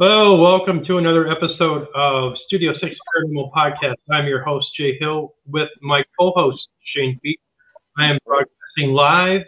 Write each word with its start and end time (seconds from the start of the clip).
Hello, 0.00 0.42
welcome 0.42 0.84
to 0.86 0.98
another 0.98 1.30
episode 1.30 1.86
of 1.94 2.32
Studio 2.48 2.72
6 2.72 2.82
Paranormal 2.82 3.52
Podcast. 3.52 3.94
I'm 4.10 4.26
your 4.26 4.42
host, 4.42 4.66
Jay 4.76 4.98
Hill, 4.98 5.34
with 5.46 5.68
my 5.82 6.02
co-host, 6.18 6.66
Shane 6.82 7.16
Feet. 7.22 7.38
I 7.96 8.06
am 8.10 8.18
broadcasting 8.26 8.92
live 8.92 9.42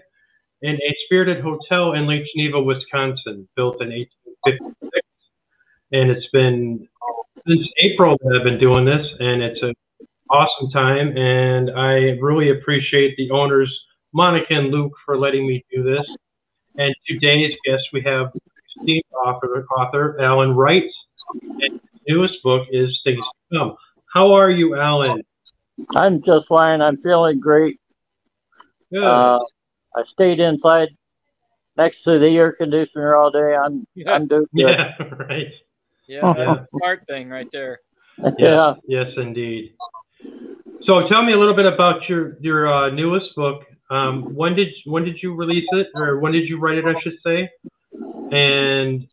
in 0.62 0.76
a 0.76 0.96
spirited 1.04 1.42
hotel 1.42 1.94
in 1.94 2.06
Lake 2.06 2.22
Geneva, 2.32 2.62
Wisconsin, 2.62 3.48
built 3.56 3.82
in 3.82 3.88
1856. 3.88 5.04
And 5.90 6.12
it's 6.12 6.28
been 6.32 6.86
since 7.44 7.66
April 7.78 8.16
that 8.22 8.36
I've 8.38 8.44
been 8.44 8.60
doing 8.60 8.84
this, 8.84 9.04
and 9.18 9.42
it's 9.42 9.60
an 9.62 9.74
awesome 10.30 10.70
time. 10.70 11.16
And 11.16 11.72
I 11.72 12.20
really 12.22 12.50
appreciate 12.50 13.16
the 13.16 13.32
owners, 13.32 13.76
Monica 14.12 14.54
and 14.54 14.70
Luke, 14.70 14.92
for 15.04 15.18
letting 15.18 15.44
me 15.44 15.64
do 15.74 15.82
this. 15.82 16.06
And 16.76 16.94
today's 17.08 17.52
guest, 17.64 17.82
we 17.92 18.02
have 18.02 18.30
esteemed 18.78 19.02
author, 19.24 19.64
author 19.76 20.20
Alan 20.20 20.54
Wright, 20.54 20.84
and 21.42 21.60
his 21.60 21.80
newest 22.08 22.42
book 22.42 22.66
is 22.70 22.98
Things 23.04 23.24
to 23.52 23.58
Come. 23.58 23.76
How 24.12 24.32
are 24.34 24.50
you, 24.50 24.76
Alan? 24.78 25.22
I'm 25.94 26.22
just 26.22 26.48
fine. 26.48 26.80
I'm 26.80 26.96
feeling 26.98 27.40
great. 27.40 27.78
Good. 28.92 29.04
Uh, 29.04 29.38
I 29.94 30.04
stayed 30.04 30.40
inside 30.40 30.88
next 31.76 32.02
to 32.04 32.18
the 32.18 32.28
air 32.28 32.52
conditioner 32.52 33.16
all 33.16 33.30
day. 33.30 33.54
I'm 33.54 33.86
Yeah. 33.94 34.12
I'm 34.12 34.26
doing 34.26 34.46
good. 34.54 34.68
yeah, 34.70 34.92
right. 35.28 35.48
Yeah, 36.08 36.20
Yeah. 36.22 36.32
that's 36.34 36.60
a 36.62 36.66
smart 36.78 37.02
thing 37.08 37.28
right 37.28 37.48
there. 37.52 37.80
Yeah. 38.38 38.74
Yes, 38.88 39.08
indeed. 39.18 39.74
So 40.86 41.06
tell 41.08 41.22
me 41.22 41.34
a 41.34 41.38
little 41.38 41.54
bit 41.54 41.66
about 41.66 42.08
your 42.08 42.38
your 42.40 42.72
uh, 42.72 42.88
newest 42.90 43.34
book. 43.36 43.64
Um, 43.90 44.34
when 44.34 44.54
did 44.56 44.72
when 44.86 45.04
did 45.04 45.22
you 45.22 45.34
release 45.34 45.66
it, 45.72 45.88
or 45.94 46.18
when 46.20 46.32
did 46.32 46.48
you 46.48 46.58
write 46.58 46.78
it? 46.78 46.86
I 46.86 46.98
should 47.02 47.18
say, 47.22 47.50
and 48.32 49.06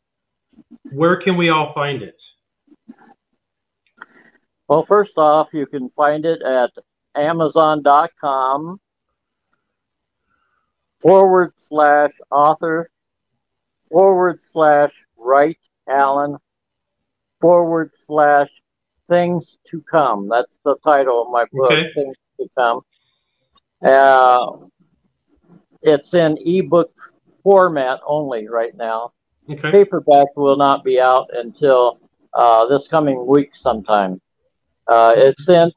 where 0.92 1.22
can 1.22 1.38
we 1.38 1.50
all 1.50 1.74
find 1.74 2.02
it? 2.02 2.16
Well, 4.68 4.86
first 4.86 5.18
off, 5.18 5.50
you 5.54 5.66
can 5.66 5.90
find 5.90 6.26
it 6.26 6.42
at 6.42 6.72
Amazon.com 7.16 8.80
forward 11.00 11.54
slash 11.68 12.12
author 12.32 12.90
forward 13.92 14.40
slash 14.42 14.92
Wright 15.18 15.60
Alan 15.88 16.38
forward 17.40 17.92
slash 18.08 18.50
things 19.08 19.60
to 19.70 19.82
come. 19.82 20.30
That's 20.30 20.58
the 20.64 20.76
title 20.84 21.24
of 21.24 21.32
my 21.32 21.46
book, 21.52 21.72
Okay. 21.72 21.94
Things 21.94 22.16
to 22.40 22.48
Come. 22.58 22.82
Uh, 23.86 24.48
it's 25.82 26.14
in 26.14 26.38
ebook 26.46 27.13
format 27.44 28.00
only 28.06 28.48
right 28.48 28.76
now. 28.76 29.12
Okay. 29.50 29.72
Paperback 29.72 30.28
will 30.36 30.58
not 30.58 30.84
be 30.84 31.00
out 31.00 31.28
until 31.34 32.00
uh, 32.34 32.66
this 32.68 32.88
coming 32.88 33.26
week 33.28 33.56
sometime. 33.56 34.22
Uh, 34.88 35.14
it's 35.16 35.48
in 35.50 35.72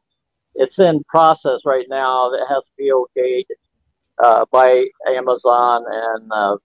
it's 0.54 0.78
in 0.78 1.02
process 1.04 1.60
right 1.64 1.86
now. 1.88 2.30
That 2.30 2.46
has 2.48 2.64
to 2.64 2.72
be 2.78 2.90
okayed 2.92 3.44
uh, 4.22 4.44
by 4.50 4.86
Amazon 5.08 5.84
and 5.88 6.32
uh, 6.32 6.56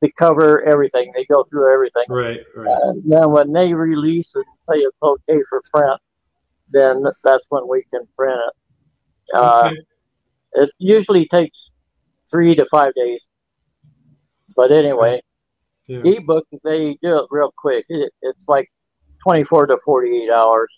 they 0.00 0.12
cover 0.18 0.62
everything. 0.64 1.12
They 1.14 1.24
go 1.24 1.44
through 1.44 1.72
everything. 1.72 2.04
Right. 2.08 2.40
Right. 2.54 2.78
And 2.82 3.02
then 3.06 3.30
when 3.30 3.52
they 3.52 3.72
release 3.72 4.30
it, 4.34 4.44
say 4.68 4.76
it's 4.76 4.96
okay 5.02 5.40
for 5.48 5.62
print, 5.72 6.00
then 6.70 7.02
that's 7.02 7.46
when 7.48 7.66
we 7.68 7.84
can 7.90 8.02
print 8.16 8.38
it. 8.38 9.34
Uh, 9.34 9.62
Okay. 9.66 9.76
it 10.54 10.70
usually 10.78 11.26
takes 11.26 11.70
three 12.30 12.54
to 12.54 12.66
five 12.66 12.92
days. 12.94 13.20
But 14.56 14.72
anyway, 14.72 15.20
Yeah. 15.86 16.02
ebook 16.04 16.46
they 16.64 16.94
do 17.02 17.18
it 17.18 17.26
real 17.30 17.52
quick. 17.56 17.84
It, 17.88 18.12
it's 18.22 18.48
like 18.48 18.68
24 19.22 19.66
to 19.68 19.78
48 19.84 20.30
hours. 20.30 20.72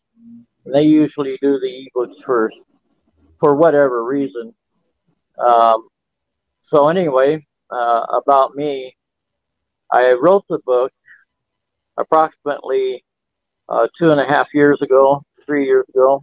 And 0.64 0.74
they 0.74 0.82
usually 0.82 1.38
do 1.40 1.58
the 1.58 1.88
ebooks 1.96 2.22
first 2.22 2.56
for 3.38 3.54
whatever 3.54 4.04
reason. 4.04 4.54
Um, 5.38 5.88
so 6.60 6.88
anyway, 6.88 7.46
uh, 7.70 8.06
about 8.12 8.54
me, 8.54 8.96
I 9.90 10.12
wrote 10.12 10.44
the 10.48 10.58
book 10.66 10.92
approximately 11.96 13.04
uh, 13.68 13.86
two 13.98 14.10
and 14.10 14.20
a 14.20 14.26
half 14.26 14.52
years 14.52 14.82
ago, 14.82 15.22
three 15.46 15.64
years 15.66 15.86
ago, 15.88 16.22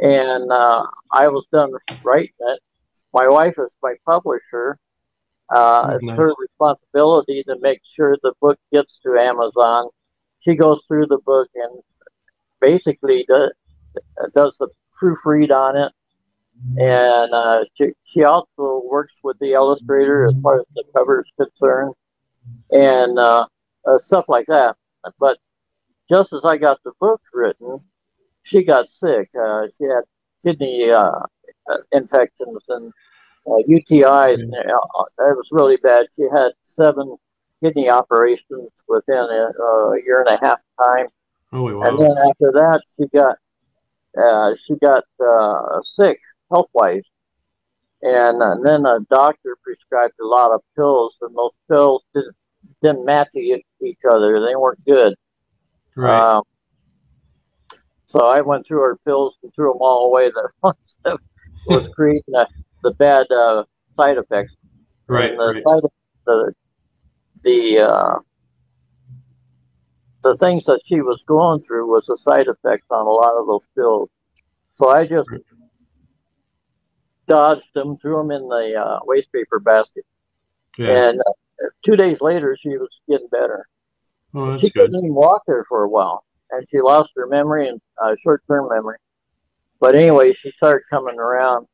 and 0.00 0.50
uh, 0.52 0.86
I 1.12 1.28
was 1.28 1.46
done 1.52 1.70
writing 2.04 2.34
it. 2.38 2.60
My 3.12 3.28
wife 3.28 3.54
is 3.58 3.74
my 3.82 3.94
publisher. 4.06 4.78
Uh, 5.50 5.92
it's 5.94 6.04
Nice. 6.04 6.16
her 6.16 6.32
responsibility 6.38 7.42
to 7.44 7.56
make 7.60 7.80
sure 7.84 8.16
the 8.22 8.32
book 8.40 8.58
gets 8.72 9.00
to 9.00 9.18
Amazon. 9.18 9.88
She 10.38 10.54
goes 10.54 10.82
through 10.86 11.06
the 11.06 11.18
book 11.18 11.48
and 11.54 11.82
basically 12.60 13.24
does, 13.28 13.50
does 14.34 14.56
the 14.58 14.68
proofread 15.00 15.50
on 15.50 15.76
it. 15.76 15.92
And 16.76 17.32
uh, 17.32 17.64
she, 17.76 17.92
she 18.04 18.24
also 18.24 18.82
works 18.84 19.14
with 19.24 19.38
the 19.38 19.52
illustrator 19.52 20.26
as 20.26 20.34
far 20.42 20.60
as 20.60 20.66
the 20.74 20.84
cover 20.94 21.22
is 21.22 21.32
concerned 21.36 21.94
and 22.70 23.18
uh, 23.18 23.46
uh, 23.86 23.98
stuff 23.98 24.28
like 24.28 24.46
that. 24.46 24.76
But 25.18 25.38
just 26.08 26.32
as 26.32 26.44
I 26.44 26.58
got 26.58 26.82
the 26.84 26.92
book 27.00 27.22
written, 27.32 27.78
she 28.42 28.62
got 28.62 28.90
sick. 28.90 29.30
Uh, 29.34 29.68
she 29.76 29.84
had 29.84 30.02
kidney 30.42 30.90
uh, 30.90 31.20
uh, 31.70 31.76
infections 31.92 32.64
and 32.68 32.92
uh, 33.46 33.62
UTIs. 33.68 34.34
And, 34.34 34.54
uh, 34.54 35.04
it 35.30 35.36
was 35.36 35.48
really 35.50 35.76
bad. 35.82 36.06
She 36.16 36.22
had 36.32 36.52
seven 36.62 37.16
kidney 37.62 37.90
operations 37.90 38.70
within 38.88 39.16
a, 39.16 39.62
a 39.62 40.02
year 40.04 40.24
and 40.26 40.36
a 40.36 40.44
half 40.44 40.58
time. 40.84 41.06
Holy 41.52 41.74
wow. 41.74 41.82
And 41.82 41.98
then 41.98 42.16
after 42.16 42.52
that, 42.52 42.80
she 42.96 43.06
got 43.16 43.36
uh, 44.20 44.54
she 44.64 44.74
got 44.76 45.04
uh, 45.24 45.80
sick 45.82 46.18
health 46.50 46.68
wise, 46.74 47.02
and, 48.02 48.42
uh, 48.42 48.56
then 48.62 48.84
a 48.84 48.98
doctor 49.08 49.56
prescribed 49.62 50.14
a 50.20 50.26
lot 50.26 50.52
of 50.52 50.62
pills, 50.74 51.16
and 51.20 51.36
those 51.36 51.56
pills 51.68 52.02
didn't, 52.12 52.34
didn't 52.82 53.04
match 53.04 53.28
each 53.36 53.98
other. 54.10 54.44
They 54.44 54.56
weren't 54.56 54.84
good. 54.84 55.14
right. 55.94 56.34
Um, 56.34 56.42
so 58.08 58.26
I 58.26 58.40
went 58.40 58.66
through 58.66 58.80
her 58.80 58.98
pills 59.04 59.36
and 59.42 59.54
threw 59.54 59.72
them 59.72 59.80
all 59.80 60.06
away. 60.06 60.32
That 61.04 61.18
was 61.66 61.88
creating 61.94 62.22
the, 62.26 62.48
the 62.82 62.92
bad 62.92 63.30
uh, 63.30 63.64
side 63.96 64.18
effects. 64.18 64.54
right. 65.08 65.30
And 65.30 65.38
the 65.40 65.54
Right. 65.54 65.64
side 65.66 65.82
the 66.26 66.54
the 67.42 67.78
uh, 67.80 68.18
the 70.22 70.36
things 70.36 70.64
that 70.66 70.80
she 70.84 71.00
was 71.00 71.22
going 71.26 71.60
through 71.62 71.90
was 71.90 72.06
the 72.06 72.16
side 72.18 72.46
effects 72.48 72.86
on 72.90 73.06
a 73.06 73.10
lot 73.10 73.34
of 73.38 73.46
those 73.46 73.66
pills. 73.76 74.10
So 74.74 74.88
I 74.88 75.06
just 75.06 75.28
dodged 77.26 77.68
them, 77.74 77.96
threw 77.98 78.16
them 78.18 78.30
in 78.30 78.48
the 78.48 78.74
uh, 78.74 78.98
waste 79.04 79.32
paper 79.32 79.58
basket, 79.60 80.04
Yeah. 80.78 81.08
and 81.08 81.20
uh, 81.20 81.68
two 81.84 81.96
days 81.96 82.20
later 82.20 82.56
she 82.58 82.70
was 82.76 83.00
getting 83.08 83.28
better. 83.28 83.66
Oh, 84.34 84.56
she 84.56 84.70
good. 84.70 84.90
couldn't 84.90 84.98
even 84.98 85.14
walk 85.14 85.42
there 85.46 85.64
for 85.68 85.82
a 85.84 85.88
while, 85.88 86.24
and 86.50 86.66
she 86.68 86.80
lost 86.80 87.12
her 87.16 87.26
memory 87.26 87.68
and 87.68 87.80
uh, 88.02 88.14
short-term 88.22 88.68
memory. 88.68 88.98
But 89.80 89.94
anyway, 89.94 90.32
she 90.32 90.50
started 90.50 90.82
coming 90.90 91.18
around, 91.18 91.66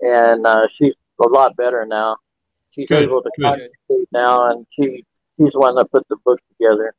and 0.00 0.46
uh, 0.46 0.66
she's 0.72 0.94
a 1.22 1.28
lot 1.28 1.56
better 1.56 1.86
now. 1.86 2.16
She's 2.70 2.88
Good, 2.88 3.04
able 3.04 3.22
to 3.22 3.30
good. 3.36 3.44
concentrate 3.44 4.08
now, 4.12 4.50
and 4.50 4.66
she 4.70 5.04
she's 5.36 5.52
the 5.52 5.58
one 5.58 5.74
that 5.76 5.90
put 5.90 6.06
the 6.08 6.16
book 6.24 6.40
together. 6.52 6.94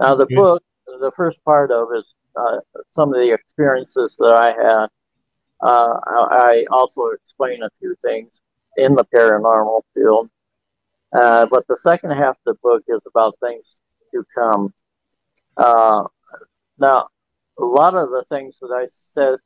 Now, 0.00 0.14
the 0.14 0.26
Good. 0.26 0.36
book, 0.36 0.62
the 0.86 1.12
first 1.16 1.42
part 1.44 1.70
of 1.70 1.88
is 1.94 2.14
uh, 2.36 2.58
some 2.90 3.12
of 3.12 3.20
the 3.20 3.32
experiences 3.32 4.16
that 4.18 4.34
I 4.34 4.48
had. 4.52 4.86
Uh, 5.62 5.98
I, 6.06 6.26
I 6.30 6.64
also 6.70 7.08
explain 7.08 7.62
a 7.62 7.70
few 7.78 7.94
things 8.02 8.40
in 8.76 8.94
the 8.94 9.04
paranormal 9.04 9.82
field. 9.94 10.30
Uh, 11.12 11.46
but 11.50 11.66
the 11.66 11.76
second 11.76 12.12
half 12.12 12.36
of 12.36 12.42
the 12.46 12.54
book 12.62 12.84
is 12.88 13.00
about 13.06 13.36
things 13.40 13.80
to 14.12 14.24
come. 14.34 14.72
Uh, 15.56 16.04
now, 16.78 17.08
a 17.58 17.64
lot 17.64 17.94
of 17.94 18.10
the 18.10 18.24
things 18.30 18.54
that 18.60 18.70
I 18.72 18.86
said 18.92 19.38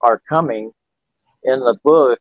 are 0.00 0.22
coming 0.28 0.72
in 1.44 1.60
the 1.60 1.76
book, 1.82 2.18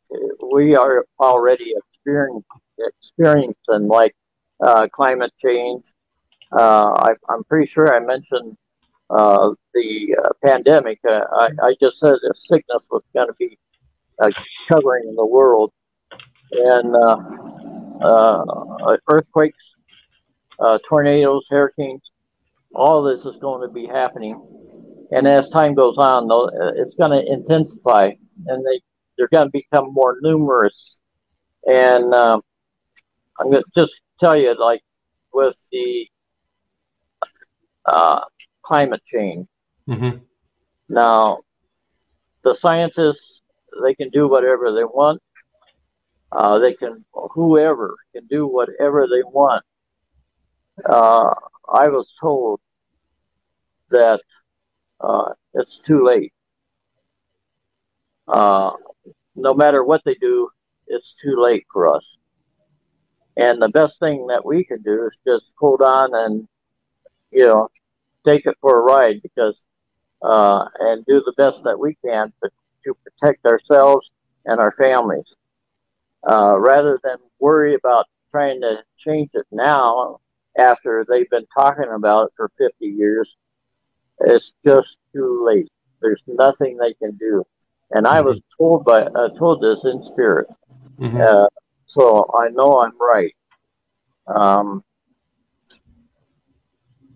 we 0.51 0.75
are 0.75 1.05
already 1.19 1.73
experiencing, 1.75 2.43
experiencing 2.79 3.87
like 3.87 4.15
uh, 4.63 4.87
climate 4.91 5.31
change. 5.37 5.85
Uh, 6.51 6.93
I, 6.93 7.13
I'm 7.29 7.43
pretty 7.45 7.67
sure 7.67 7.95
I 7.95 7.99
mentioned 7.99 8.57
uh, 9.09 9.51
the 9.73 10.15
uh, 10.23 10.29
pandemic. 10.43 10.99
I, 11.05 11.49
I 11.61 11.75
just 11.79 11.99
said 11.99 12.15
a 12.15 12.33
sickness 12.33 12.87
was 12.89 13.03
going 13.13 13.27
to 13.27 13.35
be 13.39 13.57
covering 14.67 15.15
the 15.15 15.25
world, 15.25 15.71
and 16.51 16.95
earthquakes, 19.09 19.75
tornadoes, 20.87 21.47
hurricanes. 21.49 22.11
All 22.73 23.03
this 23.03 23.25
is 23.25 23.35
going 23.41 23.67
to 23.67 23.73
be 23.73 23.85
happening, 23.85 24.41
and 25.11 25.27
as 25.27 25.49
time 25.49 25.73
goes 25.75 25.97
on, 25.97 26.27
though, 26.27 26.49
it's 26.75 26.95
going 26.95 27.11
to 27.11 27.31
intensify, 27.31 28.11
and 28.47 28.65
they 28.65 28.79
they're 29.21 29.27
going 29.27 29.45
to 29.45 29.51
become 29.51 29.93
more 29.93 30.17
numerous. 30.21 30.99
And 31.67 32.11
um 32.13 32.41
I'm 33.39 33.51
going 33.51 33.63
to 33.63 33.69
just 33.75 33.93
tell 34.19 34.35
you, 34.35 34.55
like 34.59 34.81
with 35.31 35.55
the 35.71 36.07
uh, 37.85 38.21
climate 38.61 39.01
change. 39.05 39.47
Mm-hmm. 39.87 40.17
Now, 40.89 41.39
the 42.43 42.53
scientists, 42.53 43.41
they 43.83 43.95
can 43.95 44.09
do 44.09 44.27
whatever 44.27 44.73
they 44.73 44.83
want. 44.83 45.21
Uh, 46.31 46.59
they 46.59 46.73
can, 46.73 47.03
whoever 47.13 47.95
can 48.13 48.27
do 48.27 48.47
whatever 48.47 49.07
they 49.07 49.23
want. 49.23 49.63
Uh, 50.85 51.33
I 51.71 51.87
was 51.89 52.13
told 52.19 52.59
that 53.89 54.21
uh, 54.99 55.33
it's 55.53 55.79
too 55.79 56.05
late. 56.05 56.33
No 59.35 59.53
matter 59.53 59.83
what 59.83 60.01
they 60.03 60.15
do, 60.15 60.49
it's 60.87 61.13
too 61.13 61.41
late 61.41 61.65
for 61.71 61.93
us. 61.95 62.17
And 63.37 63.61
the 63.61 63.69
best 63.69 63.99
thing 63.99 64.27
that 64.27 64.45
we 64.45 64.63
can 64.65 64.81
do 64.81 65.07
is 65.07 65.17
just 65.25 65.53
hold 65.57 65.81
on 65.81 66.13
and, 66.13 66.47
you 67.31 67.45
know, 67.45 67.69
take 68.25 68.45
it 68.45 68.57
for 68.61 68.77
a 68.77 68.81
ride 68.83 69.21
because, 69.21 69.65
uh, 70.21 70.65
and 70.79 71.05
do 71.05 71.21
the 71.25 71.33
best 71.37 71.63
that 71.63 71.79
we 71.79 71.97
can 72.05 72.33
to, 72.43 72.49
to 72.85 72.93
protect 73.03 73.45
ourselves 73.45 74.11
and 74.45 74.59
our 74.59 74.73
families. 74.73 75.35
Uh, 76.29 76.55
rather 76.59 76.99
than 77.03 77.17
worry 77.39 77.73
about 77.73 78.05
trying 78.31 78.61
to 78.61 78.83
change 78.97 79.31
it 79.33 79.45
now 79.51 80.19
after 80.57 81.05
they've 81.07 81.29
been 81.29 81.47
talking 81.57 81.89
about 81.91 82.25
it 82.25 82.33
for 82.35 82.51
50 82.57 82.85
years, 82.85 83.35
it's 84.19 84.53
just 84.63 84.97
too 85.13 85.43
late. 85.45 85.69
There's 86.01 86.23
nothing 86.27 86.77
they 86.77 86.93
can 86.93 87.15
do. 87.15 87.45
And 87.93 88.07
I 88.07 88.21
was 88.21 88.41
told 88.57 88.85
by, 88.85 89.01
uh, 89.01 89.29
told 89.37 89.61
this 89.61 89.79
in 89.83 90.01
spirit. 90.03 90.47
Mm-hmm. 90.99 91.21
Uh, 91.21 91.47
so 91.85 92.29
I 92.37 92.49
know 92.49 92.81
I'm 92.81 92.97
right. 92.99 93.35
Um, 94.27 94.83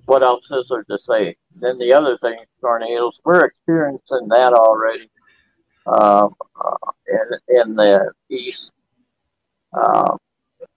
what 0.06 0.22
else 0.22 0.50
is 0.52 0.68
there 0.70 0.84
to 0.84 1.00
say? 1.08 1.36
Then 1.56 1.78
the 1.78 1.94
other 1.94 2.18
thing, 2.18 2.38
tornadoes, 2.62 3.20
we're 3.24 3.46
experiencing 3.46 4.28
that 4.30 4.54
already 4.54 5.10
um, 5.86 6.36
uh, 6.64 6.92
in, 7.08 7.56
in 7.62 7.76
the 7.76 8.12
east. 8.30 8.74
Uh, 9.74 10.18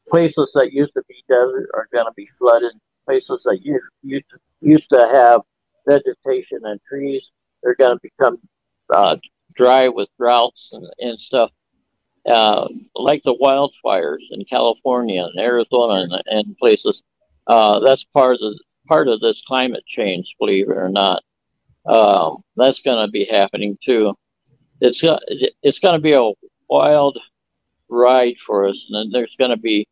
places 0.08 0.50
that 0.54 0.72
used 0.72 0.94
to 0.94 1.02
be 1.08 1.22
desert 1.28 1.68
are 1.74 1.88
going 1.92 2.06
to 2.06 2.12
be 2.16 2.26
flooded. 2.38 2.72
Places 3.06 3.42
that 3.44 3.60
used, 3.62 3.84
used, 4.02 4.28
to, 4.30 4.38
used 4.60 4.90
to 4.90 5.10
have 5.14 5.40
vegetation 5.86 6.60
and 6.64 6.80
trees, 6.82 7.32
they're 7.62 7.74
going 7.76 7.96
to 7.96 8.00
become 8.02 8.38
uh, 8.90 9.16
dry 9.54 9.88
with 9.88 10.08
droughts 10.18 10.70
and, 10.72 10.86
and 10.98 11.20
stuff. 11.20 11.50
Uh, 12.26 12.68
like 12.94 13.22
the 13.22 13.34
wildfires 13.34 14.22
in 14.30 14.44
California 14.44 15.24
and 15.24 15.40
Arizona 15.40 16.02
and, 16.02 16.22
and 16.26 16.58
places. 16.58 17.02
Uh, 17.46 17.80
that's 17.80 18.04
part 18.04 18.36
of 18.42 18.54
part 18.86 19.08
of 19.08 19.20
this 19.20 19.42
climate 19.46 19.84
change, 19.86 20.34
believe 20.38 20.68
it 20.68 20.76
or 20.76 20.88
not. 20.88 21.22
Um, 21.86 22.42
that's 22.56 22.80
going 22.80 23.06
to 23.06 23.10
be 23.10 23.24
happening 23.24 23.78
too. 23.82 24.14
It's 24.80 25.02
it's 25.62 25.78
going 25.78 25.94
to 25.94 26.00
be 26.00 26.12
a 26.12 26.32
wild 26.68 27.18
ride 27.88 28.36
for 28.38 28.68
us, 28.68 28.86
and 28.90 29.12
there's 29.12 29.36
going 29.36 29.50
to 29.50 29.56
be 29.56 29.86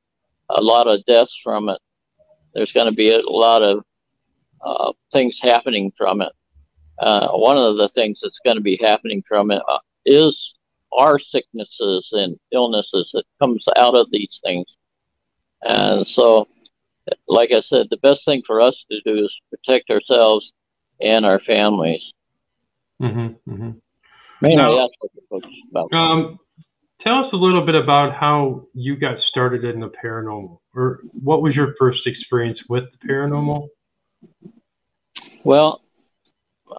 a 0.51 0.63
lot 0.63 0.87
of 0.87 1.05
deaths 1.07 1.41
from 1.43 1.69
it. 1.69 1.79
There's 2.55 2.73
going 2.73 2.87
to 2.87 2.97
be 2.97 3.11
a 3.11 3.21
lot 3.21 3.63
of 3.63 3.85
uh, 4.65 4.93
things 5.13 5.41
happening 5.41 5.93
from 5.97 6.21
it. 6.21 6.33
Uh, 6.99 7.29
one 7.33 7.57
of 7.57 7.77
the 7.77 7.89
things 7.89 8.21
that's 8.23 8.41
going 8.45 8.57
to 8.57 8.63
be 8.63 8.79
happening 8.83 9.23
from 9.29 9.51
it 9.51 9.63
uh, 9.69 9.79
is 10.05 10.55
our 10.97 11.19
sicknesses 11.19 12.09
and 12.13 12.39
illnesses 12.53 13.11
that 13.13 13.25
comes 13.43 13.67
out 13.77 13.95
of 13.95 14.11
these 14.11 14.41
things. 14.45 14.79
And 15.63 16.07
so, 16.07 16.47
like 17.29 17.53
I 17.53 17.61
said, 17.61 17.89
the 17.91 17.99
best 17.99 18.25
thing 18.25 18.43
for 18.47 18.61
us 18.61 18.85
to 18.91 19.01
do 19.05 19.25
is 19.25 19.41
protect 19.51 19.91
ourselves 19.91 20.53
and 21.01 21.27
our 21.27 21.41
families. 21.41 22.13
Mm-hmm, 23.01 23.53
mm-hmm. 23.53 23.71
Mainly, 24.41 24.57
Now- 24.57 24.77
that's 24.77 24.95
what 25.01 25.13
the 25.15 25.23
book's 25.31 25.49
about. 25.71 25.93
Um, 25.93 26.39
tell 27.03 27.25
us 27.25 27.33
a 27.33 27.37
little 27.37 27.65
bit 27.65 27.75
about 27.75 28.15
how 28.15 28.67
you 28.75 28.97
got 28.97 29.19
started 29.29 29.65
in 29.65 29.81
the 29.81 29.91
paranormal, 30.03 30.59
or 30.75 31.01
what 31.23 31.43
was 31.43 31.55
your 31.55 31.75
first 31.79 32.07
experience 32.07 32.59
with 32.69 32.85
the 32.93 33.09
paranormal? 33.09 33.69
Well, 35.45 35.81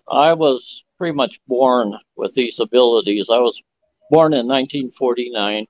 I 0.07 0.33
was 0.33 0.83
pretty 0.97 1.15
much 1.15 1.39
born 1.47 1.93
with 2.15 2.33
these 2.33 2.59
abilities. 2.59 3.27
I 3.29 3.39
was 3.39 3.61
born 4.09 4.33
in 4.33 4.47
1949 4.47 5.67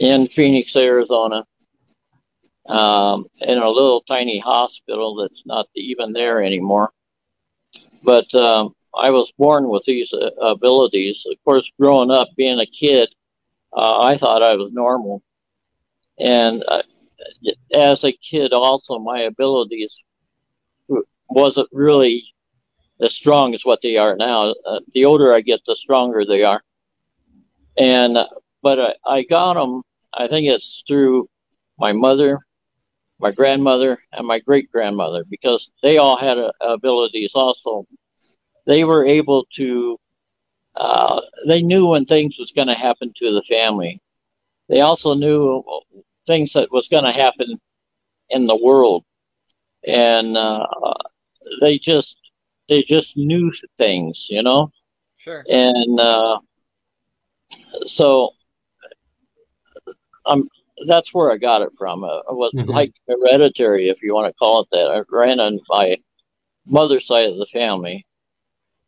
in 0.00 0.26
Phoenix, 0.26 0.74
Arizona, 0.76 1.44
um, 2.68 3.26
in 3.40 3.58
a 3.58 3.68
little 3.68 4.02
tiny 4.02 4.38
hospital 4.38 5.16
that's 5.16 5.44
not 5.46 5.68
even 5.74 6.12
there 6.12 6.42
anymore. 6.42 6.90
But 8.04 8.32
um, 8.34 8.74
I 8.96 9.10
was 9.10 9.32
born 9.38 9.68
with 9.68 9.84
these 9.84 10.12
uh, 10.12 10.30
abilities. 10.40 11.24
Of 11.30 11.36
course, 11.44 11.70
growing 11.78 12.10
up, 12.10 12.28
being 12.36 12.60
a 12.60 12.66
kid, 12.66 13.08
uh, 13.72 14.00
I 14.00 14.16
thought 14.16 14.42
I 14.42 14.56
was 14.56 14.72
normal. 14.72 15.22
And 16.18 16.62
uh, 16.66 16.82
as 17.74 18.04
a 18.04 18.12
kid, 18.12 18.52
also, 18.52 18.98
my 18.98 19.22
abilities 19.22 20.04
wasn't 21.28 21.68
really 21.72 22.24
as 23.00 23.14
strong 23.14 23.54
as 23.54 23.64
what 23.64 23.80
they 23.82 23.96
are 23.96 24.16
now. 24.16 24.54
Uh, 24.66 24.80
the 24.92 25.04
older 25.04 25.34
I 25.34 25.40
get, 25.40 25.60
the 25.66 25.76
stronger 25.76 26.24
they 26.24 26.42
are. 26.42 26.62
And 27.78 28.18
but 28.62 28.78
I, 28.78 28.94
I 29.06 29.22
got 29.22 29.54
them. 29.54 29.82
I 30.12 30.28
think 30.28 30.48
it's 30.48 30.82
through 30.86 31.28
my 31.78 31.92
mother, 31.92 32.40
my 33.18 33.30
grandmother, 33.30 33.98
and 34.12 34.26
my 34.26 34.38
great 34.40 34.70
grandmother 34.70 35.24
because 35.30 35.70
they 35.82 35.98
all 35.98 36.18
had 36.18 36.38
uh, 36.38 36.52
abilities. 36.60 37.32
Also, 37.34 37.86
they 38.66 38.84
were 38.84 39.06
able 39.06 39.46
to. 39.54 39.98
Uh, 40.76 41.20
they 41.46 41.62
knew 41.62 41.88
when 41.88 42.04
things 42.04 42.38
was 42.38 42.52
going 42.52 42.68
to 42.68 42.74
happen 42.74 43.12
to 43.16 43.32
the 43.32 43.42
family. 43.48 44.00
They 44.68 44.82
also 44.82 45.14
knew 45.14 45.64
things 46.26 46.52
that 46.52 46.70
was 46.70 46.86
going 46.86 47.04
to 47.04 47.12
happen 47.12 47.58
in 48.28 48.46
the 48.46 48.56
world, 48.56 49.04
and 49.84 50.36
uh, 50.36 50.66
they 51.60 51.78
just 51.78 52.19
they 52.70 52.82
just 52.82 53.16
knew 53.18 53.52
things, 53.76 54.28
you 54.30 54.42
know. 54.42 54.72
Sure. 55.18 55.44
And 55.50 56.00
uh, 56.00 56.38
so 57.86 58.30
um, 60.26 60.48
that's 60.86 61.12
where 61.12 61.30
I 61.32 61.36
got 61.36 61.62
it 61.62 61.70
from. 61.76 62.04
Uh, 62.04 62.18
it 62.18 62.34
was 62.34 62.52
Mhm. 62.54 62.68
like 62.68 62.94
hereditary, 63.06 63.90
if 63.90 64.02
you 64.02 64.14
want 64.14 64.32
to 64.32 64.38
call 64.38 64.60
it 64.62 64.68
that. 64.72 64.90
I 64.90 65.02
ran 65.14 65.40
on 65.40 65.60
my 65.68 65.96
mother's 66.66 67.06
side 67.06 67.26
of 67.26 67.36
the 67.36 67.46
family. 67.46 68.06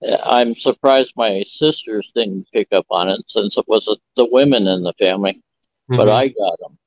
Uh, 0.02 0.16
I'm 0.25 0.54
surprised 0.54 1.12
my 1.16 1.42
sisters 1.47 2.12
didn't 2.14 2.47
pick 2.52 2.68
up 2.73 2.87
on 2.90 3.11
it 3.11 3.21
since 3.28 3.59
it 3.59 3.66
was 3.68 3.88
uh 3.88 3.97
the 4.16 4.28
women 4.30 4.66
in 4.66 4.83
the 4.83 4.95
family, 4.95 5.42
but 5.88 6.09
Mhm. 6.09 6.12
I 6.12 6.28
got 6.28 6.59
them. 6.61 6.78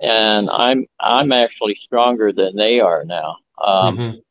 And 0.00 0.50
I'm 0.50 0.86
I'm 1.00 1.32
actually 1.32 1.76
stronger 1.76 2.32
than 2.32 2.56
they 2.56 2.80
are 2.80 3.04
now. 3.04 3.36
Um, 3.62 3.96
Mhm. 3.96 4.22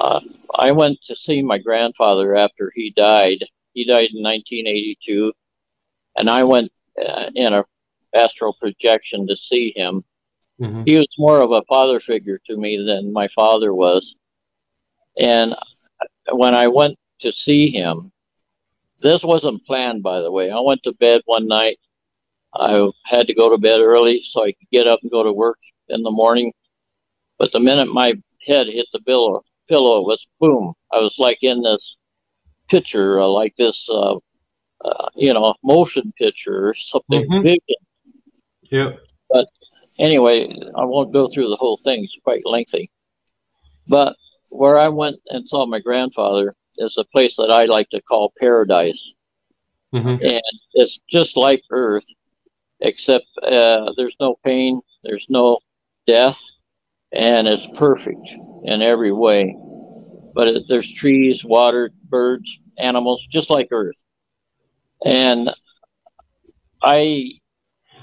Uh, 0.00 0.20
I 0.58 0.72
went 0.72 1.00
to 1.02 1.14
see 1.14 1.42
my 1.42 1.58
grandfather 1.58 2.36
after 2.36 2.72
he 2.74 2.90
died. 2.90 3.44
He 3.74 3.84
died 3.84 4.10
in 4.14 4.22
1982, 4.22 5.32
and 6.16 6.28
I 6.30 6.44
went 6.44 6.70
uh, 7.04 7.30
in 7.34 7.52
a 7.52 7.64
astral 8.14 8.54
projection 8.60 9.26
to 9.26 9.36
see 9.36 9.72
him. 9.74 10.04
Mhm. 10.60 10.86
He 10.86 10.98
was 10.98 11.08
more 11.18 11.40
of 11.40 11.52
a 11.52 11.62
father 11.62 11.98
figure 11.98 12.38
to 12.46 12.56
me 12.56 12.76
than 12.76 13.12
my 13.12 13.28
father 13.28 13.72
was. 13.74 14.14
And 15.18 15.54
when 16.30 16.54
I 16.54 16.68
went 16.68 16.98
to 17.20 17.32
see 17.32 17.70
him, 17.70 18.12
this 19.00 19.24
wasn't 19.24 19.64
planned, 19.66 20.02
by 20.02 20.20
the 20.20 20.30
way. 20.30 20.50
I 20.50 20.60
went 20.60 20.82
to 20.84 20.92
bed 20.92 21.22
one 21.24 21.46
night. 21.48 21.78
I 22.54 22.90
had 23.04 23.26
to 23.26 23.34
go 23.34 23.48
to 23.50 23.58
bed 23.58 23.80
early 23.80 24.22
so 24.22 24.44
I 24.44 24.52
could 24.52 24.70
get 24.70 24.86
up 24.86 25.00
and 25.02 25.10
go 25.10 25.22
to 25.22 25.32
work 25.32 25.58
in 25.88 26.02
the 26.02 26.10
morning. 26.10 26.52
But 27.38 27.50
the 27.52 27.60
minute 27.60 27.86
my 27.92 28.12
head 28.46 28.66
hit 28.68 28.86
the 28.92 29.00
pillow, 29.00 29.42
pillow 29.72 30.00
it 30.00 30.06
was 30.06 30.26
boom. 30.38 30.74
I 30.92 30.98
was 30.98 31.16
like 31.18 31.38
in 31.42 31.62
this 31.62 31.96
picture, 32.68 33.20
uh, 33.20 33.26
like 33.26 33.54
this, 33.56 33.88
uh, 33.88 34.16
uh, 34.84 35.08
you 35.14 35.32
know, 35.32 35.54
motion 35.64 36.12
picture 36.18 36.68
or 36.68 36.74
something 36.74 37.24
Mhm. 37.30 37.42
big. 37.42 37.60
Yep. 38.70 39.00
But 39.30 39.46
anyway, 39.98 40.34
I 40.80 40.84
won't 40.84 41.12
go 41.18 41.28
through 41.28 41.48
the 41.48 41.56
whole 41.62 41.78
thing; 41.78 42.04
it's 42.04 42.18
quite 42.22 42.44
lengthy. 42.44 42.90
But 43.88 44.16
where 44.50 44.78
I 44.78 44.88
went 44.88 45.18
and 45.32 45.48
saw 45.48 45.64
my 45.64 45.80
grandfather 45.80 46.54
is 46.76 46.96
a 46.98 47.04
place 47.14 47.34
that 47.36 47.50
I 47.50 47.64
like 47.64 47.88
to 47.90 48.02
call 48.02 48.32
paradise, 48.38 49.02
Mhm. 49.94 50.16
and 50.34 50.56
it's 50.80 51.00
just 51.16 51.36
like 51.36 51.62
Earth, 51.70 52.08
except 52.80 53.26
uh, 53.42 53.92
there's 53.96 54.16
no 54.20 54.36
pain, 54.44 54.80
there's 55.04 55.26
no 55.30 55.58
death, 56.06 56.40
and 57.12 57.48
it's 57.48 57.66
perfect 57.66 58.28
in 58.64 58.82
every 58.82 59.12
way. 59.12 59.56
But 60.34 60.48
it, 60.48 60.64
there's 60.68 60.92
trees, 60.92 61.44
water, 61.44 61.90
birds, 62.08 62.58
animals, 62.78 63.26
just 63.30 63.50
like 63.50 63.68
Earth. 63.72 64.02
And 65.04 65.50
I 66.82 67.32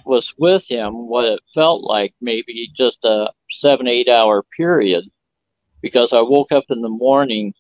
was 0.05 0.33
with 0.37 0.67
him 0.69 1.07
what 1.07 1.25
it 1.25 1.39
felt 1.53 1.83
like 1.83 2.13
maybe 2.21 2.69
just 2.75 3.03
a 3.05 3.31
seven, 3.51 3.87
eight 3.87 4.09
hour 4.09 4.43
period. 4.57 5.05
because 5.81 6.13
I 6.13 6.21
woke 6.21 6.51
up 6.53 6.65
in 6.71 6.81
the 6.81 6.89
morning 6.89 7.53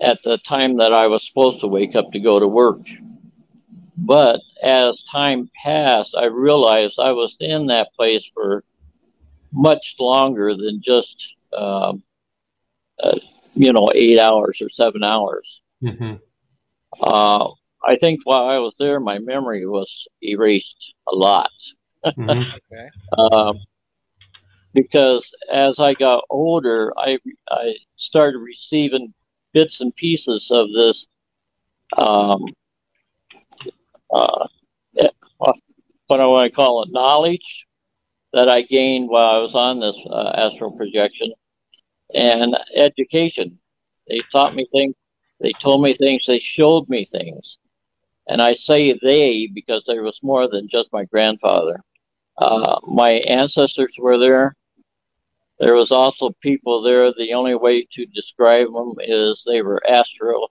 at 0.00 0.22
the 0.24 0.38
time 0.38 0.78
that 0.78 0.92
I 0.92 1.08
was 1.08 1.26
supposed 1.26 1.60
to 1.60 1.68
wake 1.68 1.96
up 1.96 2.12
to 2.12 2.20
go 2.20 2.40
to 2.40 2.48
work. 2.48 2.80
But 3.96 4.40
as 4.62 5.04
time 5.04 5.50
passed, 5.64 6.14
I 6.16 6.26
realized 6.26 6.98
I 6.98 7.12
was 7.12 7.36
in 7.40 7.66
that 7.66 7.88
place 7.98 8.30
for 8.34 8.64
much 9.52 9.96
longer 9.98 10.54
than 10.54 10.80
just, 10.80 11.34
um, 11.56 12.02
uh, 13.02 13.18
you 13.54 13.72
know, 13.72 13.90
eight 13.94 14.18
hours 14.18 14.60
or 14.62 14.68
seven 14.68 15.02
hours. 15.02 15.62
Mm-hmm. 15.82 16.14
Uh, 17.00 17.50
I 17.84 17.96
think 17.96 18.20
while 18.24 18.48
I 18.48 18.58
was 18.58 18.76
there, 18.78 19.00
my 19.00 19.18
memory 19.18 19.66
was 19.66 20.06
erased 20.22 20.94
a 21.08 21.14
lot. 21.14 21.50
Mm-hmm. 22.04 22.42
Okay. 22.72 22.88
Um, 23.18 23.58
because 24.74 25.30
as 25.52 25.78
I 25.78 25.92
got 25.94 26.24
older, 26.30 26.92
I 26.96 27.18
I 27.50 27.74
started 27.96 28.38
receiving 28.38 29.12
bits 29.52 29.80
and 29.82 29.94
pieces 29.94 30.50
of 30.50 30.72
this. 30.72 31.06
Um, 31.98 32.44
uh, 34.12 34.46
eh, 34.98 35.08
what 35.36 35.56
do 36.10 36.22
I 36.22 36.26
want 36.26 36.46
to 36.46 36.56
call 36.56 36.82
it? 36.82 36.88
Knowledge 36.90 37.66
that 38.32 38.48
I 38.48 38.62
gained 38.62 39.08
while 39.08 39.36
I 39.36 39.38
was 39.38 39.54
on 39.54 39.80
this 39.80 39.98
uh, 40.08 40.32
astral 40.36 40.72
projection, 40.72 41.32
and 42.14 42.56
education. 42.74 43.58
They 44.08 44.20
taught 44.32 44.54
me 44.54 44.66
things. 44.72 44.94
They 45.40 45.52
told 45.60 45.82
me 45.82 45.94
things. 45.94 46.26
They 46.26 46.38
showed 46.38 46.88
me 46.88 47.04
things. 47.04 47.58
And 48.28 48.40
I 48.40 48.54
say 48.54 48.98
they 49.02 49.48
because 49.52 49.84
there 49.86 50.02
was 50.02 50.20
more 50.22 50.48
than 50.48 50.68
just 50.68 50.92
my 50.92 51.04
grandfather. 51.04 51.82
Uh, 52.38 52.80
my 52.86 53.10
ancestors 53.10 53.96
were 53.98 54.18
there. 54.18 54.56
There 55.58 55.74
was 55.74 55.92
also 55.92 56.30
people 56.40 56.82
there. 56.82 57.12
The 57.12 57.34
only 57.34 57.54
way 57.54 57.86
to 57.92 58.06
describe 58.06 58.72
them 58.72 58.94
is 59.00 59.44
they 59.46 59.62
were 59.62 59.82
astral. 59.88 60.50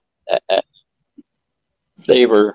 They 2.06 2.26
were. 2.26 2.54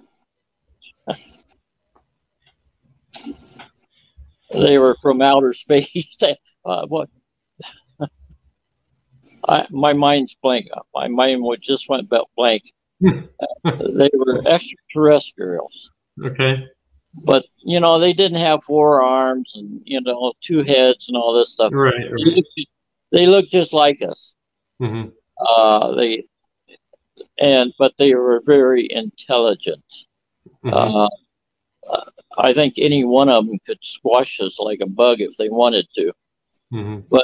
They 4.51 4.77
were 4.77 4.95
from 5.01 5.21
outer 5.21 5.53
space. 5.53 6.17
uh, 6.65 6.85
what? 6.87 7.09
I, 9.47 9.65
my 9.69 9.93
mind's 9.93 10.35
blank. 10.41 10.67
My 10.93 11.07
mind 11.07 11.41
would 11.43 11.61
just 11.61 11.87
went 11.89 12.11
blank. 12.35 12.63
they 12.99 14.09
were 14.13 14.47
extraterrestrials. 14.47 15.91
Okay. 16.23 16.65
But 17.25 17.45
you 17.63 17.79
know, 17.79 17.99
they 17.99 18.13
didn't 18.13 18.39
have 18.39 18.63
four 18.63 19.01
arms 19.03 19.53
and 19.55 19.81
you 19.85 20.01
know 20.01 20.33
two 20.41 20.63
heads 20.63 21.07
and 21.07 21.17
all 21.17 21.33
this 21.33 21.51
stuff. 21.51 21.71
Right. 21.73 21.93
They 21.95 22.09
right. 22.09 22.35
looked, 22.35 22.69
they 23.11 23.27
looked 23.27 23.51
just 23.51 23.73
like 23.73 24.01
us. 24.01 24.35
Mm-hmm. 24.81 25.09
Uh, 25.39 25.95
they 25.95 26.25
and 27.39 27.73
but 27.79 27.93
they 27.97 28.13
were 28.13 28.41
very 28.45 28.87
intelligent. 28.89 29.85
Mm-hmm. 30.65 30.73
Uh, 30.73 31.07
I 32.37 32.53
think 32.53 32.75
any 32.77 33.03
one 33.03 33.29
of 33.29 33.45
them 33.47 33.59
could 33.65 33.79
squash 33.81 34.39
us 34.39 34.57
like 34.59 34.79
a 34.81 34.87
bug 34.87 35.21
if 35.21 35.35
they 35.37 35.49
wanted 35.49 35.87
to. 35.95 36.11
Mm-hmm. 36.73 37.15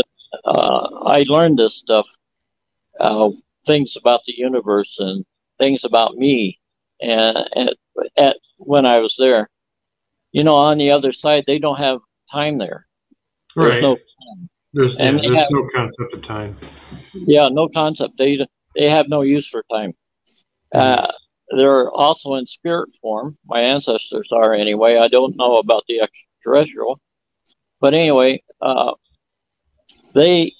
Uh, 0.46 0.88
I 1.06 1.24
learned 1.28 1.60
this 1.60 1.76
stuff, 1.76 2.08
uh, 3.00 3.30
things 3.68 3.96
about 3.96 4.22
the 4.26 4.34
universe 4.36 4.98
and 5.00 5.24
things 5.60 5.84
about 5.86 6.16
me, 6.16 6.60
and, 7.02 7.38
and 7.56 7.72
at 8.18 8.38
when 8.58 8.86
I 8.86 9.00
was 9.00 9.16
there. 9.20 9.50
You 10.32 10.44
know, 10.44 10.56
on 10.56 10.80
the 10.80 10.90
other 10.90 11.12
side, 11.14 11.44
they 11.46 11.60
don't 11.60 11.78
have 11.78 12.00
time 12.32 12.58
there. 12.58 12.88
There's 13.56 13.74
Right. 13.76 13.82
no 13.84 13.98
there's 14.74 14.96
and 14.98 15.20
they 15.20 15.28
there's 15.28 15.38
have- 15.42 15.48
no 15.52 15.70
concept 15.76 16.14
of 16.16 16.28
time. 16.28 16.58
Yeah, 17.14 17.50
no 17.50 17.70
concept. 17.70 18.18
They 18.18 18.44
they 18.76 18.90
have 18.90 19.08
no 19.08 19.22
use 19.22 19.48
for 19.48 19.64
time. 19.72 19.94
Uh, 20.74 21.12
they're 21.56 21.90
also 21.92 22.36
in 22.36 22.46
spirit 22.48 22.90
form. 23.02 23.38
My 23.46 23.62
ancestors 23.62 24.30
are 24.32 24.54
anyway. 24.54 24.98
I 24.98 25.08
don't 25.08 25.38
know 25.38 25.58
about 25.58 25.84
the 25.88 26.02
extraterrestrial, 26.02 27.00
but 27.80 27.94
anyway, 27.94 28.44
uh, 28.62 28.94
they 30.14 30.54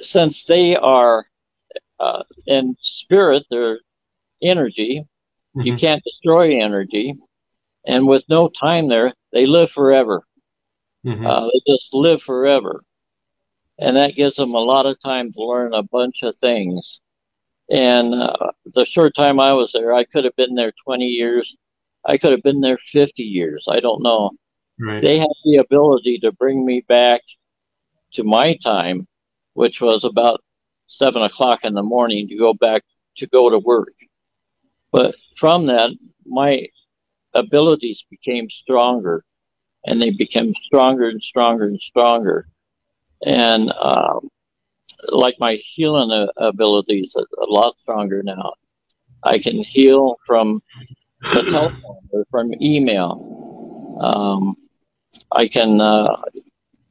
since 0.00 0.44
they 0.44 0.76
are 0.76 1.24
uh, 2.00 2.22
in 2.46 2.76
spirit, 2.80 3.44
they're 3.50 3.80
energy. 4.42 5.04
You 5.54 5.74
Mhm. 5.74 5.80
can't 5.80 6.04
destroy 6.04 6.58
energy, 6.58 7.14
and 7.86 8.08
with 8.08 8.24
no 8.28 8.48
time 8.48 8.88
there, 8.88 9.14
they 9.32 9.46
live 9.46 9.70
forever. 9.70 10.26
Mhm. 11.04 11.26
Uh, 11.26 11.46
they 11.46 11.60
just 11.72 11.92
live 11.92 12.22
forever. 12.22 12.84
And 13.78 13.96
that 13.96 14.14
gives 14.14 14.36
them 14.36 14.54
a 14.54 14.60
lot 14.60 14.86
of 14.86 14.98
time 15.00 15.32
to 15.32 15.44
learn 15.44 15.74
a 15.74 15.82
bunch 15.82 16.22
of 16.22 16.34
things. 16.36 17.00
And 17.72 18.14
uh, 18.14 18.50
the 18.74 18.84
short 18.84 19.14
time 19.14 19.40
I 19.40 19.52
was 19.52 19.72
there, 19.72 19.94
I 19.94 20.04
could 20.04 20.24
have 20.24 20.36
been 20.36 20.54
there 20.54 20.72
20 20.84 21.06
years. 21.06 21.56
I 22.06 22.18
could 22.18 22.30
have 22.32 22.42
been 22.42 22.60
there 22.60 22.76
50 22.76 23.22
years. 23.22 23.64
I 23.68 23.80
don't 23.80 24.02
know. 24.02 24.30
right. 24.78 25.02
They 25.02 25.18
have 25.18 25.28
the 25.44 25.56
ability 25.56 26.18
to 26.18 26.32
bring 26.32 26.66
me 26.66 26.84
back 26.86 27.22
to 28.12 28.24
my 28.24 28.58
time, 28.62 29.08
which 29.54 29.80
was 29.80 30.04
about 30.04 30.42
seven 30.86 31.22
o'clock 31.22 31.60
in 31.64 31.72
the 31.72 31.82
morning 31.82 32.28
to 32.28 32.36
go 32.36 32.52
back 32.52 32.82
to 33.16 33.26
go 33.26 33.48
to 33.48 33.58
work. 33.58 33.94
But 34.90 35.14
from 35.36 35.66
that, 35.66 35.92
my 36.26 36.66
abilities 37.34 38.04
became 38.10 38.50
stronger 38.50 39.24
and 39.86 40.00
they 40.00 40.10
became 40.10 40.54
stronger 40.60 41.08
and 41.08 41.22
stronger 41.22 41.64
and 41.64 41.80
stronger. 41.80 42.46
And 43.24 43.72
um, 43.72 44.28
like 45.08 45.36
my 45.38 45.54
healing 45.54 46.28
abilities 46.36 47.14
are 47.16 47.26
a 47.42 47.50
lot 47.50 47.78
stronger 47.78 48.22
now. 48.22 48.54
I 49.22 49.38
can 49.38 49.62
heal 49.62 50.16
from 50.26 50.62
the 51.34 51.42
telephone 51.44 52.08
or 52.10 52.24
from 52.30 52.52
email. 52.60 53.98
Um, 54.00 54.56
I 55.30 55.46
can 55.46 55.80
uh, 55.80 56.16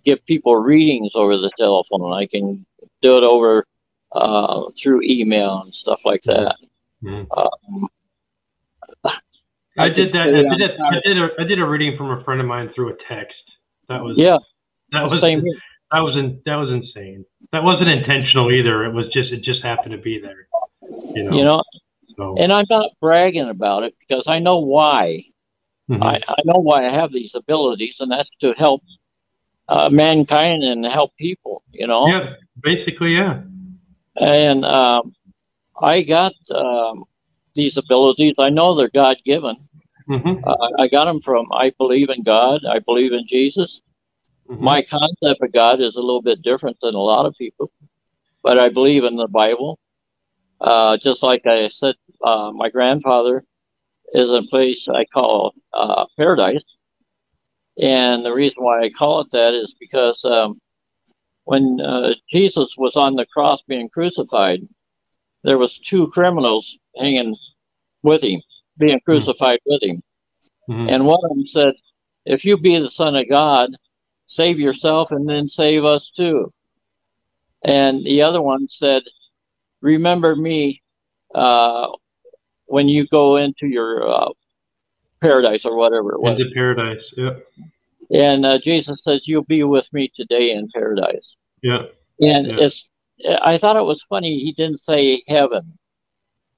give 0.05 0.25
people 0.25 0.55
readings 0.55 1.11
over 1.15 1.37
the 1.37 1.51
telephone. 1.57 2.13
I 2.13 2.25
can 2.25 2.65
do 3.01 3.17
it 3.17 3.23
over 3.23 3.65
uh, 4.13 4.63
through 4.81 5.01
email 5.03 5.61
and 5.63 5.73
stuff 5.73 6.01
like 6.05 6.23
that. 6.23 6.55
Mhm. 7.03 7.27
Um, 7.35 7.89
I 9.77 9.87
could 9.87 9.95
did 9.95 10.13
that. 10.13 10.27
I 10.27 10.31
did, 10.57 10.61
a, 10.61 10.83
I 10.83 10.99
did 11.03 11.17
a 11.17 11.29
I 11.39 11.43
did 11.43 11.59
a 11.59 11.65
reading 11.65 11.97
from 11.97 12.11
a 12.11 12.23
friend 12.23 12.41
of 12.41 12.47
mine 12.47 12.71
through 12.75 12.89
a 12.93 12.97
text. 13.07 13.35
That 13.87 14.03
was 14.03 14.17
yeah, 14.17 14.37
that 14.91 15.09
was 15.09 15.21
same. 15.21 15.43
That 15.91 15.99
was 15.99 16.15
in, 16.15 16.41
that 16.45 16.55
was 16.55 16.69
insane. 16.69 17.25
That 17.51 17.63
wasn't 17.63 17.89
intentional 17.89 18.51
either. 18.51 18.85
It 18.85 18.93
was 18.93 19.07
just 19.13 19.31
it 19.31 19.43
just 19.43 19.63
happened 19.63 19.91
to 19.91 19.97
be 19.97 20.19
there. 20.19 20.47
You 21.13 21.23
know. 21.23 21.35
You 21.37 21.43
know, 21.43 21.63
so, 22.17 22.35
and 22.37 22.51
I'm 22.51 22.65
not 22.69 22.91
bragging 23.01 23.49
about 23.49 23.83
it 23.83 23.95
because 23.99 24.27
I 24.27 24.39
know 24.39 24.59
why. 24.59 25.25
mhm. 25.89 26.01
I, 26.03 26.21
I 26.27 26.35
know 26.45 26.59
why 26.61 26.85
I 26.87 26.91
have 26.91 27.11
these 27.11 27.35
abilities, 27.35 27.97
and 27.99 28.11
that's 28.11 28.29
to 28.41 28.53
help 28.57 28.81
uh, 29.67 29.89
mankind 29.89 30.63
and 30.63 30.85
help 30.85 31.15
people. 31.17 31.63
You 31.71 31.87
know, 31.87 32.07
yeah, 32.07 32.33
basically, 32.61 33.15
yeah. 33.15 33.41
and 34.19 34.65
um, 34.65 35.13
I 35.81 36.01
got 36.01 36.33
um, 36.53 37.05
these 37.53 37.77
abilities. 37.77 38.35
I 38.39 38.49
know 38.49 38.75
they're 38.75 38.89
God 38.93 39.17
given. 39.25 39.55
hmm 40.07 40.33
Uh, 40.43 40.69
I 40.79 40.87
got 40.87 41.05
them 41.05 41.21
from 41.21 41.47
I 41.51 41.71
believe 41.77 42.09
in 42.09 42.23
God. 42.23 42.61
I 42.65 42.79
believe 42.79 43.13
in 43.13 43.25
Jesus. 43.27 43.81
My 44.59 44.81
concept 44.81 45.41
of 45.41 45.51
God 45.53 45.79
is 45.81 45.95
a 45.95 46.01
little 46.01 46.21
bit 46.21 46.41
different 46.41 46.77
than 46.81 46.95
a 46.95 46.99
lot 46.99 47.25
of 47.25 47.35
people, 47.37 47.71
but 48.43 48.59
I 48.59 48.69
believe 48.69 49.03
in 49.03 49.15
the 49.15 49.27
Bible. 49.27 49.79
Uh, 50.59 50.97
just 50.97 51.23
like 51.23 51.47
I 51.47 51.69
said, 51.69 51.95
uh, 52.23 52.51
my 52.51 52.69
grandfather 52.69 53.43
is 54.13 54.29
a 54.29 54.43
place 54.43 54.87
I 54.87 55.05
call 55.05 55.53
uh, 55.73 56.05
paradise. 56.17 56.63
And 57.81 58.23
the 58.25 58.33
reason 58.33 58.63
why 58.63 58.81
I 58.81 58.89
call 58.89 59.21
it 59.21 59.31
that 59.31 59.53
is 59.53 59.73
because 59.79 60.23
um, 60.25 60.59
when 61.45 61.79
uh, 61.81 62.13
Jesus 62.29 62.75
was 62.77 62.95
on 62.95 63.15
the 63.15 63.25
cross 63.25 63.61
being 63.63 63.89
crucified, 63.89 64.67
there 65.43 65.57
was 65.57 65.79
two 65.79 66.07
criminals 66.09 66.77
hanging 66.97 67.35
with 68.03 68.21
him, 68.23 68.41
being 68.77 68.99
crucified 69.05 69.59
with 69.65 69.81
him. 69.81 70.03
Mhm. 70.69 70.91
And 70.91 71.05
one 71.07 71.19
of 71.23 71.29
them 71.29 71.47
said, 71.47 71.73
If 72.25 72.45
you 72.45 72.57
be 72.57 72.77
the 72.77 72.89
Son 72.89 73.15
of 73.15 73.27
God, 73.29 73.71
save 74.31 74.59
yourself 74.59 75.11
and 75.11 75.27
then 75.27 75.45
save 75.45 75.83
us 75.83 76.09
too. 76.09 76.53
And 77.63 78.03
the 78.05 78.21
other 78.21 78.41
one 78.41 78.67
said, 78.69 79.03
Remember 79.81 80.35
me 80.35 80.81
uh, 81.35 81.89
when 82.65 82.87
you 82.87 83.07
go 83.07 83.35
into 83.35 83.67
your 83.67 84.09
uh, 84.09 84.29
paradise 85.19 85.65
or 85.65 85.75
whatever 85.75 86.13
it 86.13 86.21
was. 86.21 86.39
Into 86.39 86.53
paradise. 86.53 87.03
Yeah, 87.17 87.33
And 88.09 88.45
uh, 88.45 88.59
Jesus 88.59 89.03
says, 89.03 89.27
You'll 89.27 89.43
be 89.43 89.63
with 89.63 89.91
me 89.91 90.11
today 90.15 90.51
in 90.51 90.69
paradise. 90.73 91.35
yeah. 91.61 91.83
And 92.21 92.47
Yeah. 92.47 92.55
it's, 92.59 92.89
I 93.41 93.57
thought 93.57 93.75
it 93.75 93.83
was 93.83 94.01
funny 94.03 94.39
he 94.39 94.53
didn't 94.53 94.79
say 94.79 95.23
heaven. 95.27 95.77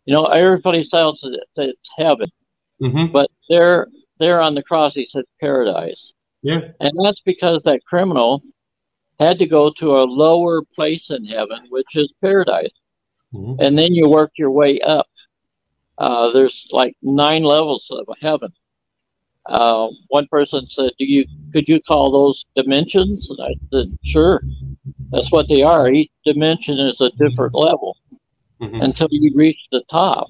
You 0.05 0.13
know, 0.13 0.25
everybody 0.25 0.87
else 0.93 1.21
says 1.21 1.37
it's 1.57 1.93
heaven, 1.97 2.27
hmm 2.79 3.05
but 3.11 3.31
there, 3.49 3.87
there 4.19 4.41
on 4.41 4.53
the 4.53 4.63
cross 4.63 4.93
he 4.93 5.05
said 5.05 5.23
paradise. 5.39 6.13
Yeah. 6.43 6.59
And 6.79 6.91
that's 7.03 7.21
because 7.21 7.63
that 7.63 7.83
criminal 7.85 8.43
had 9.19 9.39
to 9.39 9.45
go 9.45 9.69
to 9.71 9.95
a 9.97 10.03
lower 10.03 10.61
place 10.75 11.09
in 11.09 11.25
heaven, 11.25 11.59
which 11.69 11.95
is 11.95 12.11
paradise. 12.21 12.69
Mhm. 13.33 13.57
And 13.59 13.77
then 13.77 13.93
you 13.95 14.07
work 14.09 14.31
your 14.37 14.51
way 14.51 14.79
up. 14.81 15.07
Uh, 15.97 16.31
there's 16.31 16.67
like 16.71 16.95
nine 17.01 17.43
levels 17.43 17.89
of 17.91 18.05
heaven. 18.19 18.51
Uh, 19.45 19.89
one 20.07 20.27
person 20.27 20.69
said, 20.69 20.91
"Do 20.97 21.05
you 21.05 21.25
could 21.51 21.67
you 21.67 21.81
call 21.81 22.11
those 22.11 22.45
dimensions?" 22.55 23.29
And 23.29 23.39
I 23.41 23.55
said, 23.71 23.97
"Sure, 24.03 24.41
that's 25.11 25.31
what 25.31 25.47
they 25.47 25.61
are. 25.63 25.89
Each 25.89 26.11
dimension 26.25 26.79
is 26.79 26.99
a 27.01 27.11
different 27.11 27.53
level 27.53 27.97
Mhm. 28.61 28.81
until 28.83 29.07
you 29.11 29.31
reach 29.35 29.59
the 29.71 29.83
top. 29.89 30.27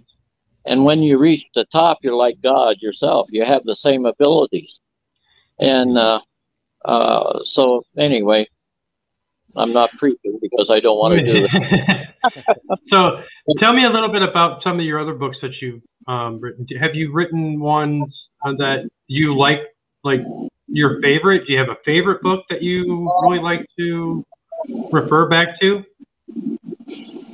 And 0.65 0.85
when 0.85 1.03
you 1.03 1.17
reach 1.17 1.45
the 1.55 1.65
top, 1.65 1.99
you're 2.03 2.15
like 2.15 2.41
God 2.41 2.81
yourself. 2.81 3.29
You 3.31 3.45
have 3.45 3.63
the 3.65 3.75
same 3.75 4.05
abilities. 4.05 4.79
And 5.59 5.97
uh, 5.97 6.21
uh, 6.85 7.39
so, 7.43 7.83
anyway, 7.97 8.47
I'm 9.55 9.71
not 9.71 9.91
preaching 9.97 10.39
because 10.41 10.69
I 10.69 10.79
don't 10.79 10.97
want 10.97 11.19
to 11.19 11.25
do 11.25 11.41
that. 11.41 12.13
so, 12.91 13.21
tell 13.59 13.73
me 13.73 13.85
a 13.85 13.89
little 13.89 14.11
bit 14.11 14.23
about 14.23 14.63
some 14.63 14.79
of 14.79 14.85
your 14.85 14.99
other 14.99 15.13
books 15.13 15.37
that 15.41 15.51
you've 15.61 15.81
um, 16.07 16.37
written. 16.39 16.65
Have 16.79 16.95
you 16.95 17.11
written 17.11 17.59
ones 17.59 18.13
uh, 18.45 18.53
that 18.57 18.89
you 19.07 19.37
like, 19.37 19.59
like 20.03 20.21
your 20.67 20.99
favorite? 21.01 21.45
Do 21.45 21.53
you 21.53 21.59
have 21.59 21.69
a 21.69 21.77
favorite 21.85 22.21
book 22.21 22.43
that 22.49 22.61
you 22.61 23.09
really 23.21 23.39
like 23.39 23.65
to 23.77 24.25
refer 24.91 25.29
back 25.29 25.59
to? 25.61 25.83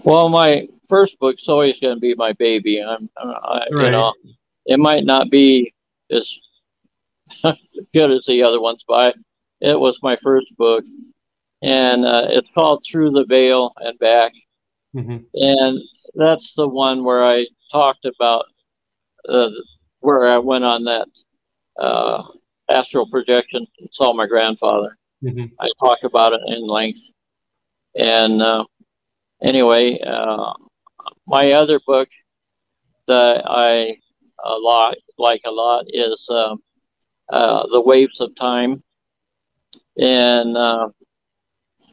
Well, 0.04 0.30
my 0.30 0.68
first 0.88 1.20
book's 1.20 1.48
always 1.48 1.80
going 1.80 1.96
to 1.96 2.00
be 2.00 2.16
my 2.16 2.34
baby. 2.34 2.84
I'm, 2.84 3.10
I, 3.18 3.66
you 3.70 3.92
know, 3.92 4.14
it 4.66 4.80
might 4.80 5.06
not 5.06 5.30
be 5.30 5.74
as 6.12 6.40
good 7.94 8.12
as 8.12 8.26
the 8.26 8.44
other 8.44 8.62
ones, 8.62 8.84
but 8.88 9.16
it. 9.62 9.80
Was 9.80 10.00
my 10.02 10.18
first 10.24 10.56
book, 10.58 10.84
and 11.62 12.06
uh, 12.06 12.28
it's 12.30 12.50
called 12.54 12.84
Through 12.86 13.12
the 13.12 13.26
Veil 13.26 13.74
and 13.78 13.98
Back. 14.00 14.34
hmm 14.94 15.18
and 15.36 15.82
that's 16.16 16.56
the 16.56 16.68
one 16.68 17.04
where 17.04 17.24
I 17.24 17.46
talked 17.72 18.06
about 18.06 18.46
uh, 19.28 19.50
where 20.00 20.28
I 20.28 20.38
went 20.38 20.64
on 20.64 20.84
that 20.86 21.08
uh, 21.78 22.24
astral 22.70 23.08
projection 23.10 23.66
and 23.80 23.90
saw 23.92 24.14
my 24.14 24.26
grandfather. 24.26 24.98
hmm 25.22 25.46
I 25.60 25.70
talked 25.80 26.04
about 26.04 26.34
it 26.34 26.42
in 26.48 26.66
length, 26.66 27.02
and 27.96 28.42
uh, 28.42 28.66
anyway, 29.44 30.00
uh, 30.00 30.54
my 31.28 31.52
other 31.52 31.80
book 31.86 32.10
that 33.08 33.44
I 33.46 33.98
a 34.44 34.58
lot 34.58 34.96
like 35.18 35.42
a 35.46 35.52
lot 35.52 35.86
is 35.90 36.28
um, 36.30 36.62
uh, 37.32 37.68
the 37.72 37.82
Waves 37.82 38.20
of 38.22 38.36
Time, 38.36 38.84
and 39.98 40.58
uh, 40.58 40.90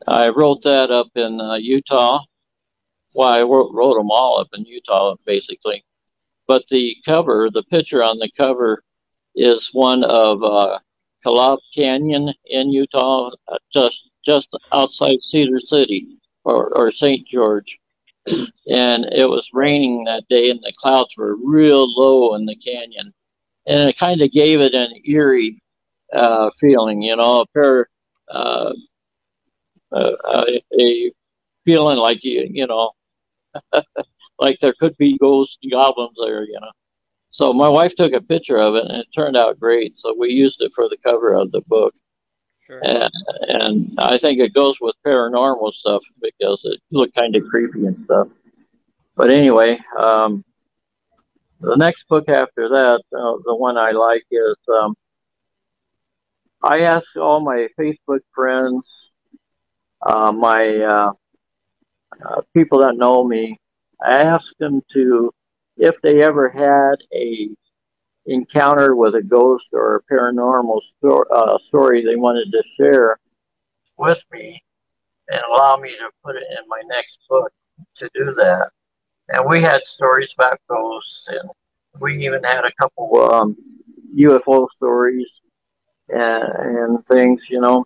I 0.06 0.28
wrote 0.28 0.62
that 0.62 0.90
up 0.90 1.08
in 1.14 1.40
uh, 1.40 1.56
Utah. 1.56 2.20
Well, 3.14 3.28
I 3.28 3.42
wrote, 3.42 3.70
wrote 3.72 3.96
them 3.96 4.10
all 4.10 4.38
up 4.38 4.48
in 4.54 4.64
Utah, 4.64 5.16
basically. 5.24 5.84
But 6.46 6.68
the 6.68 6.96
cover, 7.04 7.50
the 7.50 7.64
picture 7.64 8.02
on 8.02 8.18
the 8.18 8.30
cover, 8.36 8.82
is 9.34 9.70
one 9.72 10.04
of 10.04 10.42
uh, 10.42 10.78
Kolob 11.24 11.58
Canyon 11.74 12.32
in 12.44 12.70
Utah, 12.70 13.30
uh, 13.48 13.58
just 13.72 14.08
just 14.24 14.48
outside 14.72 15.22
Cedar 15.22 15.60
City 15.60 16.18
or, 16.44 16.76
or 16.76 16.90
St. 16.90 17.26
George. 17.26 17.78
And 18.68 19.04
it 19.12 19.28
was 19.28 19.50
raining 19.52 20.04
that 20.04 20.24
day, 20.28 20.50
and 20.50 20.58
the 20.60 20.72
clouds 20.76 21.16
were 21.16 21.36
real 21.36 21.86
low 21.86 22.34
in 22.34 22.44
the 22.44 22.56
canyon, 22.56 23.14
and 23.66 23.88
it 23.88 23.98
kind 23.98 24.20
of 24.22 24.30
gave 24.30 24.60
it 24.60 24.74
an 24.74 24.92
eerie 25.04 25.60
uh, 26.12 26.50
feeling, 26.60 27.02
you 27.02 27.16
know, 27.16 27.40
a 27.40 27.46
pair, 27.48 27.88
uh, 28.30 28.72
a, 29.92 30.62
a 30.80 31.12
feeling 31.64 31.98
like 31.98 32.24
you, 32.24 32.46
you 32.50 32.66
know, 32.66 32.90
like 34.38 34.58
there 34.60 34.74
could 34.78 34.96
be 34.98 35.18
ghosts, 35.18 35.58
goblins 35.70 36.16
there, 36.22 36.44
you 36.44 36.58
know. 36.60 36.70
So 37.30 37.52
my 37.52 37.68
wife 37.68 37.94
took 37.96 38.12
a 38.12 38.20
picture 38.20 38.58
of 38.58 38.76
it, 38.76 38.84
and 38.84 38.98
it 38.98 39.06
turned 39.14 39.36
out 39.36 39.60
great. 39.60 39.98
So 39.98 40.14
we 40.16 40.30
used 40.30 40.60
it 40.62 40.72
for 40.74 40.88
the 40.88 40.96
cover 41.04 41.34
of 41.34 41.50
the 41.52 41.60
book, 41.62 41.94
Sure. 42.66 42.80
and, 42.84 43.10
and 43.48 43.94
I 43.98 44.18
think 44.18 44.40
it 44.40 44.54
goes 44.54 44.76
with 44.80 44.94
paranormal 45.06 45.72
stuff 45.72 46.02
because 46.20 46.60
it 46.64 46.80
looked 46.90 47.14
kind 47.14 47.36
of 47.36 47.44
creepy 47.48 47.86
and 47.86 48.04
stuff. 48.04 48.28
But 49.16 49.30
anyway, 49.30 49.78
um, 49.98 50.44
the 51.60 51.76
next 51.76 52.06
book 52.08 52.28
after 52.28 52.68
that, 52.68 53.02
uh, 53.12 53.36
the 53.44 53.54
one 53.54 53.78
I 53.78 53.92
like 53.92 54.24
is 54.30 54.56
um, 54.68 54.94
I 56.62 56.80
asked 56.80 57.16
all 57.16 57.40
my 57.40 57.68
Facebook 57.78 58.20
friends, 58.34 59.12
uh, 60.02 60.32
my 60.32 60.76
uh, 60.76 61.12
uh, 62.24 62.40
people 62.54 62.80
that 62.80 62.96
know 62.96 63.24
me, 63.24 63.58
I 64.02 64.22
asked 64.22 64.58
them 64.58 64.82
to, 64.92 65.32
if 65.76 66.00
they 66.02 66.22
ever 66.22 66.48
had 66.48 66.96
a 67.14 67.48
encounter 68.26 68.96
with 68.96 69.14
a 69.14 69.22
ghost 69.22 69.68
or 69.72 69.96
a 69.96 70.12
paranormal 70.12 70.80
uh, 71.30 71.58
story 71.58 72.04
they 72.04 72.16
wanted 72.16 72.50
to 72.50 72.62
share 72.76 73.18
with 73.96 74.22
me, 74.32 74.62
and 75.28 75.40
allow 75.50 75.76
me 75.76 75.90
to 75.90 76.10
put 76.24 76.36
it 76.36 76.44
in 76.50 76.68
my 76.68 76.82
next 76.86 77.18
book 77.28 77.52
to 77.96 78.10
do 78.14 78.24
that. 78.34 78.70
And 79.28 79.44
we 79.48 79.62
had 79.62 79.86
stories 79.86 80.32
about 80.36 80.60
ghosts, 80.68 81.26
and 81.28 81.50
we 82.00 82.24
even 82.24 82.42
had 82.44 82.64
a 82.64 82.72
couple 82.80 83.20
um, 83.32 83.56
UFO 84.14 84.68
stories 84.68 85.40
and, 86.08 86.44
and 86.78 87.06
things, 87.06 87.48
you 87.50 87.60
know. 87.60 87.84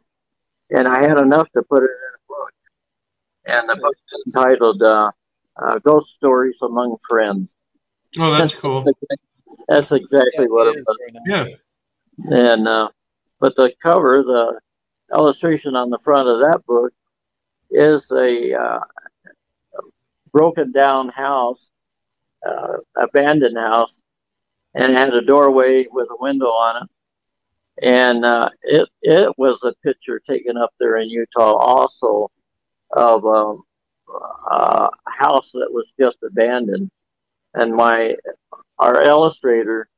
And 0.71 0.87
I 0.89 1.01
had 1.03 1.19
enough 1.19 1.49
to 1.53 1.63
put 1.63 1.83
it 1.83 1.91
in 1.91 2.13
a 2.15 2.23
book. 2.29 2.53
And 3.47 3.69
the 3.69 3.77
book 3.77 3.95
is 3.95 4.23
entitled 4.27 4.83
uh, 4.83 5.11
uh, 5.57 5.79
Ghost 5.79 6.13
Stories 6.13 6.59
Among 6.63 6.97
Friends. 7.09 7.55
Oh, 8.19 8.37
that's 8.39 8.55
cool. 8.63 8.89
That's 9.69 9.93
exactly 9.93 10.45
Yeah, 10.45 10.47
what 10.47 10.67
it 10.69 10.77
was. 10.87 10.97
Yeah. 11.27 11.47
And 12.31 12.69
uh, 12.69 12.89
but 13.41 13.55
the 13.57 13.73
cover, 13.83 14.23
the 14.23 14.61
illustration 15.17 15.77
on 15.77 15.91
the 15.91 15.99
front 15.99 16.29
of 16.29 16.39
that 16.41 16.61
book 16.67 16.93
is 17.71 18.11
a 18.11 18.55
uh, 18.55 18.81
broken 20.33 20.73
down 20.73 21.09
house, 21.09 21.71
uh, 22.47 22.79
abandoned 22.97 23.57
house, 23.57 23.95
and 24.75 24.97
had 24.97 25.13
a 25.15 25.23
doorway 25.23 25.87
with 25.91 26.09
a 26.11 26.17
window 26.21 26.47
on 26.47 26.83
it. 26.83 26.89
And 27.83 28.25
uh, 28.25 28.51
it 28.63 28.89
it 29.03 29.39
was 29.39 29.61
a 29.65 29.73
picture 29.83 30.21
taken 30.21 30.57
up 30.57 30.71
there 30.79 30.99
in 30.99 31.09
Utah 31.09 31.55
also 31.55 32.31
of 32.91 33.25
um, 33.25 33.63
a 34.51 34.91
house 35.07 35.51
that 35.53 35.73
was 35.73 35.91
just 35.99 36.19
abandoned. 36.23 36.91
And 37.55 37.75
my 37.75 38.17
our 38.79 39.03
illustrator 39.03 39.89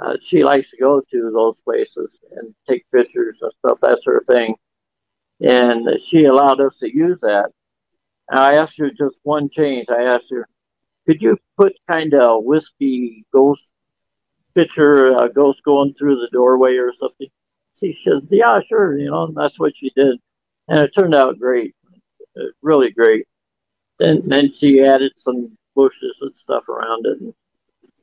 uh, 0.00 0.16
she 0.22 0.42
likes 0.42 0.70
to 0.70 0.76
go 0.78 1.00
to 1.10 1.30
those 1.30 1.60
places 1.60 2.20
and 2.32 2.54
take 2.68 2.84
pictures 2.90 3.38
and 3.42 3.52
stuff. 3.58 3.78
that 3.80 4.02
sort 4.02 4.16
of 4.16 4.26
thing. 4.26 4.54
And 5.40 5.88
she 6.02 6.24
allowed 6.24 6.60
us 6.60 6.78
to 6.78 6.94
use 6.94 7.20
that. 7.20 7.50
And 8.30 8.38
I 8.38 8.54
asked 8.54 8.78
her 8.78 8.90
just 8.90 9.16
one 9.24 9.50
change. 9.50 9.88
I 9.90 10.04
asked 10.04 10.30
her, 10.30 10.48
could 11.06 11.20
you 11.20 11.36
put 11.56 11.72
kind 11.88 12.14
of 12.14 12.30
a 12.30 12.38
whiskey 12.38 13.24
ghost 13.32 13.72
picture, 14.54 15.16
a 15.16 15.28
ghost 15.28 15.64
going 15.64 15.94
through 15.94 16.16
the 16.16 16.28
doorway 16.32 16.76
or 16.76 16.92
something? 16.92 17.26
She 17.80 17.92
said, 17.92 18.28
yeah, 18.30 18.60
sure. 18.60 18.96
You 18.96 19.10
know, 19.10 19.26
that's 19.34 19.58
what 19.58 19.72
she 19.76 19.90
did. 19.96 20.18
And 20.68 20.78
it 20.78 20.94
turned 20.94 21.14
out 21.14 21.40
great, 21.40 21.74
uh, 22.38 22.44
really 22.62 22.92
great. 22.92 23.26
Then, 23.98 24.22
then 24.26 24.52
she 24.52 24.84
added 24.84 25.12
some 25.16 25.58
bushes 25.74 26.18
and 26.20 26.34
stuff 26.34 26.68
around 26.68 27.06
it. 27.06 27.18
And 27.20 27.34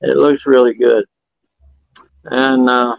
it 0.01 0.17
looks 0.17 0.45
really 0.45 0.73
good. 0.73 1.05
And 2.25 2.69
uh, 2.69 2.97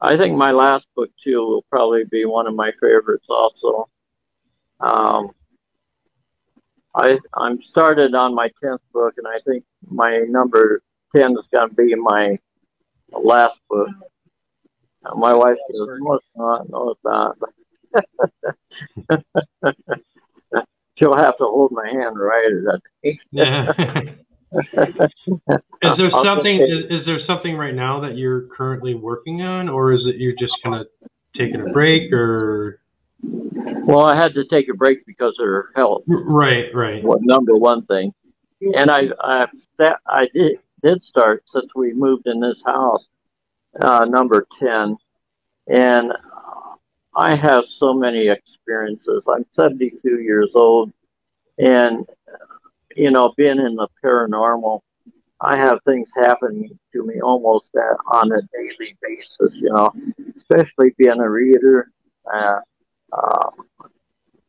I 0.00 0.18
think 0.18 0.36
my 0.36 0.50
last 0.50 0.86
book 0.94 1.10
too 1.22 1.38
will 1.38 1.64
probably 1.70 2.04
be 2.04 2.26
one 2.26 2.46
of 2.46 2.54
my 2.54 2.72
favorites. 2.72 3.28
Also, 3.30 3.88
um, 4.80 5.30
I 6.94 7.18
I'm 7.34 7.62
started 7.62 8.14
on 8.14 8.34
my 8.34 8.50
tenth 8.62 8.80
book, 8.92 9.14
and 9.16 9.26
I 9.26 9.38
think 9.46 9.64
my 9.88 10.18
number 10.28 10.82
ten 11.14 11.36
is 11.38 11.48
going 11.48 11.70
to 11.70 11.74
be 11.74 11.94
my 11.94 12.38
last 13.12 13.58
book. 13.68 13.88
My 15.16 15.34
wife 15.34 15.56
says, 15.70 15.88
"No, 16.00 16.14
it's 16.14 16.26
not. 16.36 16.68
No, 16.70 16.90
it's 16.90 17.00
not." 17.04 17.36
She'll 20.96 21.16
have 21.16 21.38
to 21.38 21.44
hold 21.44 21.72
my 21.72 21.88
hand 21.88 22.18
right 22.18 22.52
at 22.52 22.64
that. 22.64 22.80
Yeah. 23.30 23.72
is 25.82 25.96
there 25.96 26.10
something? 26.10 26.60
Is, 26.60 27.00
is 27.00 27.06
there 27.06 27.20
something 27.26 27.56
right 27.56 27.74
now 27.74 28.00
that 28.00 28.18
you're 28.18 28.42
currently 28.48 28.94
working 28.94 29.40
on, 29.40 29.70
or 29.70 29.92
is 29.92 30.02
it 30.06 30.16
you're 30.16 30.36
just 30.38 30.54
kind 30.62 30.76
of 30.76 30.86
taking 31.36 31.62
a 31.62 31.72
break, 31.72 32.12
or 32.12 32.81
Well, 33.22 34.00
I 34.00 34.16
had 34.16 34.34
to 34.34 34.44
take 34.44 34.68
a 34.68 34.74
break 34.74 35.06
because 35.06 35.38
of 35.38 35.46
her 35.46 35.70
health. 35.74 36.04
right, 36.08 36.74
right? 36.74 37.02
Well, 37.02 37.18
number 37.20 37.56
one 37.56 37.84
thing, 37.86 38.12
and 38.74 38.90
I 38.90 39.08
I 39.20 39.46
that 39.78 40.00
I 40.06 40.28
did 40.34 40.58
did 40.82 41.02
start 41.02 41.44
since 41.46 41.74
we 41.74 41.92
moved 41.92 42.26
in 42.26 42.40
this 42.40 42.62
house, 42.64 43.06
uh, 43.80 44.04
number 44.04 44.46
ten, 44.58 44.96
and 45.68 46.12
I 47.14 47.36
have 47.36 47.66
so 47.66 47.92
many 47.92 48.28
experiences. 48.28 49.28
I'm 49.28 49.44
72 49.50 50.20
years 50.20 50.52
old, 50.54 50.92
and 51.58 52.06
you 52.96 53.10
know, 53.10 53.32
being 53.36 53.58
in 53.58 53.76
the 53.76 53.88
paranormal, 54.04 54.80
I 55.40 55.56
have 55.56 55.78
things 55.84 56.10
happening 56.16 56.78
to 56.92 57.06
me 57.06 57.20
almost 57.20 57.72
on 58.06 58.32
a 58.32 58.40
daily 58.52 58.96
basis. 59.02 59.54
You 59.56 59.70
know, 59.70 59.92
especially 60.36 60.94
being 60.98 61.20
a 61.20 61.28
reader 61.28 61.90
uh, 62.32 62.60
uh, 63.12 63.50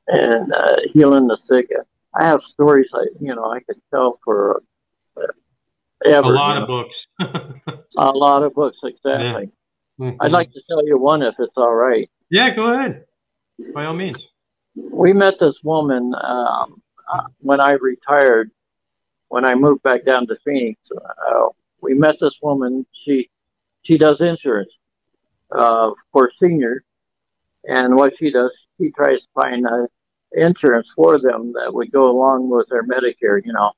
and 0.07 0.53
uh, 0.53 0.77
healing 0.93 1.27
the 1.27 1.37
sick. 1.37 1.69
I 2.15 2.25
have 2.25 2.43
stories 2.43 2.89
I, 2.93 3.05
you 3.19 3.33
know, 3.35 3.51
I 3.51 3.59
could 3.61 3.81
tell 3.89 4.19
for 4.23 4.61
uh, 5.17 5.21
ever. 6.05 6.33
A 6.33 6.35
lot 6.35 6.57
of 6.57 6.69
know. 6.69 6.83
books. 7.19 7.79
A 7.97 8.11
lot 8.11 8.43
of 8.43 8.53
books, 8.53 8.79
exactly. 8.83 9.49
Mhm. 9.99 10.17
I'd 10.19 10.31
like 10.31 10.51
to 10.53 10.61
tell 10.67 10.85
you 10.85 10.97
one 10.97 11.21
if 11.21 11.35
it's 11.37 11.53
all 11.55 11.73
right. 11.75 12.09
Yeah, 12.29 12.55
go 12.55 12.73
ahead. 12.73 13.05
By 13.73 13.85
all 13.85 13.93
means. 13.93 14.17
we 14.75 15.13
met 15.13 15.39
this 15.39 15.63
woman 15.63 16.15
um, 16.21 16.81
uh, 17.11 17.27
when 17.39 17.61
I 17.61 17.73
retired. 17.73 18.49
When 19.27 19.45
I 19.45 19.55
moved 19.55 19.81
back 19.81 20.05
down 20.05 20.27
to 20.27 20.37
Phoenix, 20.45 20.79
uh, 20.95 21.47
we 21.81 21.93
met 21.95 22.17
this 22.19 22.39
woman. 22.41 22.85
She 22.91 23.29
she 23.83 23.97
does 23.97 24.21
insurance 24.21 24.79
uh, 25.51 25.91
for 26.11 26.29
seniors, 26.31 26.83
and 27.65 27.95
what 27.95 28.17
she 28.17 28.31
does, 28.31 28.51
she 28.79 28.91
tries 28.91 29.19
to 29.19 29.27
find 29.33 29.65
uh, 29.67 29.87
insurance 30.33 30.91
for 30.95 31.19
them 31.19 31.53
that 31.53 31.73
would 31.73 31.91
go 31.91 32.09
along 32.09 32.49
with 32.49 32.67
their 32.69 32.83
Medicare, 32.83 33.41
you 33.43 33.53
know, 33.53 33.71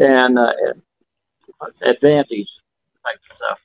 and 0.00 0.38
uh, 0.38 0.52
Advantage 1.82 2.48
type 3.04 3.18
stuff. 3.32 3.58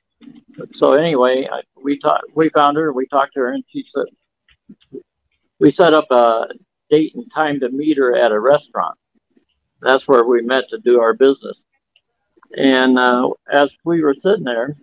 So 0.72 0.94
anyway, 0.94 1.48
I, 1.50 1.62
we 1.82 1.98
talked. 1.98 2.24
We 2.34 2.48
found 2.50 2.76
her. 2.76 2.92
We 2.92 3.06
talked 3.06 3.34
to 3.34 3.40
her, 3.40 3.52
and 3.52 3.64
she 3.68 3.84
said 3.92 4.06
we 5.58 5.70
set 5.70 5.94
up 5.94 6.10
a 6.10 6.46
date 6.90 7.14
and 7.14 7.30
time 7.32 7.60
to 7.60 7.68
meet 7.70 7.98
her 7.98 8.16
at 8.16 8.32
a 8.32 8.38
restaurant. 8.38 8.96
That's 9.80 10.06
where 10.06 10.24
we 10.24 10.42
met 10.42 10.68
to 10.70 10.78
do 10.78 11.00
our 11.00 11.12
business. 11.12 11.64
And 12.56 12.98
uh, 12.98 13.30
as 13.52 13.76
we 13.84 14.02
were 14.02 14.14
sitting 14.14 14.44
there, 14.44 14.76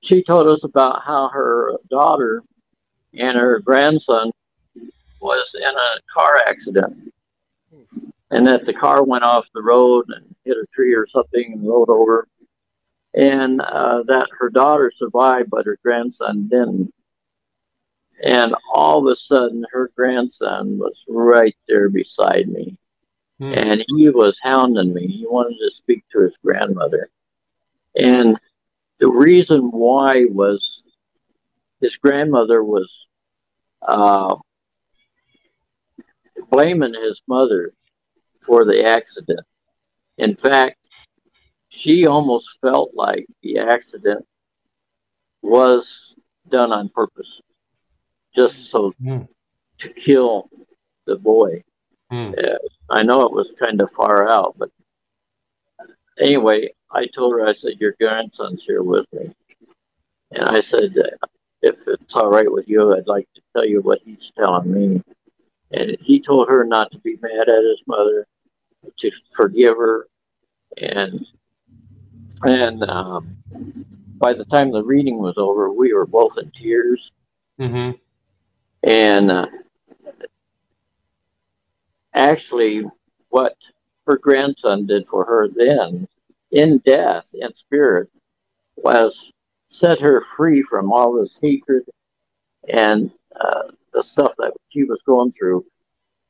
she 0.00 0.22
told 0.22 0.48
us 0.48 0.64
about 0.64 1.02
how 1.04 1.28
her 1.28 1.74
daughter 1.90 2.42
and 3.14 3.36
her 3.36 3.60
grandson 3.60 4.30
was 5.20 5.54
in 5.54 5.62
a 5.62 6.00
car 6.12 6.42
accident, 6.46 7.12
and 8.30 8.46
that 8.46 8.64
the 8.64 8.72
car 8.72 9.04
went 9.04 9.24
off 9.24 9.48
the 9.54 9.62
road 9.62 10.06
and 10.08 10.34
hit 10.44 10.56
a 10.56 10.66
tree 10.74 10.94
or 10.94 11.06
something 11.06 11.52
and 11.52 11.66
rolled 11.66 11.90
over, 11.90 12.26
and 13.14 13.60
uh, 13.60 14.02
that 14.04 14.28
her 14.38 14.50
daughter 14.50 14.90
survived, 14.90 15.50
but 15.50 15.66
her 15.66 15.78
grandson 15.82 16.48
didn't. 16.48 16.92
And 18.24 18.54
all 18.72 19.06
of 19.06 19.12
a 19.12 19.16
sudden, 19.16 19.66
her 19.72 19.90
grandson 19.96 20.78
was 20.78 21.04
right 21.08 21.56
there 21.66 21.88
beside 21.88 22.48
me. 22.48 22.76
Hmm. 23.38 23.52
And 23.52 23.84
he 23.96 24.08
was 24.10 24.38
hounding 24.40 24.94
me. 24.94 25.08
He 25.08 25.26
wanted 25.26 25.58
to 25.58 25.74
speak 25.74 26.04
to 26.12 26.20
his 26.20 26.36
grandmother. 26.36 27.10
And 27.96 28.38
the 28.98 29.08
reason 29.08 29.72
why 29.72 30.26
was 30.30 30.84
his 31.82 31.96
grandmother 31.96 32.62
was 32.64 33.06
uh, 33.82 34.36
blaming 36.50 36.94
his 36.94 37.20
mother 37.26 37.72
for 38.40 38.64
the 38.64 38.84
accident. 38.84 39.40
In 40.18 40.36
fact, 40.36 40.78
she 41.68 42.06
almost 42.06 42.58
felt 42.60 42.92
like 42.94 43.26
the 43.42 43.58
accident 43.58 44.24
was 45.42 46.14
done 46.48 46.72
on 46.72 46.88
purpose 46.88 47.40
just 48.34 48.70
so 48.70 48.92
Hmm. 49.02 49.22
to 49.78 49.88
kill 49.88 50.48
the 51.06 51.16
boy. 51.16 51.62
Hmm. 52.10 52.32
Uh, 52.38 52.58
I 52.90 53.02
know 53.02 53.22
it 53.22 53.32
was 53.32 53.54
kind 53.58 53.80
of 53.80 53.90
far 53.90 54.28
out, 54.28 54.54
but 54.58 54.70
anyway, 56.18 56.72
I 56.90 57.06
told 57.06 57.32
her, 57.32 57.46
I 57.46 57.52
said, 57.52 57.80
Your 57.80 57.94
grandson's 58.00 58.62
here 58.64 58.82
with 58.82 59.06
me. 59.12 59.34
And 60.30 60.44
I 60.44 60.60
said, 60.60 60.94
If 61.62 61.76
it's 61.86 62.14
all 62.16 62.30
right 62.30 62.50
with 62.50 62.68
you, 62.68 62.94
I'd 62.94 63.06
like 63.06 63.28
to 63.34 63.40
tell 63.52 63.64
you 63.64 63.80
what 63.80 64.00
he's 64.04 64.32
telling 64.36 64.72
me. 64.72 65.02
And 65.70 65.96
he 66.00 66.20
told 66.20 66.48
her 66.48 66.64
not 66.64 66.90
to 66.92 66.98
be 66.98 67.18
mad 67.22 67.48
at 67.48 67.64
his 67.64 67.80
mother, 67.86 68.26
to 68.98 69.10
forgive 69.34 69.76
her. 69.76 70.08
And 70.78 71.26
and 72.42 72.82
um, 72.84 73.36
by 74.18 74.34
the 74.34 74.44
time 74.44 74.72
the 74.72 74.82
reading 74.82 75.18
was 75.18 75.34
over, 75.36 75.72
we 75.72 75.92
were 75.92 76.06
both 76.06 76.38
in 76.38 76.50
tears. 76.50 77.10
Mm-hmm. 77.60 77.98
And 78.82 79.30
uh, 79.30 79.46
actually, 82.14 82.84
what 83.28 83.56
her 84.06 84.18
grandson 84.18 84.86
did 84.86 85.06
for 85.06 85.24
her 85.24 85.48
then, 85.48 86.08
in 86.50 86.78
death, 86.78 87.28
in 87.32 87.54
spirit, 87.54 88.10
was 88.76 89.31
set 89.72 90.00
her 90.00 90.20
free 90.20 90.62
from 90.62 90.92
all 90.92 91.14
this 91.14 91.36
hatred 91.40 91.84
and 92.68 93.10
uh, 93.40 93.62
the 93.92 94.02
stuff 94.02 94.34
that 94.38 94.52
she 94.68 94.84
was 94.84 95.02
going 95.02 95.32
through 95.32 95.64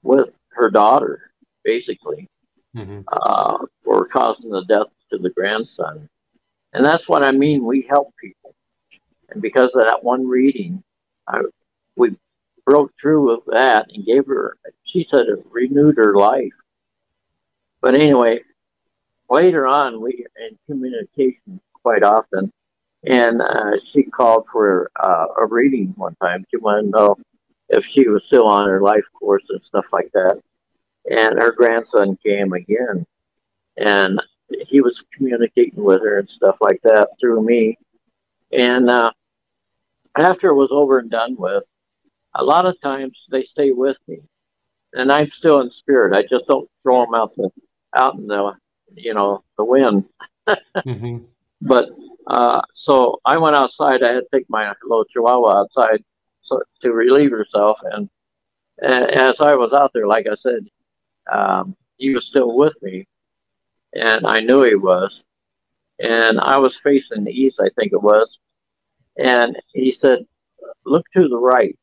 with 0.03 0.39
her 0.51 0.71
daughter, 0.71 1.31
basically, 1.65 2.29
Mm-hmm. 2.75 3.01
uh, 3.07 3.59
for 3.85 4.07
causing 4.07 4.49
the 4.49 4.65
death 4.65 4.87
to 5.11 5.19
the 5.19 5.29
grandson. 5.29 6.09
And 6.73 6.83
that's 6.83 7.07
what 7.07 7.23
I 7.23 7.31
mean. 7.31 7.67
We 7.67 7.83
help 7.83 8.15
people. 8.19 8.55
And 9.29 9.43
because 9.43 9.75
of 9.75 9.83
that 9.83 10.03
one 10.03 10.27
reading, 10.27 10.83
I, 11.29 11.43
we 11.97 12.17
broke 12.65 12.93
through 12.99 13.31
with 13.31 13.45
that 13.53 13.91
and 13.93 14.07
gave 14.07 14.27
her, 14.27 14.57
she 14.85 15.05
said 15.05 15.27
it 15.27 15.45
renewed 15.51 15.99
her 15.99 16.17
life. 16.17 16.55
But 17.83 17.95
anyway, 17.95 18.41
later 19.29 19.67
on, 19.67 20.01
we 20.01 20.25
in 20.41 20.59
communication 20.67 21.61
quite 21.83 22.03
often. 22.03 22.51
And 23.05 23.43
uh, 23.43 23.81
she 23.85 24.05
called 24.05 24.47
for 24.51 24.91
uh, 24.97 25.27
a 25.39 25.47
reading 25.47 25.93
one 25.97 26.15
time. 26.17 26.45
She 26.51 26.57
wanted 26.57 26.83
to 26.83 26.91
know 26.91 27.17
if 27.69 27.85
she 27.85 28.09
was 28.09 28.25
still 28.25 28.47
on 28.47 28.69
her 28.69 28.81
life 28.81 29.05
course 29.19 29.51
and 29.51 29.61
stuff 29.61 29.87
like 29.93 30.11
that. 30.15 30.41
And 31.11 31.41
her 31.41 31.53
grandson 31.53 32.17
came 32.25 32.53
again. 32.53 33.05
And 33.77 34.23
he 34.67 34.81
was 34.81 35.05
communicating 35.17 35.83
with 35.83 36.03
her 36.03 36.19
and 36.19 36.31
stuff 36.31 36.59
like 36.61 36.81
that 36.83 37.09
through 37.19 37.43
me. 37.43 37.77
And 38.53 38.89
uh, 38.89 39.11
after 40.17 40.49
it 40.49 40.55
was 40.55 40.71
over 40.71 40.99
and 40.99 41.11
done 41.11 41.37
with, 41.37 41.65
a 42.35 42.45
lot 42.45 42.67
of 42.67 42.81
times 42.81 43.27
they 43.31 43.45
stay 43.45 43.71
with 43.73 43.97
me, 44.09 44.21
and 44.95 45.13
I'm 45.13 45.31
still 45.31 45.61
in 45.61 45.71
spirit. 45.71 46.17
I 46.17 46.23
just 46.23 46.47
don't 46.47 46.69
throw 46.83 47.05
them 47.05 47.15
out 47.15 47.35
the 47.35 47.51
out 47.95 48.15
in 48.15 48.27
the 48.27 48.55
you 48.95 49.15
know 49.15 49.45
the 49.57 49.65
wind. 49.65 50.05
Mm-hmm. 50.85 51.19
But 51.61 51.91
uh, 52.27 52.61
so 52.75 53.21
I 53.25 53.39
went 53.39 53.57
outside. 53.57 54.03
I 54.03 54.15
had 54.15 54.21
to 54.21 54.27
take 54.39 54.49
my 54.49 54.73
little 54.85 55.05
Chihuahua 55.05 55.61
outside 55.61 56.05
so, 56.43 56.61
to 56.81 56.93
relieve 56.93 57.31
herself, 57.31 57.79
and, 57.93 58.09
and 58.83 59.11
as 59.13 59.41
I 59.41 59.55
was 59.55 59.73
out 59.73 59.93
there, 59.95 60.07
like 60.07 60.27
I 60.31 60.35
said, 60.35 60.67
um, 61.31 61.77
he 61.99 62.15
was 62.15 62.27
still 62.27 62.57
with 62.57 62.75
me, 62.83 63.07
and 63.95 64.27
I 64.27 64.41
knew 64.41 64.63
he 64.65 64.75
was. 64.75 65.25
And 65.99 66.41
I 66.41 66.59
was 66.59 66.77
facing 66.77 67.23
the 67.23 67.31
east, 67.31 67.61
I 67.61 67.69
think 67.77 67.93
it 67.93 68.03
was, 68.03 68.41
and 69.17 69.57
he 69.73 69.93
said, 69.93 70.27
"Look 70.85 71.07
to 71.13 71.29
the 71.29 71.39
right." 71.39 71.79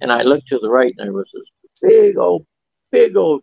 And 0.00 0.12
I 0.12 0.22
looked 0.22 0.48
to 0.48 0.58
the 0.58 0.68
right, 0.68 0.94
and 0.98 1.06
there 1.06 1.12
was 1.14 1.30
this 1.32 1.50
big 1.80 2.18
old, 2.18 2.44
big 2.90 3.16
old 3.16 3.42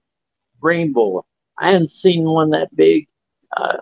rainbow. 0.61 1.25
I 1.57 1.71
hadn't 1.71 1.91
seen 1.91 2.23
one 2.23 2.51
that 2.51 2.75
big 2.75 3.07
uh, 3.57 3.77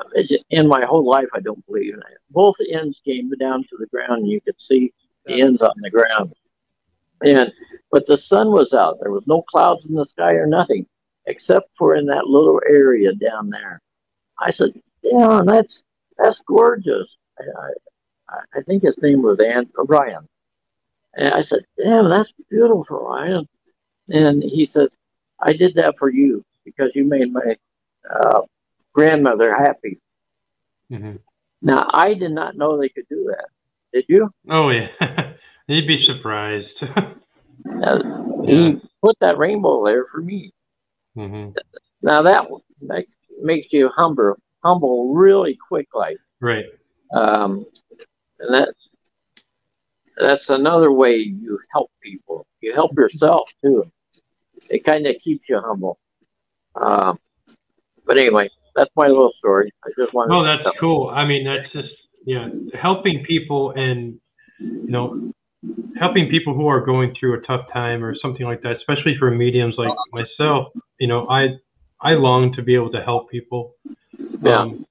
in 0.49 0.67
my 0.67 0.85
whole 0.85 1.05
life. 1.05 1.27
I 1.33 1.39
don't 1.39 1.65
believe. 1.65 1.93
And 1.93 2.03
both 2.29 2.55
ends 2.69 3.01
came 3.03 3.29
down 3.39 3.63
to 3.63 3.77
the 3.79 3.87
ground, 3.87 4.23
and 4.23 4.29
you 4.29 4.41
could 4.41 4.59
see 4.59 4.93
the 5.25 5.41
ends 5.41 5.61
on 5.61 5.73
the 5.81 5.89
ground. 5.89 6.33
And 7.21 7.51
but 7.91 8.05
the 8.05 8.17
sun 8.17 8.51
was 8.51 8.73
out. 8.73 8.97
There 9.01 9.11
was 9.11 9.27
no 9.27 9.41
clouds 9.41 9.85
in 9.85 9.95
the 9.95 10.05
sky 10.05 10.33
or 10.33 10.45
nothing, 10.45 10.85
except 11.25 11.69
for 11.77 11.95
in 11.95 12.05
that 12.07 12.27
little 12.27 12.61
area 12.67 13.13
down 13.13 13.49
there. 13.49 13.81
I 14.39 14.51
said, 14.51 14.71
"Damn, 15.03 15.45
that's 15.45 15.83
that's 16.17 16.39
gorgeous." 16.47 17.17
I, 17.39 17.43
I, 18.29 18.39
I 18.59 18.61
think 18.63 18.83
his 18.83 18.97
name 19.01 19.21
was 19.21 19.39
Ant 19.39 19.69
Ryan. 19.75 20.27
And 21.15 21.33
I 21.33 21.41
said, 21.41 21.65
"Damn, 21.77 22.09
that's 22.09 22.33
beautiful, 22.49 22.99
Ryan." 22.99 23.47
And 24.09 24.43
he 24.43 24.65
said, 24.65 24.89
"I 25.39 25.53
did 25.53 25.75
that 25.75 25.97
for 25.97 26.09
you 26.09 26.45
because 26.63 26.95
you 26.95 27.03
made 27.03 27.33
my 27.33 27.57
uh, 28.09 28.41
grandmother 28.97 29.55
happy." 29.55 29.99
Mm-hmm. 30.91 31.17
Now, 31.61 31.87
I 31.93 32.13
did 32.13 32.31
not 32.31 32.55
know 32.57 32.77
they 32.79 32.89
could 32.89 33.07
do 33.09 33.25
that. 33.29 33.47
Did 33.93 34.05
you? 34.09 34.31
Oh 34.49 34.69
yeah, 34.69 34.87
you'd 35.67 35.87
be 35.87 36.03
surprised. 36.05 36.73
Uh, 37.83 37.99
He 38.45 38.79
put 39.01 39.17
that 39.19 39.37
rainbow 39.37 39.83
there 39.83 40.05
for 40.11 40.21
me. 40.21 40.51
hmm 41.15 41.49
Now 42.01 42.21
that 42.21 42.47
makes 42.81 43.11
makes 43.41 43.73
you 43.73 43.89
humble, 43.89 44.35
humble 44.63 45.13
really 45.13 45.57
quick, 45.67 45.87
like. 45.93 46.17
Right. 46.39 46.65
Um, 47.11 47.65
and 48.39 48.53
that 48.53 48.69
that's 50.17 50.49
another 50.49 50.91
way 50.91 51.17
you 51.17 51.59
help 51.73 51.89
people. 52.01 52.45
You 52.61 52.73
help 52.73 52.93
yourself 52.95 53.51
too. 53.63 53.83
It 54.69 54.85
kind 54.85 55.05
of 55.07 55.17
keeps 55.17 55.49
you 55.49 55.59
humble. 55.59 55.97
Um, 56.75 57.19
but 58.05 58.17
anyway, 58.17 58.49
that's 58.77 58.91
my 58.95 59.07
little 59.07 59.31
story. 59.31 59.73
I 59.83 59.89
just 59.97 60.13
wanted. 60.13 60.29
No, 60.29 60.43
to 60.43 60.63
that's 60.63 60.79
cool. 60.79 61.09
I 61.13 61.25
mean, 61.25 61.45
that's 61.45 61.71
just 61.73 61.93
yeah, 62.25 62.47
helping 62.79 63.25
people 63.25 63.71
and 63.71 64.19
you 64.59 64.89
know, 64.89 65.33
helping 65.99 66.29
people 66.29 66.53
who 66.53 66.67
are 66.67 66.85
going 66.85 67.13
through 67.19 67.39
a 67.39 67.41
tough 67.41 67.65
time 67.73 68.03
or 68.03 68.15
something 68.21 68.45
like 68.45 68.61
that, 68.61 68.77
especially 68.77 69.15
for 69.17 69.31
mediums 69.31 69.75
like 69.77 69.93
myself. 70.11 70.67
You 70.99 71.07
know, 71.07 71.27
I 71.27 71.57
I 72.01 72.11
long 72.11 72.53
to 72.53 72.61
be 72.61 72.75
able 72.75 72.91
to 72.91 73.01
help 73.01 73.29
people. 73.29 73.73
Yeah. 74.41 74.59
Um, 74.59 74.85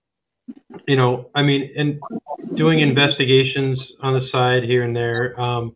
you 0.87 0.97
know, 0.97 1.31
I 1.35 1.43
mean, 1.43 1.73
and 1.77 2.01
doing 2.57 2.81
investigations 2.81 3.79
on 4.03 4.15
the 4.15 4.29
side 4.31 4.65
here 4.65 4.83
and 4.83 4.95
there. 4.95 5.39
Um, 5.41 5.75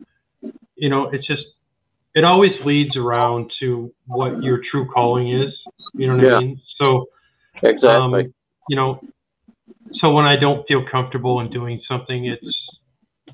you 0.77 0.89
know, 0.89 1.11
it's 1.11 1.27
just 1.27 1.43
it 2.15 2.25
always 2.25 2.53
leads 2.65 2.97
around 2.97 3.53
to 3.61 3.93
what 4.07 4.43
your 4.43 4.61
true 4.71 4.89
calling 4.93 5.33
is. 5.33 5.53
You 5.95 6.09
know 6.09 6.17
what 6.17 6.25
Yeah. 6.25 6.37
I 6.37 6.41
mean? 6.41 6.61
So 6.79 7.07
Exactly. 7.63 7.89
um, 7.89 8.33
you 8.69 8.77
know, 8.77 9.01
so 9.95 10.13
when 10.13 10.25
I 10.25 10.37
don't 10.37 10.67
feel 10.67 10.85
comfortable 10.91 11.41
in 11.41 11.51
doing 11.51 11.81
something, 11.89 12.27
it's, 12.27 12.47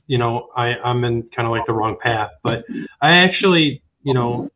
you 0.06 0.18
know, 0.18 0.48
I, 0.56 0.74
I'm 0.84 1.04
in 1.04 1.28
kind 1.34 1.46
of 1.46 1.52
like 1.52 1.66
the 1.66 1.72
wrong 1.72 1.96
path. 2.02 2.30
But 2.42 2.64
I 3.02 3.16
actually, 3.18 3.82
you 4.02 4.14
know, 4.14 4.50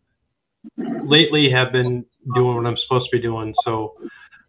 lately 0.76 1.50
have 1.50 1.72
been 1.72 2.04
doing 2.34 2.56
what 2.56 2.66
I'm 2.66 2.76
supposed 2.86 3.10
to 3.10 3.16
be 3.16 3.22
doing. 3.22 3.54
So, 3.64 3.94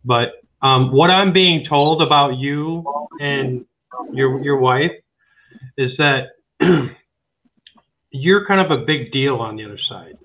but 0.06 0.42
um, 0.62 0.92
what 0.92 1.10
I'm 1.10 1.34
being 1.34 1.66
told 1.68 2.02
about 2.02 2.38
you 2.38 2.84
and 3.20 3.66
your 4.14 4.42
your 4.44 4.58
wife 4.58 4.92
is 5.78 5.92
that 5.98 6.30
you're 8.12 8.46
kind 8.46 8.62
of 8.62 8.80
a 8.80 8.84
big 8.86 9.12
deal 9.12 9.36
on 9.38 9.56
the 9.56 9.66
other 9.66 9.80
side. 9.90 10.18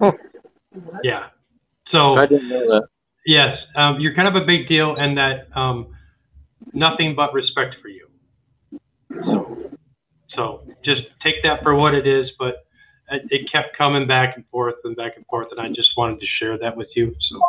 Huh. 0.00 0.12
Yeah. 1.02 1.26
So 1.90 2.14
I 2.14 2.26
didn't 2.26 2.48
know 2.48 2.66
that. 2.66 2.88
Yes, 3.24 3.56
um, 3.76 4.00
you're 4.00 4.14
kind 4.14 4.28
of 4.28 4.40
a 4.40 4.44
big 4.44 4.68
deal, 4.68 4.96
and 4.96 5.16
that 5.16 5.46
um, 5.56 5.94
nothing 6.72 7.14
but 7.14 7.32
respect 7.32 7.76
for 7.80 7.88
you. 7.88 8.08
So, 9.10 9.70
so 10.34 10.62
just 10.84 11.02
take 11.22 11.36
that 11.44 11.62
for 11.62 11.74
what 11.76 11.94
it 11.94 12.06
is. 12.06 12.30
But 12.38 12.64
it, 13.10 13.22
it 13.30 13.52
kept 13.52 13.76
coming 13.76 14.06
back 14.06 14.36
and 14.36 14.44
forth 14.50 14.74
and 14.84 14.96
back 14.96 15.12
and 15.16 15.24
forth, 15.26 15.48
and 15.50 15.60
I 15.60 15.68
just 15.68 15.90
wanted 15.96 16.20
to 16.20 16.26
share 16.40 16.58
that 16.58 16.76
with 16.76 16.88
you. 16.96 17.14
So, 17.30 17.40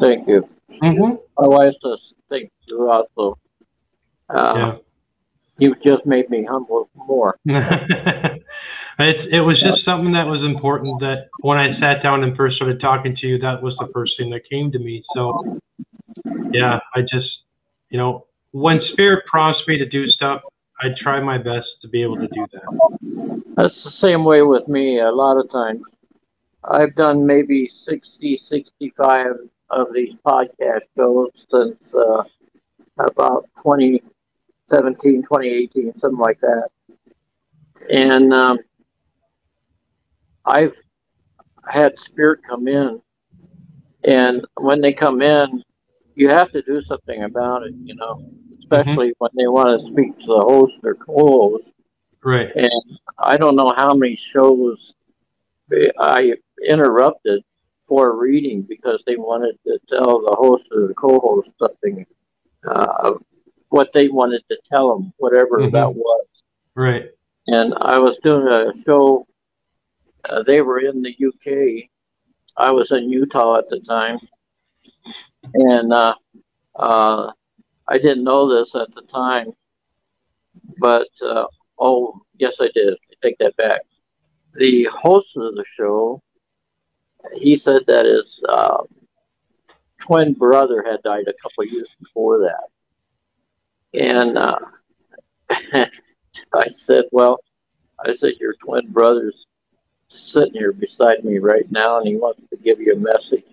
Thank 0.00 0.28
you. 0.28 0.48
mm-hmm. 0.82 1.14
My 1.38 1.48
wife 1.48 1.74
does 1.82 2.00
think 2.28 2.50
too 2.68 2.90
also. 2.90 3.38
Uh, 4.28 4.52
yeah. 4.56 4.76
You 5.58 5.74
just 5.84 6.06
made 6.06 6.30
me 6.30 6.46
humble 6.48 6.88
more. 6.94 7.38
it's, 9.08 9.28
it 9.32 9.40
was 9.40 9.60
just 9.60 9.84
something 9.84 10.12
that 10.12 10.26
was 10.26 10.42
important 10.42 11.00
that 11.00 11.28
when 11.40 11.58
I 11.58 11.78
sat 11.78 12.02
down 12.02 12.24
and 12.24 12.36
first 12.36 12.56
started 12.56 12.80
talking 12.80 13.16
to 13.16 13.26
you, 13.26 13.38
that 13.38 13.62
was 13.62 13.74
the 13.78 13.88
first 13.94 14.14
thing 14.18 14.30
that 14.30 14.42
came 14.50 14.70
to 14.72 14.78
me. 14.78 15.02
So, 15.14 15.60
yeah, 16.50 16.80
I 16.94 17.02
just, 17.02 17.28
you 17.90 17.98
know, 17.98 18.26
when 18.52 18.80
Spirit 18.92 19.24
prompts 19.26 19.62
me 19.68 19.78
to 19.78 19.86
do 19.86 20.08
stuff, 20.08 20.42
I 20.80 20.88
try 21.00 21.20
my 21.20 21.38
best 21.38 21.68
to 21.82 21.88
be 21.88 22.02
able 22.02 22.16
to 22.16 22.28
do 22.28 22.46
that. 22.52 23.42
That's 23.56 23.84
the 23.84 23.90
same 23.90 24.24
way 24.24 24.42
with 24.42 24.66
me 24.66 25.00
a 25.00 25.10
lot 25.10 25.36
of 25.36 25.50
times. 25.50 25.82
I've 26.64 26.94
done 26.94 27.26
maybe 27.26 27.68
60, 27.68 28.38
65 28.38 29.26
of 29.70 29.92
these 29.92 30.14
podcast 30.26 30.82
shows 30.96 31.46
since 31.48 31.94
uh, 31.94 32.22
about 32.98 33.48
2017, 33.58 35.22
2018, 35.22 35.98
something 35.98 36.18
like 36.18 36.40
that. 36.40 36.68
And 37.90 38.32
um, 38.32 38.58
I've 40.44 40.74
had 41.68 41.98
spirit 41.98 42.40
come 42.48 42.68
in, 42.68 43.00
and 44.04 44.44
when 44.56 44.80
they 44.80 44.92
come 44.92 45.22
in, 45.22 45.62
you 46.14 46.28
have 46.28 46.50
to 46.52 46.62
do 46.62 46.80
something 46.82 47.22
about 47.24 47.62
it, 47.64 47.74
you 47.82 47.94
know, 47.94 48.22
especially 48.58 49.12
when 49.18 49.30
they 49.36 49.46
want 49.46 49.80
to 49.80 49.86
speak 49.86 50.18
to 50.18 50.26
the 50.26 50.40
host 50.40 50.80
or 50.84 50.94
co-host. 50.94 51.72
Right. 52.22 52.50
And 52.54 52.98
I 53.18 53.36
don't 53.36 53.56
know 53.56 53.72
how 53.76 53.94
many 53.94 54.16
shows 54.16 54.92
I 55.98 56.34
interrupted 56.66 57.42
for 57.86 58.16
reading 58.18 58.62
because 58.62 59.02
they 59.06 59.16
wanted 59.16 59.56
to 59.66 59.78
tell 59.88 60.20
the 60.20 60.36
host 60.38 60.68
or 60.72 60.88
the 60.88 60.94
co-host 60.94 61.52
something, 61.58 62.06
uh, 62.66 63.14
what 63.68 63.92
they 63.92 64.08
wanted 64.08 64.42
to 64.50 64.58
tell 64.70 64.94
them, 64.94 65.12
whatever 65.18 65.58
Mhm. 65.60 65.72
that 65.72 65.94
was. 65.94 66.26
Right. 66.74 67.10
And 67.48 67.74
I 67.80 67.98
was 67.98 68.18
doing 68.18 68.46
a 68.46 68.72
show. 68.82 69.26
Uh, 70.28 70.42
they 70.42 70.60
were 70.60 70.80
in 70.80 71.02
the 71.02 71.10
UK. 71.10 71.88
I 72.56 72.70
was 72.70 72.90
in 72.90 73.10
Utah 73.10 73.58
at 73.58 73.68
the 73.68 73.80
time, 73.80 74.18
and 75.54 75.92
uh, 75.92 76.14
uh, 76.76 77.30
I 77.88 77.98
didn't 77.98 78.24
know 78.24 78.48
this 78.48 78.74
at 78.74 78.92
the 78.94 79.02
time. 79.02 79.52
But 80.78 81.08
uh, 81.22 81.46
oh, 81.78 82.20
yes, 82.38 82.56
I 82.60 82.68
did. 82.74 82.94
I 82.94 83.14
take 83.22 83.38
that 83.38 83.56
back. 83.56 83.80
The 84.54 84.88
host 84.92 85.36
of 85.36 85.54
the 85.54 85.64
show, 85.76 86.22
he 87.34 87.56
said 87.56 87.82
that 87.86 88.04
his 88.04 88.42
uh, 88.48 88.82
twin 90.00 90.34
brother 90.34 90.84
had 90.88 91.02
died 91.02 91.28
a 91.28 91.42
couple 91.42 91.64
years 91.64 91.88
before 92.02 92.40
that, 92.40 94.00
and 94.00 94.36
uh, 94.36 94.58
I 96.52 96.68
said, 96.74 97.04
"Well," 97.12 97.38
I 98.04 98.14
said, 98.14 98.34
"Your 98.40 98.54
twin 98.54 98.90
brother's 98.90 99.46
sitting 100.10 100.54
here 100.54 100.72
beside 100.72 101.24
me 101.24 101.38
right 101.38 101.70
now, 101.70 101.98
and 101.98 102.06
he 102.08 102.16
wants 102.16 102.40
to 102.50 102.56
give 102.56 102.80
you 102.80 102.94
a 102.94 102.98
message." 102.98 103.44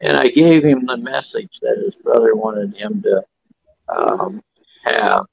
And 0.00 0.16
I 0.16 0.28
gave 0.28 0.62
him 0.64 0.86
the 0.86 0.96
message 0.96 1.58
that 1.62 1.78
his 1.78 1.94
brother 1.96 2.34
wanted 2.34 2.74
him 2.74 3.02
to 3.02 3.24
um, 3.88 4.42
have 4.84 5.26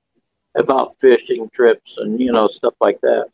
about 0.55 0.95
fishing 0.99 1.49
trips 1.53 1.97
and 1.97 2.19
you 2.19 2.31
know 2.31 2.47
stuff 2.47 2.75
like 2.79 3.01
that. 3.01 3.25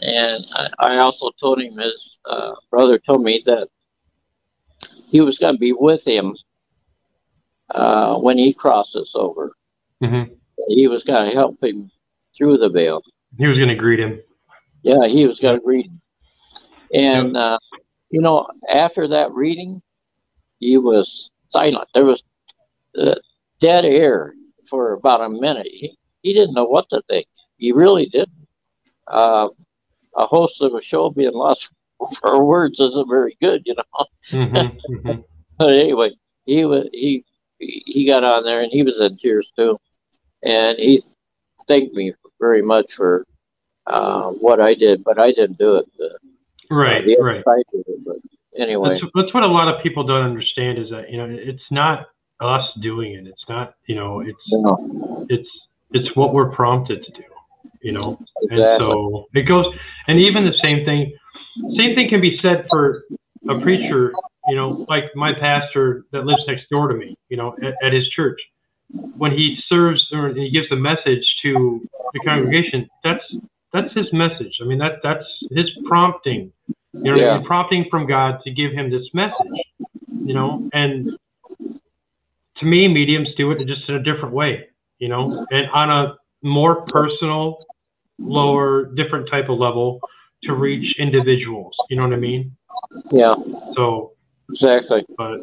And 0.00 0.44
I, 0.54 0.68
I 0.78 0.98
also 0.98 1.30
told 1.38 1.60
him 1.60 1.76
his 1.76 2.18
uh, 2.24 2.54
brother 2.70 2.98
told 2.98 3.22
me 3.22 3.42
that 3.46 3.68
he 5.10 5.20
was 5.20 5.38
going 5.38 5.54
to 5.54 5.58
be 5.60 5.72
with 5.72 6.06
him 6.06 6.34
uh, 7.74 8.16
when 8.18 8.38
he 8.38 8.52
crosses 8.52 9.12
over. 9.14 9.52
hmm 10.02 10.22
He 10.68 10.88
was 10.88 11.04
going 11.04 11.30
to 11.30 11.36
help 11.36 11.62
him 11.62 11.90
through 12.36 12.56
the 12.56 12.70
veil. 12.70 13.02
He 13.38 13.46
was 13.46 13.58
going 13.58 13.68
to 13.68 13.74
greet 13.74 14.00
him. 14.00 14.20
Yeah, 14.82 15.06
he 15.06 15.26
was 15.26 15.38
going 15.38 15.60
to 15.60 15.66
read. 15.66 15.90
And, 16.92 17.36
uh, 17.36 17.58
you 18.10 18.20
know, 18.20 18.46
after 18.68 19.08
that 19.08 19.32
reading, 19.32 19.82
he 20.58 20.76
was 20.78 21.30
silent. 21.50 21.88
There 21.94 22.04
was 22.04 22.22
uh, 22.98 23.14
dead 23.60 23.84
air 23.84 24.34
for 24.68 24.92
about 24.92 25.22
a 25.22 25.28
minute. 25.28 25.66
He, 25.70 25.96
he 26.22 26.32
didn't 26.34 26.54
know 26.54 26.64
what 26.64 26.88
to 26.90 27.02
think. 27.08 27.26
He 27.56 27.72
really 27.72 28.06
didn't. 28.06 28.46
Uh, 29.06 29.48
a 30.16 30.26
host 30.26 30.60
of 30.62 30.74
a 30.74 30.82
show 30.82 31.10
being 31.10 31.32
lost 31.32 31.70
for 32.20 32.44
words 32.44 32.80
isn't 32.80 33.08
very 33.08 33.36
good, 33.40 33.62
you 33.66 33.74
know. 33.74 34.06
hmm 34.30 34.66
hmm 35.08 35.20
But 35.58 35.70
anyway, 35.70 36.10
he 36.44 36.64
was 36.64 36.88
he 36.92 37.24
he 37.58 38.06
got 38.06 38.24
on 38.24 38.44
there 38.44 38.60
and 38.60 38.70
he 38.72 38.82
was 38.82 38.94
in 39.00 39.16
tears 39.18 39.50
too, 39.56 39.78
and 40.42 40.78
he 40.78 41.00
thanked 41.68 41.94
me 41.94 42.12
very 42.40 42.62
much 42.62 42.92
for 42.94 43.24
uh, 43.86 44.30
what 44.30 44.60
I 44.60 44.74
did, 44.74 45.04
but 45.04 45.20
I 45.20 45.32
didn't 45.32 45.58
do 45.58 45.76
it. 45.76 45.86
Uh, 46.72 46.76
Right. 46.76 47.04
other 47.04 47.24
Right. 47.44 47.64
it, 47.72 48.04
but 48.04 48.16
anyway, 48.56 48.98
That's, 49.00 49.12
that's 49.14 49.34
what 49.34 49.42
a 49.42 49.46
lot 49.46 49.68
of 49.68 49.82
people 49.82 50.04
don't 50.04 50.24
understand 50.24 50.78
is 50.78 50.90
that 50.90 51.10
you 51.10 51.18
know 51.18 51.26
it's 51.28 51.62
not 51.70 52.06
us 52.40 52.66
doing 52.80 53.14
it. 53.14 53.26
It's 53.26 53.44
not 53.48 53.74
you 53.86 53.94
know 53.94 54.20
it's 54.20 54.38
know, 54.50 55.26
it's 55.28 55.48
it's 55.92 56.16
what 56.16 56.32
we're 56.34 56.50
prompted 56.50 57.04
to 57.04 57.12
do. 57.12 57.24
You 57.82 57.92
know, 57.92 58.18
and 58.50 58.60
so 58.78 59.26
it 59.34 59.42
goes. 59.42 59.66
And 60.06 60.20
even 60.20 60.44
the 60.44 60.56
same 60.62 60.84
thing, 60.84 61.12
same 61.76 61.94
thing 61.94 62.08
can 62.08 62.20
be 62.20 62.38
said 62.40 62.66
for 62.70 63.04
a 63.48 63.60
preacher. 63.60 64.12
You 64.48 64.56
know, 64.56 64.84
like 64.88 65.04
my 65.14 65.32
pastor 65.38 66.04
that 66.12 66.24
lives 66.24 66.42
next 66.46 66.68
door 66.70 66.88
to 66.88 66.94
me. 66.94 67.16
You 67.28 67.36
know, 67.36 67.56
at, 67.62 67.74
at 67.82 67.92
his 67.92 68.08
church, 68.10 68.40
when 69.16 69.32
he 69.32 69.58
serves 69.68 70.04
or 70.12 70.28
he 70.30 70.50
gives 70.50 70.70
a 70.70 70.76
message 70.76 71.24
to 71.42 71.80
the 72.12 72.20
congregation, 72.20 72.88
that's 73.04 73.24
that's 73.72 73.92
his 73.94 74.12
message. 74.12 74.58
I 74.62 74.64
mean, 74.64 74.78
that 74.78 75.00
that's 75.02 75.24
his 75.50 75.70
prompting. 75.86 76.52
You 76.92 77.12
know, 77.12 77.18
Yeah. 77.18 77.40
prompting 77.44 77.86
from 77.90 78.06
God 78.06 78.40
to 78.44 78.50
give 78.50 78.72
him 78.72 78.90
this 78.90 79.06
message. 79.14 79.58
You 80.24 80.34
know, 80.34 80.62
and 80.72 81.10
to 82.58 82.66
me, 82.66 82.86
mediums 82.88 83.28
do 83.36 83.50
it 83.50 83.66
just 83.66 83.88
in 83.88 83.94
a 83.96 84.02
different 84.02 84.34
way. 84.34 84.68
You 84.98 85.08
know, 85.08 85.44
and 85.50 85.68
on 85.70 85.90
a 85.90 86.16
more 86.42 86.82
personal, 86.86 87.58
lower, 88.18 88.86
different 88.94 89.28
type 89.30 89.48
of 89.48 89.58
level 89.58 90.00
to 90.44 90.54
reach 90.54 90.94
individuals. 90.98 91.74
You 91.88 91.96
know 91.96 92.04
what 92.04 92.12
I 92.12 92.16
mean? 92.16 92.56
yeah, 93.10 93.34
So, 93.74 94.12
exactly. 94.50 95.04
but 95.16 95.40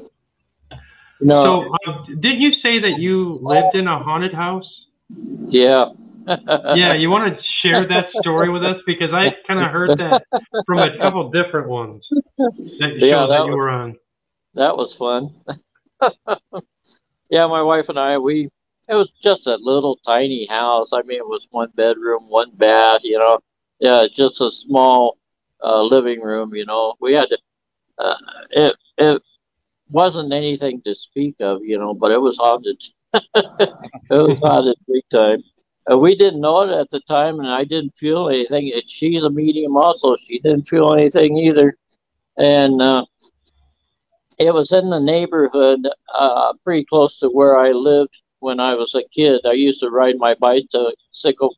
No, 1.21 1.43
so 1.43 1.91
uh, 1.91 2.05
did 2.19 2.39
you 2.39 2.53
say 2.63 2.79
that 2.79 2.99
you 2.99 3.39
lived 3.41 3.75
in 3.75 3.87
a 3.87 3.99
haunted 3.99 4.33
house? 4.33 4.69
yeah, 5.49 5.85
Yeah, 6.75 6.93
you 6.93 7.09
want 7.09 7.33
to 7.35 7.41
share 7.61 7.87
that 7.87 8.05
story 8.21 8.49
with 8.49 8.63
us? 8.63 8.77
Because 8.85 9.09
I 9.13 9.33
kind 9.47 9.63
of 9.63 9.71
heard 9.71 9.89
that 9.97 10.23
from 10.65 10.79
a 10.79 10.97
couple 10.97 11.29
different 11.31 11.67
ones 11.69 12.05
that 12.37 12.93
Yeah, 12.97 13.21
that 13.21 13.27
that 13.29 13.45
you 13.45 13.51
was- 13.51 13.55
were 13.57 13.69
on. 13.69 13.95
That 14.55 14.75
was 14.77 14.93
fun. 14.95 15.35
yeah, 17.29 17.45
my 17.47 17.61
wife 17.61 17.89
and 17.89 17.99
I, 17.99 18.17
we 18.17 18.49
it 18.87 18.95
was 18.95 19.09
just 19.21 19.45
a 19.45 19.55
little 19.57 19.97
tiny 20.05 20.47
house. 20.47 20.89
I 20.91 21.03
mean, 21.03 21.19
it 21.19 21.27
was 21.27 21.47
one 21.51 21.69
bedroom, 21.75 22.23
one 22.27 22.51
bath. 22.55 23.01
You 23.03 23.19
know, 23.19 23.39
yeah, 23.79 24.07
just 24.13 24.41
a 24.41 24.51
small 24.51 25.17
uh, 25.63 25.81
living 25.83 26.21
room. 26.21 26.55
You 26.55 26.65
know, 26.65 26.95
we 26.99 27.13
had 27.13 27.29
to. 27.29 27.37
Uh, 27.99 28.15
it 28.51 28.75
it 28.97 29.21
wasn't 29.91 30.33
anything 30.33 30.81
to 30.85 30.95
speak 30.95 31.35
of, 31.41 31.63
you 31.63 31.77
know, 31.77 31.93
but 31.93 32.11
it 32.11 32.19
was 32.21 32.37
haunted. 32.37 32.81
it 33.13 33.69
was 34.09 34.39
haunted 34.41 34.77
big 34.87 35.03
time. 35.11 35.43
Uh, 35.91 35.97
we 35.97 36.15
didn't 36.15 36.41
know 36.41 36.61
it 36.61 36.69
at 36.69 36.89
the 36.91 36.99
time, 37.01 37.39
and 37.39 37.47
I 37.47 37.63
didn't 37.63 37.97
feel 37.97 38.29
anything. 38.29 38.71
And 38.73 38.83
she's 38.87 39.23
a 39.23 39.29
medium, 39.29 39.75
also. 39.77 40.15
She 40.17 40.39
didn't 40.39 40.67
feel 40.67 40.93
anything 40.93 41.37
either, 41.37 41.75
and. 42.37 42.81
Uh, 42.81 43.05
it 44.39 44.53
was 44.53 44.71
in 44.71 44.89
the 44.89 44.99
neighborhood 44.99 45.87
uh, 46.17 46.53
pretty 46.63 46.85
close 46.85 47.19
to 47.19 47.27
where 47.29 47.57
I 47.57 47.71
lived 47.71 48.21
when 48.39 48.59
I 48.59 48.73
was 48.73 48.95
a 48.95 49.03
kid. 49.13 49.41
I 49.47 49.53
used 49.53 49.81
to 49.81 49.89
ride 49.89 50.15
my 50.17 50.35
bicycle 50.35 51.55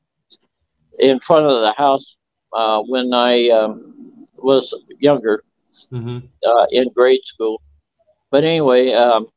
in 1.00 1.20
front 1.20 1.46
of 1.46 1.62
the 1.62 1.74
house 1.78 2.16
uh, 2.54 2.82
when 2.82 3.14
I 3.14 3.50
um, 3.50 4.28
was 4.36 4.74
younger 5.00 5.44
hmm 5.90 6.20
uh, 6.46 6.66
in 6.72 6.90
grade 6.90 7.22
school. 7.26 7.62
But 8.32 8.44
anyway, 8.44 8.92
um, 8.94 9.28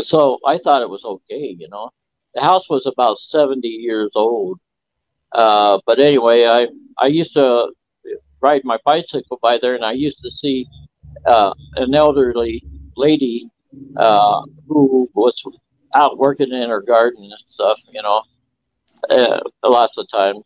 so 0.00 0.38
I 0.46 0.58
thought 0.58 0.82
it 0.82 0.90
was 0.90 1.04
okay, 1.04 1.56
you 1.58 1.68
know. 1.68 1.90
The 2.34 2.40
house 2.42 2.68
was 2.68 2.86
about 2.86 3.20
70 3.20 3.68
years 3.68 4.12
old. 4.14 4.58
Uh, 5.32 5.78
but 5.86 5.98
anyway, 5.98 6.44
I, 6.46 6.68
I 6.98 7.06
used 7.06 7.32
to 7.34 7.72
ride 8.40 8.62
my 8.64 8.78
bicycle 8.84 9.38
by 9.42 9.58
there 9.58 9.74
and 9.74 9.84
I 9.84 9.92
used 9.92 10.18
to 10.20 10.30
see 10.30 10.66
uh, 11.26 11.52
an 11.76 11.94
elderly 11.94 12.62
lady 12.96 13.48
uh, 13.96 14.42
who 14.68 15.08
was 15.14 15.34
out 15.94 16.18
working 16.18 16.52
in 16.52 16.68
her 16.70 16.82
garden 16.82 17.24
and 17.24 17.40
stuff, 17.46 17.80
you 17.92 18.02
know, 18.02 18.22
uh, 19.10 19.40
lots 19.64 19.96
of 19.98 20.06
times. 20.10 20.44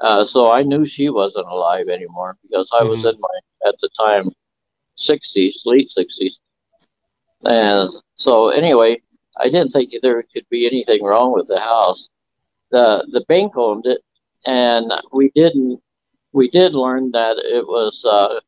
Uh, 0.00 0.24
so 0.24 0.50
I 0.50 0.62
knew 0.62 0.84
she 0.86 1.10
wasn't 1.10 1.46
alive 1.46 1.88
anymore 1.88 2.36
because 2.42 2.68
I 2.72 2.84
was 2.84 3.02
Mhm. 3.02 3.14
in 3.14 3.20
my, 3.20 3.68
at 3.68 3.74
the 3.80 3.88
time, 3.98 4.30
60s, 4.96 5.62
late 5.64 5.90
60s. 5.90 6.38
And 7.44 7.90
so 8.14 8.48
anyway, 8.50 9.00
I 9.40 9.48
didn't 9.48 9.70
think 9.70 9.92
there 10.02 10.22
could 10.22 10.46
be 10.50 10.66
anything 10.66 11.02
wrong 11.02 11.32
with 11.32 11.46
the 11.46 11.58
house. 11.58 12.08
The 12.70 13.06
the 13.10 13.22
bank 13.22 13.56
owned 13.56 13.86
it, 13.86 14.02
and 14.46 14.92
we 15.12 15.30
didn't. 15.34 15.80
We 16.32 16.50
did 16.50 16.74
learn 16.74 17.10
that 17.12 17.38
it 17.38 17.66
was 17.66 18.04
uh, 18.04 18.40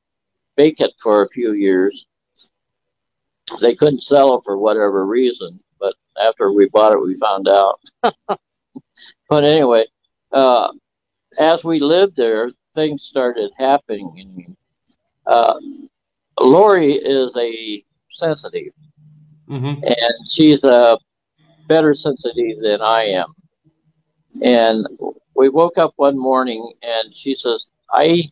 vacant 0.57 0.93
for 1.03 1.23
a 1.23 1.29
few 1.29 1.55
years. 1.55 2.07
They 3.61 3.75
couldn't 3.75 4.03
sell 4.03 4.37
it 4.37 4.45
for 4.45 4.57
whatever 4.57 5.05
reason, 5.07 5.59
but 5.81 5.95
after 6.21 6.53
we 6.53 6.69
bought 6.69 6.93
it, 6.93 7.03
we 7.03 7.15
found 7.17 7.49
out. 7.49 7.81
but 9.29 9.45
anyway, 9.45 9.87
uh, 10.31 10.69
as 11.39 11.65
we 11.65 11.81
lived 11.81 12.17
there, 12.17 12.51
things 12.75 13.03
started 13.03 13.51
happening. 13.59 14.57
Uh, 15.27 15.59
Lori 16.41 16.93
is 16.93 17.37
a 17.37 17.83
sensitive, 18.11 18.73
hmm 19.53 19.75
and 19.85 20.31
she's 20.31 20.65
a 20.65 20.97
better 21.67 21.95
sensitive 21.95 22.61
than 22.63 22.81
I 22.81 23.05
am. 23.05 23.35
And 24.43 24.87
we 25.35 25.51
woke 25.51 25.77
up 25.77 25.93
one 25.97 26.19
morning, 26.19 26.73
and 26.83 27.15
she 27.15 27.35
says, 27.35 27.69
"I, 27.93 28.31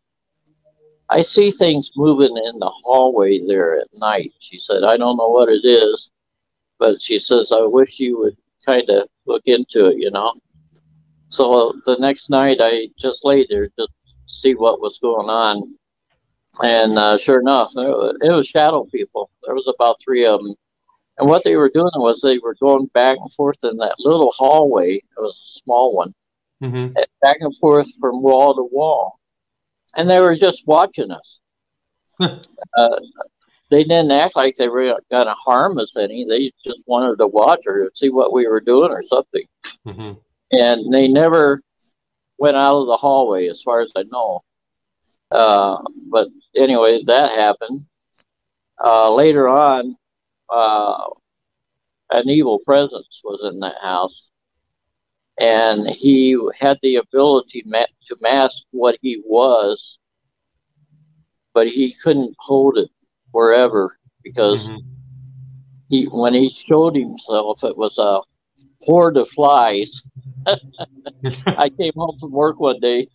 I 1.11 1.20
see 1.22 1.50
things 1.50 1.90
moving 1.96 2.35
in 2.37 2.59
the 2.59 2.70
hallway 2.83 3.46
there 3.46 3.76
at 3.78 3.88
night." 3.94 4.33
She 4.38 4.59
said, 4.59 4.83
"I 4.83 4.96
don't 4.96 5.18
know 5.18 5.28
what 5.28 5.50
it 5.50 5.64
is, 5.64 6.11
but 6.78 7.00
she 7.00 7.18
says 7.18 7.52
I 7.52 7.61
wish 7.62 8.00
you 8.00 8.18
would 8.18 8.37
kind 8.64 8.88
of 8.88 9.09
look 9.26 9.42
into 9.44 9.87
it, 9.87 9.98
you 9.98 10.11
know." 10.11 10.33
So 11.28 11.74
the 11.85 11.96
next 11.98 12.30
night, 12.30 12.59
I 12.61 12.88
just 12.98 13.24
laid 13.26 13.48
there 13.50 13.68
to 13.78 13.88
see 14.26 14.54
what 14.54 14.80
was 14.80 14.98
going 14.98 15.28
on, 15.28 15.74
and 16.62 16.98
uh, 16.98 17.18
sure 17.18 17.40
enough, 17.40 17.72
it 17.76 17.80
was, 17.80 18.16
it 18.22 18.30
was 18.30 18.46
shadow 18.48 18.85
people. 18.85 19.30
There 19.44 19.54
was 19.54 19.68
about 19.68 20.00
three 20.02 20.24
of 20.24 20.42
them, 20.42 20.54
and 21.20 21.28
what 21.28 21.44
they 21.44 21.56
were 21.56 21.70
doing 21.70 21.90
was 21.96 22.20
they 22.20 22.38
were 22.38 22.56
going 22.61 22.87
back 22.87 23.18
and 23.20 23.33
forth 23.33 23.59
in 23.62 23.76
that 23.76 23.96
little 23.98 24.33
hallway. 24.37 24.94
It 24.94 25.04
was 25.18 25.35
a 25.35 25.61
small 25.62 25.94
one, 25.94 26.14
hmm 26.61 26.88
back 27.22 27.38
and 27.40 27.56
forth 27.59 27.88
from 28.00 28.22
wall 28.22 28.54
to 28.54 28.68
wall, 28.72 29.18
and 29.96 30.09
they 30.09 30.20
were 30.20 30.37
just 30.37 30.66
watching 30.66 31.11
us. 31.11 31.38
uh, 32.20 33.00
they 33.70 33.85
didn't 33.85 34.11
act 34.11 34.37
like 34.37 34.56
they 34.56 34.68
were 34.68 34.98
going 35.11 35.26
to 35.26 35.35
harm 35.35 35.78
us 35.78 35.96
any. 35.96 36.24
They 36.24 36.50
just 36.64 36.83
wanted 36.87 37.18
to 37.18 37.26
watch 37.26 37.61
or 37.66 37.90
see 37.94 38.09
what 38.09 38.33
we 38.33 38.46
were 38.48 38.61
doing 38.61 38.92
or 38.92 39.02
something. 39.02 39.44
hmm 39.85 40.12
And 40.52 40.92
they 40.92 41.06
never 41.06 41.62
went 42.38 42.56
out 42.56 42.80
of 42.80 42.87
the 42.87 42.96
hallway, 42.96 43.48
as 43.48 43.62
far 43.62 43.80
as 43.80 43.92
I 43.96 44.04
know. 44.04 44.42
Uh, 45.30 45.76
but 46.09 46.28
anyway, 46.56 47.02
that 47.04 47.38
happened. 47.38 47.85
Uh, 48.83 49.14
later 49.14 49.46
on, 49.48 49.96
uh, 50.50 51.06
an 52.10 52.28
evil 52.28 52.58
presence 52.60 53.20
was 53.24 53.40
in 53.52 53.60
that 53.60 53.76
house, 53.82 54.30
and 55.40 55.88
he 55.88 56.38
had 56.58 56.78
the 56.82 56.96
ability 56.96 57.62
ma- 57.66 57.84
to 58.06 58.16
mask 58.20 58.64
what 58.70 58.96
he 59.02 59.22
was, 59.24 59.98
but 61.54 61.68
he 61.68 61.92
couldn't 62.02 62.34
hold 62.38 62.78
it 62.78 62.90
forever 63.32 63.98
because 64.22 64.70
Mhm. 64.70 64.80
he, 65.88 66.04
when 66.06 66.34
he 66.34 66.50
showed 66.66 66.94
himself, 66.96 67.62
it 67.64 67.76
was 67.76 67.96
a 67.98 68.20
horde 68.84 69.16
of 69.16 69.28
flies. 69.30 70.02
I 71.56 71.68
came 71.70 71.92
home 71.96 72.16
from 72.18 72.32
work 72.32 72.60
one 72.60 72.80
day, 72.80 73.08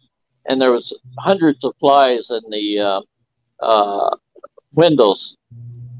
and 0.47 0.61
there 0.61 0.71
was 0.71 0.93
hundreds 1.19 1.63
of 1.63 1.73
flies 1.79 2.29
in 2.29 2.41
the 2.49 2.79
uh, 2.79 3.01
uh, 3.61 4.15
windows 4.73 5.37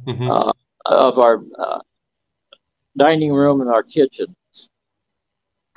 Mhm. 0.08 0.32
uh, 0.32 0.52
of 0.86 1.19
our 1.19 1.41
uh, 1.58 1.80
dining 2.98 3.34
room 3.34 3.62
and 3.62 3.69
our 3.69 3.84
kitchen. 3.84 4.36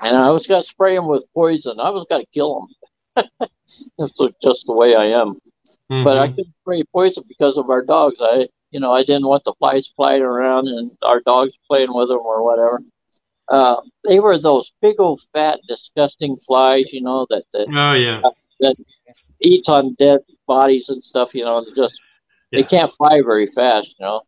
And 0.02 0.16
I 0.16 0.30
was 0.30 0.46
going 0.46 0.62
to 0.62 0.68
spray 0.68 0.94
them 0.94 1.08
with 1.08 1.24
poison. 1.34 1.80
I 1.80 1.90
was 1.90 2.06
going 2.08 2.22
to 2.24 2.30
kill 2.32 2.68
them. 3.16 3.28
That's 3.98 4.12
just 4.42 4.66
the 4.66 4.72
way 4.72 4.94
I 4.94 5.06
am. 5.06 5.38
But 6.04 6.18
I 6.18 6.28
couldn't 6.28 6.54
spray 6.56 6.82
poison 6.92 7.24
because 7.26 7.56
of 7.56 7.70
our 7.70 7.82
dogs. 7.82 8.16
I, 8.20 8.48
you 8.70 8.78
know, 8.78 8.92
I 8.92 9.02
didn't 9.02 9.26
want 9.26 9.44
the 9.44 9.54
flies 9.58 9.90
flying 9.96 10.22
around 10.22 10.68
and 10.68 10.92
our 11.02 11.20
dogs 11.20 11.52
playing 11.66 11.92
with 11.92 12.08
them 12.08 12.18
or 12.18 12.44
whatever. 12.44 12.80
Uh, 13.48 13.76
they 14.04 14.20
were 14.20 14.36
those 14.38 14.72
big 14.82 15.00
old 15.00 15.22
fat, 15.32 15.58
disgusting 15.66 16.36
flies, 16.46 16.92
you 16.92 17.00
know, 17.00 17.26
that, 17.30 17.44
that 17.52 17.66
oh 17.74 17.94
yeah. 17.94 18.70
eats 19.40 19.68
on 19.68 19.94
dead 19.94 20.20
bodies 20.46 20.90
and 20.90 21.02
stuff, 21.02 21.34
you 21.34 21.44
know, 21.44 21.58
and 21.58 21.66
just 21.74 21.94
Yeah. 22.52 22.60
they 22.60 22.64
can't 22.64 22.94
fly 22.94 23.22
very 23.22 23.46
fast, 23.46 23.96
you 23.98 24.04
know. 24.04 24.22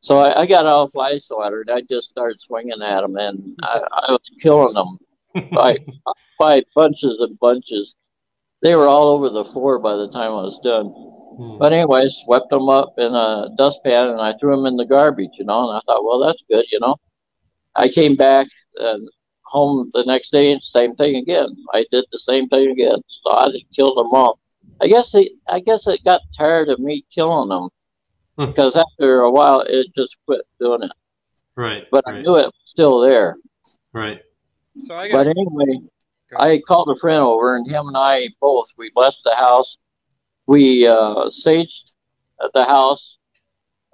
So 0.00 0.18
I, 0.18 0.40
I 0.40 0.46
got 0.46 0.90
swatter 1.22 1.60
and 1.60 1.70
I 1.70 1.82
just 1.82 2.08
started 2.08 2.40
swinging 2.40 2.82
at 2.82 3.02
them 3.02 3.16
and 3.16 3.58
I, 3.62 3.80
I 3.92 4.12
was 4.12 4.30
killing 4.40 4.74
them 4.74 4.98
by 5.52 5.76
by 6.38 6.62
bunches 6.74 7.18
and 7.20 7.38
bunches. 7.38 7.94
They 8.62 8.74
were 8.74 8.88
all 8.88 9.08
over 9.08 9.28
the 9.30 9.44
floor 9.44 9.78
by 9.78 9.94
the 9.94 10.08
time 10.08 10.32
I 10.32 10.42
was 10.42 10.60
done. 10.62 10.86
Hmm. 10.86 11.58
But 11.58 11.72
anyway, 11.72 12.02
I 12.06 12.10
swept 12.24 12.50
them 12.50 12.68
up 12.68 12.94
in 12.98 13.14
a 13.14 13.48
dustpan 13.56 14.08
and 14.10 14.20
I 14.20 14.34
threw 14.38 14.56
them 14.56 14.66
in 14.66 14.76
the 14.76 14.86
garbage, 14.86 15.38
you 15.38 15.44
know. 15.44 15.68
And 15.68 15.78
I 15.78 15.80
thought, 15.86 16.04
well, 16.04 16.18
that's 16.18 16.42
good, 16.50 16.64
you 16.70 16.80
know. 16.80 16.96
I 17.76 17.88
came 17.88 18.16
back 18.16 18.48
and 18.76 19.08
home 19.44 19.90
the 19.92 20.04
next 20.04 20.30
day 20.30 20.52
and 20.52 20.62
same 20.62 20.94
thing 20.94 21.16
again. 21.16 21.48
I 21.72 21.84
did 21.90 22.04
the 22.12 22.18
same 22.18 22.48
thing 22.48 22.70
again. 22.70 23.00
So 23.08 23.30
I 23.30 23.50
just 23.50 23.64
killed 23.74 23.98
them 23.98 24.12
all. 24.12 24.38
I 24.82 24.86
guess 24.86 25.12
they, 25.12 25.30
I 25.48 25.60
guess 25.60 25.86
it 25.86 26.04
got 26.04 26.22
tired 26.36 26.68
of 26.68 26.78
me 26.78 27.04
killing 27.14 27.48
them. 27.48 27.68
Because 28.46 28.76
after 28.76 29.20
a 29.20 29.30
while 29.30 29.60
it 29.60 29.94
just 29.94 30.16
quit 30.26 30.42
doing 30.58 30.82
it. 30.82 30.92
right. 31.56 31.84
But 31.90 32.04
I 32.06 32.20
knew 32.20 32.36
it 32.36 32.46
was 32.46 32.52
still 32.64 33.00
there. 33.00 33.36
Right. 33.92 34.20
So 34.86 34.94
I 34.94 35.08
got 35.08 35.24
But 35.24 35.26
anyway, 35.28 35.80
I 36.36 36.58
called 36.66 36.94
a 36.94 36.98
friend 36.98 37.18
over, 37.18 37.56
and 37.56 37.66
him 37.66 37.88
and 37.88 37.96
I 37.96 38.28
both 38.40 38.68
we 38.76 38.90
blessed 38.94 39.22
the 39.24 39.34
house. 39.34 39.76
We 40.46 40.86
uh, 40.86 41.30
saged 41.30 41.92
at 42.42 42.52
the 42.54 42.64
house. 42.64 43.18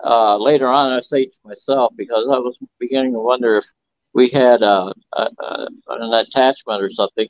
Uh, 0.05 0.37
later 0.37 0.69
on, 0.69 0.93
I 0.93 1.01
saged 1.01 1.39
myself 1.45 1.95
because 1.97 2.27
I 2.31 2.39
was 2.39 2.57
beginning 2.79 3.13
to 3.13 3.19
wonder 3.19 3.57
if 3.57 3.65
we 4.13 4.29
had 4.29 4.63
uh, 4.63 4.93
a, 5.15 5.23
a, 5.41 5.69
an 5.89 6.13
attachment 6.13 6.83
or 6.83 6.91
something. 6.91 7.29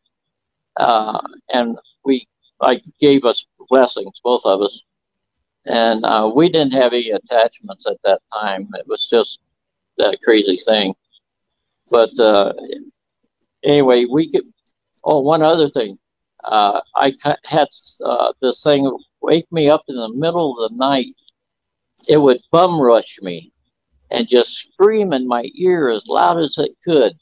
Uh, 0.76 1.20
and 1.48 1.78
we, 2.04 2.26
I 2.60 2.80
gave 3.00 3.24
us 3.24 3.46
blessings, 3.68 4.20
both 4.22 4.42
of 4.44 4.62
us, 4.62 4.80
and 5.66 6.04
uh, 6.04 6.30
we 6.34 6.48
didn't 6.48 6.72
have 6.72 6.92
any 6.92 7.10
attachments 7.10 7.86
at 7.86 7.96
that 8.04 8.20
time. 8.32 8.68
It 8.74 8.86
was 8.86 9.08
just 9.08 9.40
that 9.98 10.18
crazy 10.22 10.60
thing. 10.66 10.94
But 11.90 12.18
uh, 12.18 12.52
anyway, 13.64 14.04
we 14.04 14.30
could 14.30 14.44
oh, 15.06 15.20
one 15.20 15.42
other 15.42 15.68
thing. 15.68 15.98
Uh, 16.44 16.80
I 16.96 17.14
had 17.44 17.68
uh, 18.04 18.32
this 18.40 18.62
thing 18.62 18.96
wake 19.20 19.50
me 19.50 19.68
up 19.68 19.82
in 19.88 19.96
the 19.96 20.12
middle 20.12 20.52
of 20.52 20.70
the 20.70 20.76
night. 20.76 21.14
It 22.08 22.18
would 22.18 22.38
bum 22.52 22.80
rush 22.80 23.18
me 23.22 23.52
and 24.10 24.28
just 24.28 24.56
scream 24.56 25.12
in 25.12 25.26
my 25.26 25.48
ear 25.54 25.88
as 25.88 26.06
loud 26.06 26.38
as 26.38 26.56
it 26.58 26.76
could. 26.84 27.12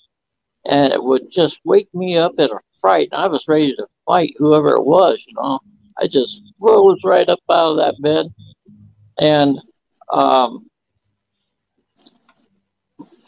And 0.67 0.93
it 0.93 1.03
would 1.03 1.31
just 1.31 1.61
wake 1.65 1.89
me 1.95 2.17
up 2.17 2.35
in 2.39 2.51
a 2.51 2.59
fright. 2.81 3.09
And 3.13 3.23
I 3.23 3.27
was 3.27 3.45
ready 3.49 3.75
to 3.77 3.87
fight 4.07 4.35
whoever 4.39 4.75
it 4.75 4.85
was, 4.85 5.23
you 5.27 5.35
know. 5.35 5.61
I 5.99 6.07
just 6.07 6.41
rose 6.59 7.01
right 7.05 7.29
up 7.29 7.41
out 7.51 7.73
of 7.73 7.77
that 7.79 7.95
bed. 8.01 8.27
And 9.19 9.61
um, 10.13 10.67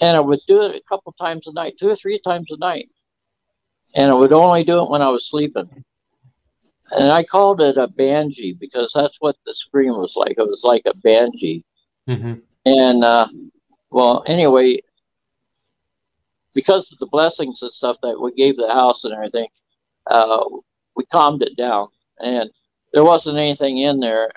and 0.00 0.16
I 0.16 0.20
would 0.20 0.40
do 0.46 0.62
it 0.62 0.74
a 0.74 0.82
couple 0.88 1.12
times 1.12 1.46
a 1.46 1.52
night, 1.52 1.76
two 1.78 1.88
or 1.88 1.96
three 1.96 2.18
times 2.18 2.50
a 2.50 2.58
night. 2.58 2.88
And 3.94 4.10
I 4.10 4.14
would 4.14 4.32
only 4.32 4.64
do 4.64 4.82
it 4.82 4.90
when 4.90 5.02
I 5.02 5.08
was 5.08 5.28
sleeping. 5.28 5.84
And 6.92 7.10
I 7.10 7.24
called 7.24 7.60
it 7.60 7.76
a 7.76 7.88
banshee 7.88 8.52
because 8.52 8.92
that's 8.94 9.16
what 9.20 9.36
the 9.44 9.54
scream 9.54 9.92
was 9.92 10.14
like. 10.16 10.34
It 10.38 10.46
was 10.46 10.62
like 10.62 10.82
a 10.86 10.94
banshee. 10.94 11.64
Mm-hmm. 12.08 12.34
And 12.66 13.04
uh, 13.04 13.28
well, 13.90 14.22
anyway, 14.26 14.80
because 16.54 16.92
of 16.92 16.98
the 16.98 17.06
blessings 17.06 17.62
and 17.62 17.72
stuff 17.72 17.96
that 18.02 18.20
we 18.20 18.32
gave 18.34 18.56
the 18.56 18.68
house 18.68 19.04
and 19.04 19.14
everything, 19.14 19.48
uh, 20.08 20.44
we 20.94 21.04
calmed 21.06 21.42
it 21.42 21.56
down. 21.56 21.88
And 22.20 22.50
there 22.92 23.04
wasn't 23.04 23.38
anything 23.38 23.78
in 23.78 24.00
there 24.00 24.30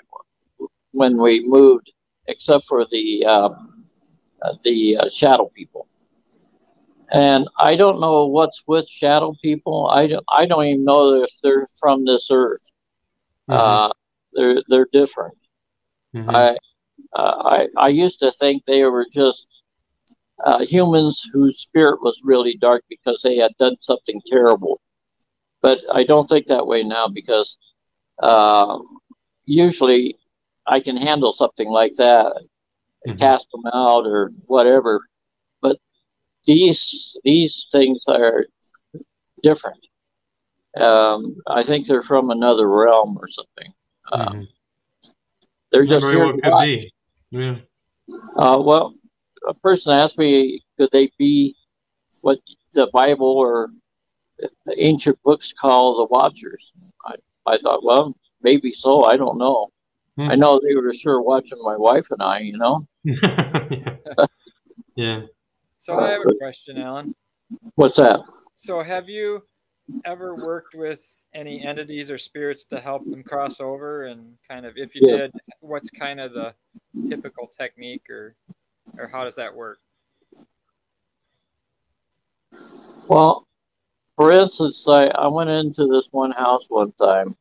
when 0.92 1.16
we 1.16 1.46
moved 1.46 1.92
except 2.26 2.66
for 2.66 2.86
the 2.90 3.24
uh, 3.26 3.50
the 4.64 4.96
uh, 4.96 5.10
shadow 5.10 5.50
people. 5.54 5.86
And 7.12 7.48
I 7.58 7.74
don't 7.74 8.00
know 8.00 8.26
what's 8.26 8.62
with 8.68 8.88
shadow 8.88 9.34
people. 9.42 9.88
I 9.92 10.06
don't, 10.06 10.24
I 10.32 10.46
don't 10.46 10.64
even 10.64 10.84
know 10.84 11.22
if 11.22 11.30
they're 11.42 11.66
from 11.80 12.04
this 12.04 12.28
earth. 12.30 12.70
Mm-hmm. 13.50 13.60
Uh, 13.60 13.90
they're 14.32 14.62
they're 14.68 14.88
different. 14.92 15.36
Mm-hmm. 16.14 16.30
I, 16.30 16.56
uh, 17.16 17.42
I 17.44 17.68
I 17.76 17.88
used 17.88 18.20
to 18.20 18.30
think 18.32 18.64
they 18.64 18.84
were 18.84 19.06
just 19.12 19.46
uh, 20.44 20.64
humans 20.64 21.26
whose 21.32 21.58
spirit 21.58 22.00
was 22.00 22.20
really 22.24 22.56
dark 22.56 22.84
because 22.88 23.20
they 23.22 23.36
had 23.36 23.52
done 23.58 23.76
something 23.80 24.20
terrible. 24.26 24.80
But 25.62 25.80
I 25.92 26.04
don't 26.04 26.28
think 26.28 26.46
that 26.46 26.66
way 26.66 26.82
now 26.82 27.08
because 27.08 27.58
um, 28.22 28.98
usually 29.44 30.16
I 30.66 30.80
can 30.80 30.96
handle 30.96 31.32
something 31.32 31.68
like 31.68 31.94
that, 31.96 32.32
Mhm. 33.06 33.18
cast 33.18 33.50
them 33.50 33.64
out 33.72 34.06
or 34.06 34.32
whatever. 34.46 35.00
But 35.60 35.78
these 36.44 37.16
these 37.24 37.66
things 37.72 38.04
are 38.08 38.46
different. 39.42 39.86
Um, 40.76 41.36
I 41.46 41.62
think 41.64 41.86
they're 41.86 42.02
from 42.02 42.30
another 42.30 42.68
realm 42.68 43.18
or 43.20 43.26
something. 43.28 43.74
Uh, 44.12 44.30
Mhm. 44.30 44.48
They're 45.70 45.86
just 45.86 46.04
Very 46.06 46.16
here 46.16 46.26
well 46.26 46.58
could 46.58 46.66
be. 46.66 46.92
Yeah. 47.30 47.58
Uh, 48.36 48.60
well, 48.60 48.94
a 49.46 49.54
person 49.54 49.92
asked 49.92 50.18
me, 50.18 50.64
could 50.76 50.90
they 50.90 51.10
be 51.16 51.56
what 52.22 52.40
the 52.72 52.88
Bible 52.92 53.38
or 53.38 53.70
ancient 54.76 55.22
books 55.22 55.52
call 55.52 55.98
the 55.98 56.06
Watchers? 56.06 56.72
I, 57.50 57.54
I 57.54 57.58
thought, 57.58 57.84
well, 57.84 58.14
maybe 58.42 58.72
so. 58.72 59.04
I 59.04 59.16
don't 59.16 59.38
know. 59.38 59.68
Hmm. 60.16 60.30
I 60.30 60.34
know 60.36 60.60
they 60.60 60.74
were 60.74 60.94
sure 60.94 61.22
watching 61.22 61.58
my 61.62 61.76
wife 61.76 62.06
and 62.10 62.22
I, 62.22 62.40
you 62.40 62.58
know. 62.58 62.86
yeah. 64.96 65.22
So 65.78 65.98
I 65.98 66.10
have 66.10 66.22
a 66.26 66.34
question, 66.34 66.76
Alan. 66.76 67.14
What's 67.74 67.96
that? 67.96 68.20
So 68.56 68.82
have 68.82 69.08
you 69.08 69.42
ever 70.04 70.34
worked 70.34 70.74
with 70.74 71.06
any 71.34 71.62
entities 71.62 72.10
or 72.10 72.18
spirits 72.18 72.64
to 72.66 72.80
help 72.80 73.04
them 73.10 73.22
cross 73.22 73.60
over? 73.60 74.04
And 74.04 74.36
kind 74.48 74.66
of, 74.66 74.76
if 74.76 74.94
you 74.94 75.02
Yeah. 75.04 75.16
did, 75.16 75.32
what's 75.60 75.90
kind 75.90 76.20
of 76.20 76.34
the 76.34 76.54
typical 77.08 77.46
technique, 77.46 78.08
or 78.10 78.36
or 78.98 79.08
how 79.08 79.24
does 79.24 79.36
that 79.36 79.54
work? 79.54 79.78
Well, 83.08 83.46
for 84.20 84.32
instance, 84.32 84.86
I, 84.86 85.06
I 85.06 85.28
went 85.28 85.48
into 85.48 85.86
this 85.86 86.08
one 86.10 86.32
house 86.32 86.66
one 86.68 86.92
time, 86.92 87.34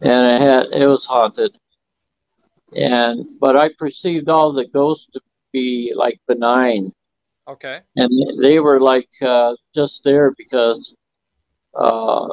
and 0.00 0.26
it 0.26 0.40
had 0.40 0.80
it 0.82 0.88
was 0.88 1.04
haunted, 1.04 1.58
and 2.74 3.26
but 3.38 3.54
I 3.54 3.68
perceived 3.78 4.30
all 4.30 4.50
the 4.50 4.64
ghosts 4.66 5.10
to 5.12 5.20
be 5.52 5.92
like 5.94 6.18
benign, 6.26 6.90
Okay. 7.46 7.82
and 7.96 8.10
they 8.42 8.60
were 8.60 8.80
like 8.80 9.10
uh, 9.20 9.54
just 9.74 10.04
there 10.04 10.32
because 10.38 10.94
uh, 11.74 12.28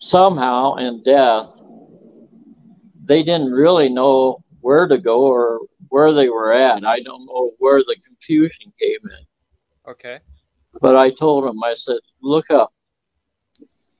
somehow 0.00 0.74
in 0.74 1.02
death 1.02 1.62
they 3.06 3.22
didn't 3.22 3.52
really 3.52 3.88
know 3.88 4.42
where 4.60 4.86
to 4.86 4.98
go 4.98 5.20
or 5.26 5.60
where 5.88 6.12
they 6.12 6.28
were 6.28 6.52
at. 6.52 6.84
I 6.84 7.00
don't 7.00 7.24
know 7.24 7.52
where 7.58 7.78
the 7.78 7.96
confusion 8.04 8.70
came 8.78 9.00
in. 9.04 9.24
Okay. 9.88 10.18
But 10.80 10.96
I 10.96 11.10
told 11.10 11.44
them, 11.44 11.62
I 11.62 11.74
said, 11.74 11.98
look 12.22 12.50
up. 12.50 12.72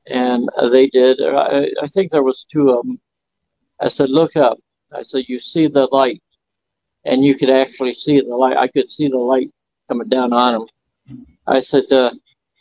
And 0.07 0.49
they 0.70 0.89
did. 0.89 1.20
I, 1.22 1.68
I 1.82 1.87
think 1.87 2.11
there 2.11 2.22
was 2.22 2.45
two 2.45 2.70
of 2.70 2.87
them. 2.87 3.01
I 3.80 3.89
said, 3.89 4.11
look 4.11 4.37
up. 4.37 4.59
I 4.95 5.03
said, 5.03 5.24
you 5.28 5.39
see 5.39 5.66
the 5.66 5.89
light. 5.93 6.22
And 7.05 7.24
you 7.24 7.37
could 7.37 7.51
actually 7.51 7.95
see 7.95 8.20
the 8.20 8.35
light. 8.35 8.57
I 8.57 8.68
could 8.68 8.91
see 8.91 9.09
the 9.09 9.18
light 9.18 9.51
coming 9.89 10.09
down 10.09 10.32
on 10.32 10.53
them. 10.53 10.66
I 11.47 11.61
said, 11.61 11.91
uh, 11.93 12.12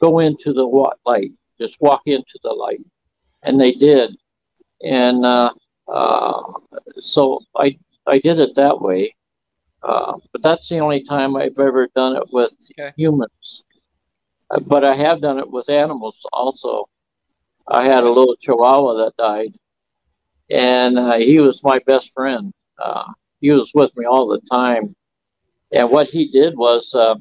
go 0.02 0.20
into 0.20 0.54
the 0.54 0.68
wa- 0.68 0.94
light. 1.06 1.32
Just 1.60 1.80
walk 1.80 2.02
into 2.06 2.40
the 2.44 2.52
light. 2.52 2.82
And 3.44 3.60
they 3.60 3.72
did. 3.74 4.16
And 4.84 5.26
uh, 5.26 5.52
uh, 5.88 6.42
so 7.00 7.40
I, 7.56 7.78
I 8.06 8.20
did 8.20 8.40
it 8.40 8.56
that 8.56 8.80
way. 8.82 9.16
Uh, 9.84 10.14
but 10.32 10.42
that's 10.42 10.70
the 10.70 10.80
only 10.80 11.04
time 11.04 11.36
I've 11.36 11.60
ever 11.60 11.88
done 11.96 12.16
it 12.16 12.24
with 12.32 12.54
Okay. 12.80 12.94
humans. 12.96 13.64
Uh, 14.50 14.60
But 14.62 14.84
I 14.86 14.96
have 14.96 15.22
done 15.22 15.40
it 15.40 15.50
with 15.50 15.70
animals 15.70 16.18
also. 16.32 16.86
I 17.68 17.86
had 17.86 18.04
a 18.04 18.10
little 18.10 18.36
chihuahua 18.36 18.94
that 18.96 19.18
died, 19.18 19.54
and 20.50 20.98
uh, 21.00 21.18
he 21.18 21.40
was 21.40 21.64
my 21.64 21.80
best 21.86 22.12
friend. 22.14 22.52
Uh, 22.78 23.12
he 23.42 23.52
was 23.52 23.72
with 23.74 23.96
me 23.98 24.06
all 24.06 24.28
the 24.28 24.42
time. 24.52 24.96
And 25.72 25.90
what 25.90 26.08
he 26.08 26.30
did 26.30 26.56
was, 26.56 26.94
uh, 26.94 27.16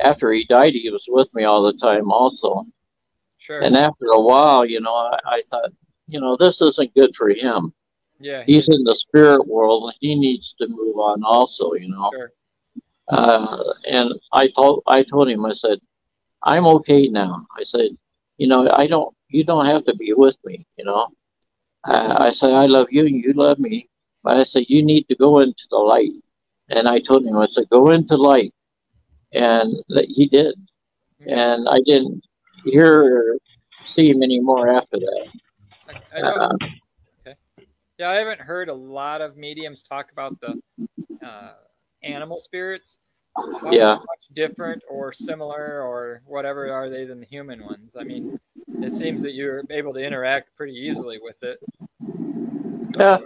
after 0.00 0.32
he 0.32 0.44
died, 0.46 0.72
he 0.72 0.90
was 0.90 1.06
with 1.08 1.32
me 1.34 1.44
all 1.44 1.62
the 1.62 1.74
time 1.74 2.10
also. 2.10 2.66
Sure. 3.38 3.60
And 3.60 3.76
after 3.76 4.06
a 4.06 4.20
while, 4.20 4.64
you 4.64 4.80
know, 4.80 4.94
I, 4.94 5.18
I 5.24 5.42
thought, 5.48 5.70
you 6.06 6.20
know, 6.20 6.36
this 6.36 6.60
isn't 6.60 6.94
good 6.94 7.14
for 7.14 7.28
him. 7.28 7.72
Yeah. 8.22 8.44
He's 8.46 8.68
in 8.68 8.84
the 8.84 8.94
spirit 8.94 9.46
world, 9.46 9.84
and 9.84 9.94
he 10.00 10.14
needs 10.14 10.54
to 10.54 10.68
move 10.68 10.96
on 10.96 11.22
also, 11.24 11.74
you 11.74 11.88
know. 11.88 12.10
Sure. 12.12 12.32
Uh, 13.08 13.62
and 13.90 14.12
I 14.32 14.48
told 14.48 14.82
I 14.86 15.02
told 15.02 15.28
him 15.28 15.44
I 15.44 15.52
said 15.52 15.78
I'm 16.44 16.66
okay 16.66 17.08
now. 17.08 17.46
I 17.58 17.64
said 17.64 17.90
you 18.38 18.46
know 18.46 18.68
I 18.72 18.86
don't 18.86 19.14
you 19.28 19.44
don't 19.44 19.66
have 19.66 19.84
to 19.86 19.94
be 19.96 20.12
with 20.12 20.36
me. 20.44 20.66
You 20.78 20.84
know 20.84 21.08
uh, 21.88 22.16
I 22.18 22.30
said 22.30 22.52
I 22.52 22.66
love 22.66 22.88
you 22.90 23.06
and 23.06 23.16
you 23.16 23.32
love 23.32 23.58
me, 23.58 23.88
but 24.22 24.36
I 24.36 24.44
said 24.44 24.64
you 24.68 24.84
need 24.84 25.08
to 25.08 25.16
go 25.16 25.40
into 25.40 25.64
the 25.70 25.78
light. 25.78 26.12
And 26.70 26.88
I 26.88 27.00
told 27.00 27.26
him 27.26 27.36
I 27.36 27.46
said 27.46 27.68
go 27.70 27.90
into 27.90 28.16
light, 28.16 28.54
and 29.32 29.74
that 29.88 30.06
he 30.08 30.26
did. 30.28 30.54
And 31.26 31.68
I 31.68 31.80
didn't 31.80 32.22
hear 32.64 33.02
or 33.02 33.38
see 33.84 34.10
him 34.10 34.22
anymore 34.22 34.68
after 34.68 34.98
that. 34.98 35.28
I, 35.88 36.18
I 36.18 36.30
Uh, 36.30 36.56
yeah, 38.02 38.10
I 38.10 38.14
haven't 38.14 38.40
heard 38.40 38.68
a 38.68 38.74
lot 38.74 39.20
of 39.20 39.36
mediums 39.36 39.84
talk 39.84 40.10
about 40.10 40.36
the 40.40 40.60
uh, 41.24 41.52
animal 42.02 42.40
spirits. 42.40 42.98
How 43.36 43.70
Yeah. 43.70 43.94
much 43.94 44.24
different 44.34 44.82
or 44.90 45.12
similar 45.12 45.82
or 45.82 46.20
whatever 46.26 46.70
are 46.72 46.90
they 46.90 47.04
than 47.04 47.20
the 47.20 47.26
human 47.26 47.64
ones? 47.64 47.94
I 47.98 48.02
mean, 48.02 48.36
it 48.82 48.92
seems 48.92 49.22
that 49.22 49.34
you're 49.34 49.62
able 49.70 49.94
to 49.94 50.00
interact 50.00 50.50
pretty 50.56 50.72
easily 50.72 51.20
with 51.22 51.36
it. 51.42 51.58
yeah, 52.98 53.18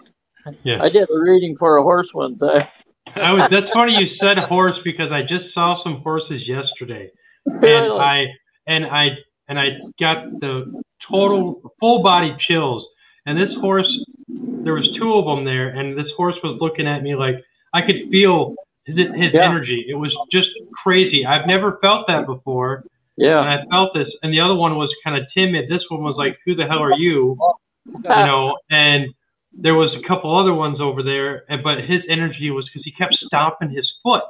Yeah. 0.63 0.83
I 0.83 0.91
did 0.91 1.09
a 1.09 1.19
reading 1.19 1.57
for 1.57 1.79
a 1.79 1.83
horse 1.83 2.13
one 2.13 2.37
time. 2.37 2.69
I 3.15 3.33
was. 3.33 3.49
That's 3.49 3.73
funny 3.73 3.95
you 3.95 4.15
said 4.21 4.37
horse 4.39 4.77
because 4.85 5.11
I 5.11 5.23
just 5.23 5.55
saw 5.55 5.83
some 5.83 6.03
horses 6.03 6.47
yesterday, 6.47 7.11
and 7.47 7.63
Really? 7.63 7.99
I 7.99 8.27
and 8.67 8.85
I 8.85 9.09
and 9.49 9.59
I 9.59 9.79
got 9.99 10.39
the 10.41 10.83
total 11.11 11.63
full 11.81 12.03
body 12.03 12.37
chills. 12.47 12.85
And 13.25 13.37
this 13.37 13.53
horse, 13.61 13.89
there 14.65 14.75
was 14.75 14.89
two 14.99 15.13
of 15.15 15.25
them 15.25 15.45
there, 15.45 15.69
and 15.69 15.97
this 15.97 16.11
horse 16.17 16.37
was 16.43 16.59
looking 16.61 16.87
at 16.87 17.03
me 17.03 17.15
like 17.15 17.37
I 17.75 17.83
could 17.83 18.09
feel 18.11 18.55
his 18.85 18.97
his 18.97 19.33
Yeah. 19.35 19.45
energy. 19.45 19.85
It 19.89 19.95
was 19.95 20.15
just 20.31 20.49
crazy. 20.83 21.25
I've 21.27 21.47
never 21.47 21.79
felt 21.81 22.07
that 22.09 22.27
before, 22.27 22.85
Yeah. 23.17 23.41
and 23.41 23.49
Yeah, 23.51 23.65
I 23.67 23.71
felt 23.71 23.95
this. 23.95 24.09
And 24.23 24.33
the 24.33 24.41
other 24.41 24.55
one 24.55 24.77
was 24.77 24.91
kind 25.05 25.17
of 25.17 25.27
timid. 25.35 25.69
This 25.69 25.85
one 25.89 26.03
was 26.03 26.17
like, 26.17 26.39
"Who 26.45 26.55
the 26.55 26.67
hell 26.67 26.83
are 26.83 26.93
you?" 26.95 27.39
you 27.87 28.01
know, 28.03 28.57
and 28.71 29.07
there 29.59 29.75
was 29.75 29.95
a 29.95 30.07
couple 30.07 30.37
other 30.37 30.53
ones 30.53 30.81
over 30.81 31.03
there, 31.03 31.45
and 31.49 31.63
but 31.63 31.81
his 31.85 32.03
energy 32.09 32.51
was 32.51 32.65
because 32.67 32.83
he 32.85 32.93
kept 32.93 33.15
stomping 33.15 33.71
his 33.71 33.91
foot, 34.03 34.25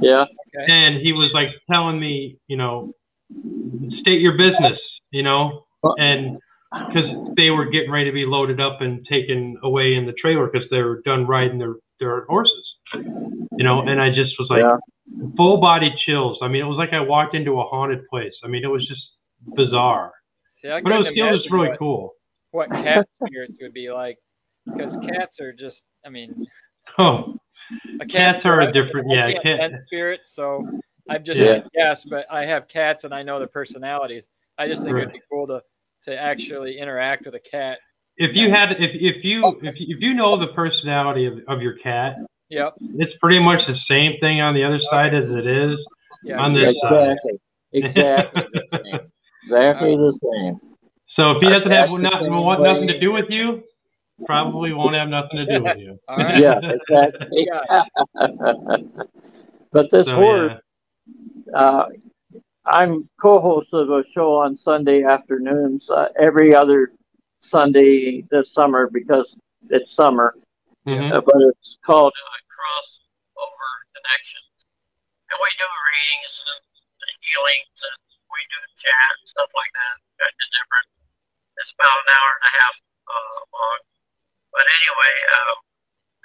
yeah, 0.00 0.24
Okay. 0.54 0.72
and 0.72 0.96
he 0.96 1.12
was 1.12 1.30
like 1.34 1.48
telling 1.70 1.98
me, 2.00 2.36
you 2.46 2.56
know, 2.56 2.92
state 4.00 4.20
your 4.20 4.36
business, 4.38 4.78
you 5.10 5.22
know, 5.22 5.64
and 5.98 6.38
because 6.72 7.04
they 7.36 7.50
were 7.50 7.66
getting 7.66 7.90
ready 7.90 8.04
to 8.06 8.12
be 8.14 8.24
loaded 8.26 8.60
up 8.60 8.80
and 8.80 9.04
taken 9.06 9.58
away 9.62 9.94
in 9.94 10.06
the 10.06 10.12
trailer 10.12 10.46
because 10.48 10.68
they 10.70 10.80
were 10.82 11.02
done 11.04 11.26
riding 11.26 11.58
their 11.58 11.74
their 11.98 12.24
horses, 12.26 12.74
you 12.94 13.64
know. 13.64 13.80
And 13.82 14.00
I 14.00 14.08
just 14.10 14.34
was 14.38 14.48
like, 14.50 14.62
Yeah. 14.62 14.76
full 15.36 15.60
body 15.60 15.92
chills. 16.06 16.38
I 16.42 16.48
mean, 16.48 16.62
it 16.62 16.66
was 16.68 16.78
like 16.78 16.92
I 16.92 17.00
walked 17.00 17.34
into 17.34 17.60
a 17.60 17.64
haunted 17.64 18.06
place. 18.08 18.32
I 18.44 18.48
mean, 18.48 18.64
it 18.64 18.68
was 18.70 18.86
just 18.86 19.02
bizarre, 19.56 20.12
See, 20.54 20.68
but 20.68 20.92
it 20.92 20.98
was 20.98 21.08
still 21.12 21.36
just 21.36 21.50
really 21.50 21.68
what, 21.70 21.78
cool. 21.78 22.14
what 22.52 22.70
cat 22.70 23.06
spirits 23.24 23.58
would 23.60 23.74
be 23.74 23.90
like, 23.92 24.16
because 24.66 24.96
cats 24.98 25.40
are 25.40 25.52
just. 25.52 25.84
I 26.06 26.08
mean, 26.08 26.46
Oh, 26.98 27.36
a 28.00 28.06
Cats 28.06 28.38
cat's 28.38 28.46
are 28.46 28.62
a 28.62 28.72
different- 28.72 29.10
I 29.12 29.14
yeah, 29.14 29.32
can't 29.32 29.42
cat- 29.60 29.70
sense 29.72 29.82
spirits, 29.86 30.32
so 30.34 30.66
I've 31.08 31.22
just 31.22 31.40
Yeah. 31.40 31.62
yes, 31.74 32.04
but 32.04 32.26
I 32.30 32.44
have 32.44 32.66
cats 32.68 33.04
and 33.04 33.12
I 33.14 33.22
know 33.22 33.38
their 33.38 33.46
personalities. 33.48 34.28
I 34.58 34.66
just 34.66 34.82
think 34.82 34.96
it'd 34.96 35.12
be 35.12 35.20
cool 35.30 35.46
to 35.48 35.62
to 36.04 36.16
actually 36.16 36.78
interact 36.78 37.24
with 37.26 37.34
a 37.34 37.40
cat. 37.40 37.78
if 38.16 38.34
you 38.34 38.50
had, 38.50 38.72
if 38.72 38.90
if 38.94 39.24
you 39.24 39.46
if 39.62 39.74
you, 39.80 39.96
if 39.96 40.00
you 40.00 40.14
know 40.14 40.38
the 40.38 40.48
personality 40.54 41.26
of, 41.26 41.34
of 41.48 41.62
your 41.62 41.74
cat, 41.78 42.16
Yep. 42.50 42.74
it's 42.98 43.12
pretty 43.20 43.38
much 43.40 43.60
the 43.68 43.76
same 43.88 44.18
thing 44.20 44.40
on 44.40 44.54
the 44.54 44.64
other 44.64 44.80
side 44.90 45.14
as 45.14 45.30
it 45.30 45.46
is 45.46 45.78
Yeah. 46.24 46.38
on 46.40 46.52
this 46.54 46.74
side. 46.82 47.16
Exactly. 47.72 48.42
Exactly. 48.42 48.42
Exactly 49.44 49.96
the 49.96 50.12
same. 50.32 50.60
So 51.16 51.30
if 51.32 51.38
he 51.42 51.48
doesn't 51.48 51.70
have 51.70 51.88
That's 51.88 51.92
the 51.92 51.98
nothing, 51.98 52.30
want 52.34 52.62
nothing 52.62 52.86
to 52.88 53.00
do 53.00 53.10
with 53.10 53.30
you, 53.30 53.62
probably 54.26 54.72
won't 54.74 54.94
have 54.94 55.08
nothing 55.08 55.38
to 55.38 55.46
do 55.46 55.62
with 55.64 55.78
you. 55.78 55.98
All 56.08 56.18
right. 56.18 56.38
Yeah, 56.38 56.60
exactly. 56.62 57.48
But 59.72 59.90
this 59.90 60.06
So, 60.06 60.14
horde, 60.16 60.60
yeah. 61.46 61.58
uh, 61.58 61.86
I'm 62.66 63.08
co-host 63.20 63.72
of 63.74 63.90
a 63.90 64.04
show 64.04 64.36
on 64.36 64.56
Sunday 64.56 65.02
afternoons 65.02 65.88
uh, 65.90 66.08
every 66.18 66.54
other 66.54 66.92
Sunday 67.40 68.22
this 68.30 68.52
summer 68.52 68.88
because 68.92 69.36
it's 69.70 69.92
summer. 69.92 70.34
Mhm. 70.86 71.12
Uh, 71.12 71.20
but 71.20 71.36
it's 71.52 71.76
called 71.84 72.12
uh, 72.12 72.40
Crossover 72.48 73.72
Connections. 73.96 74.64
And 75.30 75.38
we 75.40 75.50
do 75.56 75.68
readings 75.68 76.34
and 76.40 76.62
healings 77.20 77.78
and 77.84 77.98
we 78.28 78.40
do 78.48 78.58
chat 78.76 79.10
and 79.20 79.28
stuff 79.28 79.50
like 79.56 79.72
that. 79.72 79.96
Of 80.20 80.32
different. 80.52 80.88
It's 81.64 81.72
about 81.76 81.96
an 81.96 82.08
hour 82.12 82.30
and 82.36 82.44
a 82.44 82.52
half 82.60 82.76
uh, 83.08 83.36
long. 83.56 83.80
But 84.52 84.64
anyway, 84.68 85.14
uh, 85.32 85.54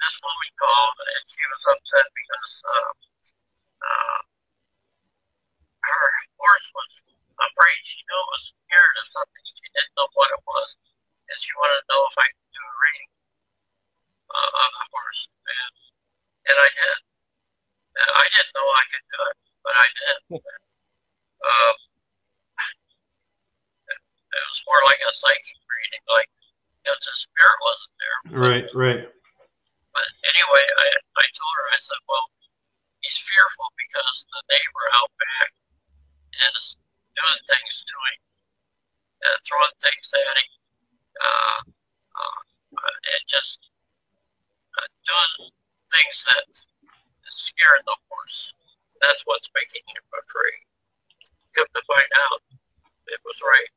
this 0.00 0.16
woman 0.20 0.50
called 0.60 0.96
and 1.00 1.24
she 1.28 1.42
was 1.48 1.62
upset 1.64 2.06
because 2.12 2.54
uh, 2.64 2.90
uh, 3.84 4.20
her 5.86 6.06
horse 6.36 6.66
was 6.74 6.90
afraid. 7.38 7.80
She 7.86 8.00
knew 8.06 8.18
it 8.18 8.32
was 8.34 8.44
scared 8.50 8.94
of 8.98 9.06
something. 9.10 9.44
She 9.54 9.68
didn't 9.70 9.94
know 9.94 10.08
what 10.14 10.30
it 10.34 10.42
was. 10.42 10.68
And 11.26 11.36
she 11.38 11.52
wanted 11.58 11.82
to 11.82 11.88
know 11.90 12.02
if 12.06 12.16
I 12.18 12.26
could 12.30 12.50
do 12.54 12.62
a 12.62 12.74
reading 12.86 13.10
uh, 14.30 14.50
on 14.62 14.70
the 14.74 14.84
horse. 14.90 15.20
And, 15.30 15.72
and 16.52 16.58
I 16.58 16.68
did. 16.70 16.98
And 17.96 18.10
I 18.12 18.26
didn't 18.30 18.54
know 18.54 18.66
I 18.66 18.84
could 18.92 19.06
do 19.08 19.20
it, 19.20 19.36
but 19.64 19.74
I 19.74 19.86
did. 19.96 20.18
um, 21.50 21.76
it, 23.90 24.00
it 24.00 24.44
was 24.52 24.60
more 24.68 24.82
like 24.84 25.00
a 25.00 25.12
psychic 25.16 25.58
reading, 25.64 26.04
like 26.12 26.30
because 26.86 27.02
the 27.02 27.14
spirit 27.18 27.58
wasn't 27.64 27.94
there. 27.98 28.18
Right, 28.38 28.66
right. 28.76 29.02
But 29.90 30.08
anyway, 30.22 30.64
I, 30.76 30.86
I 30.92 31.26
told 31.34 31.54
her, 31.56 31.66
I 31.72 31.80
said, 31.80 31.98
well, 32.04 32.26
he's 33.00 33.16
fearful 33.16 33.68
because 33.74 34.16
the 34.28 34.42
neighbor 34.52 34.86
out 35.00 35.10
back 35.18 35.50
is 36.52 36.76
doing 37.16 37.42
things 37.48 37.74
to 37.86 37.96
him, 37.96 38.18
uh, 39.24 39.36
throwing 39.46 39.76
things 39.80 40.06
at 40.12 40.36
him, 40.36 40.50
uh, 41.16 41.60
uh, 42.16 42.40
and 43.16 43.22
just 43.26 43.60
uh, 44.76 44.88
doing 45.06 45.50
things 45.92 46.16
that 46.28 46.44
is 46.52 46.64
scaring 47.34 47.86
the 47.88 47.96
horse. 48.10 48.52
That's 49.00 49.22
what's 49.28 49.48
making 49.56 49.84
him 49.92 50.04
afraid. 50.12 50.62
Come 51.56 51.68
to 51.72 51.82
find 51.88 52.12
out, 52.28 52.40
it 53.08 53.20
was 53.24 53.38
right. 53.40 53.72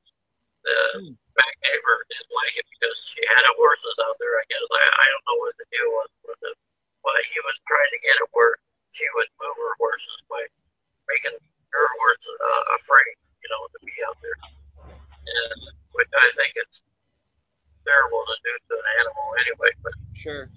The 0.67 1.15
back 1.39 1.55
neighbor 1.63 2.03
didn't 2.11 2.35
like 2.35 2.55
it 2.59 2.67
because 2.75 2.97
she 3.15 3.23
had 3.31 3.47
her 3.47 3.55
horses 3.55 3.95
out 4.03 4.19
there. 4.19 4.35
I 4.35 4.45
guess 4.51 4.63
I, 4.67 4.83
I 4.83 5.05
don't 5.07 5.25
know 5.31 5.39
what 5.39 5.55
the 5.55 5.67
deal 5.71 5.87
was 5.95 6.11
with 6.27 6.41
it, 6.51 6.57
but 6.99 7.15
he 7.31 7.39
was 7.47 7.55
trying 7.63 7.91
to 7.95 8.03
get 8.03 8.19
it 8.19 8.29
where 8.35 8.59
she 8.91 9.07
would 9.15 9.31
move 9.39 9.55
her 9.55 9.75
horses 9.79 10.19
by 10.27 10.43
making 11.07 11.39
her 11.71 11.87
horse 11.99 12.25
uh, 12.25 12.63
afraid, 12.77 13.15
you 13.41 13.49
know, 13.49 13.61
to 13.73 13.79
be 13.85 13.95
out 14.07 14.17
there. 14.21 14.37
And 14.89 15.59
which 15.93 16.09
I 16.15 16.27
think 16.35 16.53
it's 16.55 16.81
terrible 17.85 18.23
to 18.25 18.35
do 18.45 18.51
to 18.55 18.73
an 18.77 18.87
animal 19.01 19.25
anyway. 19.43 19.71
But 19.83 19.93
Sure. 20.15 20.49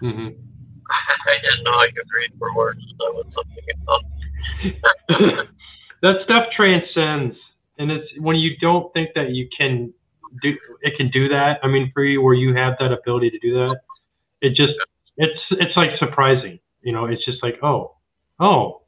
hmm 0.00 0.28
I 1.26 1.34
didn't 1.42 1.64
know 1.64 1.78
I 1.78 1.86
could 1.86 2.06
read 2.14 2.30
for 2.38 2.54
words. 2.54 2.80
That 2.98 3.12
was 3.14 3.26
something 3.34 3.64
else. 3.88 4.04
that 6.02 6.16
stuff 6.24 6.46
transcends, 6.54 7.34
and 7.78 7.90
it's 7.90 8.06
when 8.18 8.36
you 8.36 8.56
don't 8.60 8.92
think 8.92 9.10
that 9.14 9.30
you 9.30 9.48
can 9.56 9.92
do 10.42 10.54
it 10.82 10.96
can 10.96 11.10
do 11.10 11.28
that. 11.28 11.58
I 11.62 11.68
mean, 11.68 11.90
for 11.92 12.04
you, 12.04 12.22
where 12.22 12.34
you 12.34 12.54
have 12.54 12.74
that 12.78 12.92
ability 12.92 13.30
to 13.30 13.38
do 13.40 13.54
that, 13.54 13.80
it 14.42 14.50
just 14.50 14.74
it's 15.16 15.40
it's 15.52 15.76
like 15.76 15.90
surprising. 15.98 16.60
You 16.82 16.92
know, 16.92 17.06
it's 17.06 17.24
just 17.24 17.42
like 17.42 17.56
oh, 17.62 17.96
oh, 18.38 18.82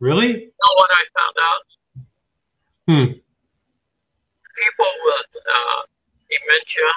really? 0.00 0.48
You 0.48 0.52
know 0.52 0.74
what 0.76 0.90
I 0.92 1.02
found 1.14 1.36
out? 1.40 1.64
Hmm. 2.86 3.08
People 4.56 4.92
with 5.04 5.30
uh, 5.42 5.80
dementia 6.30 6.90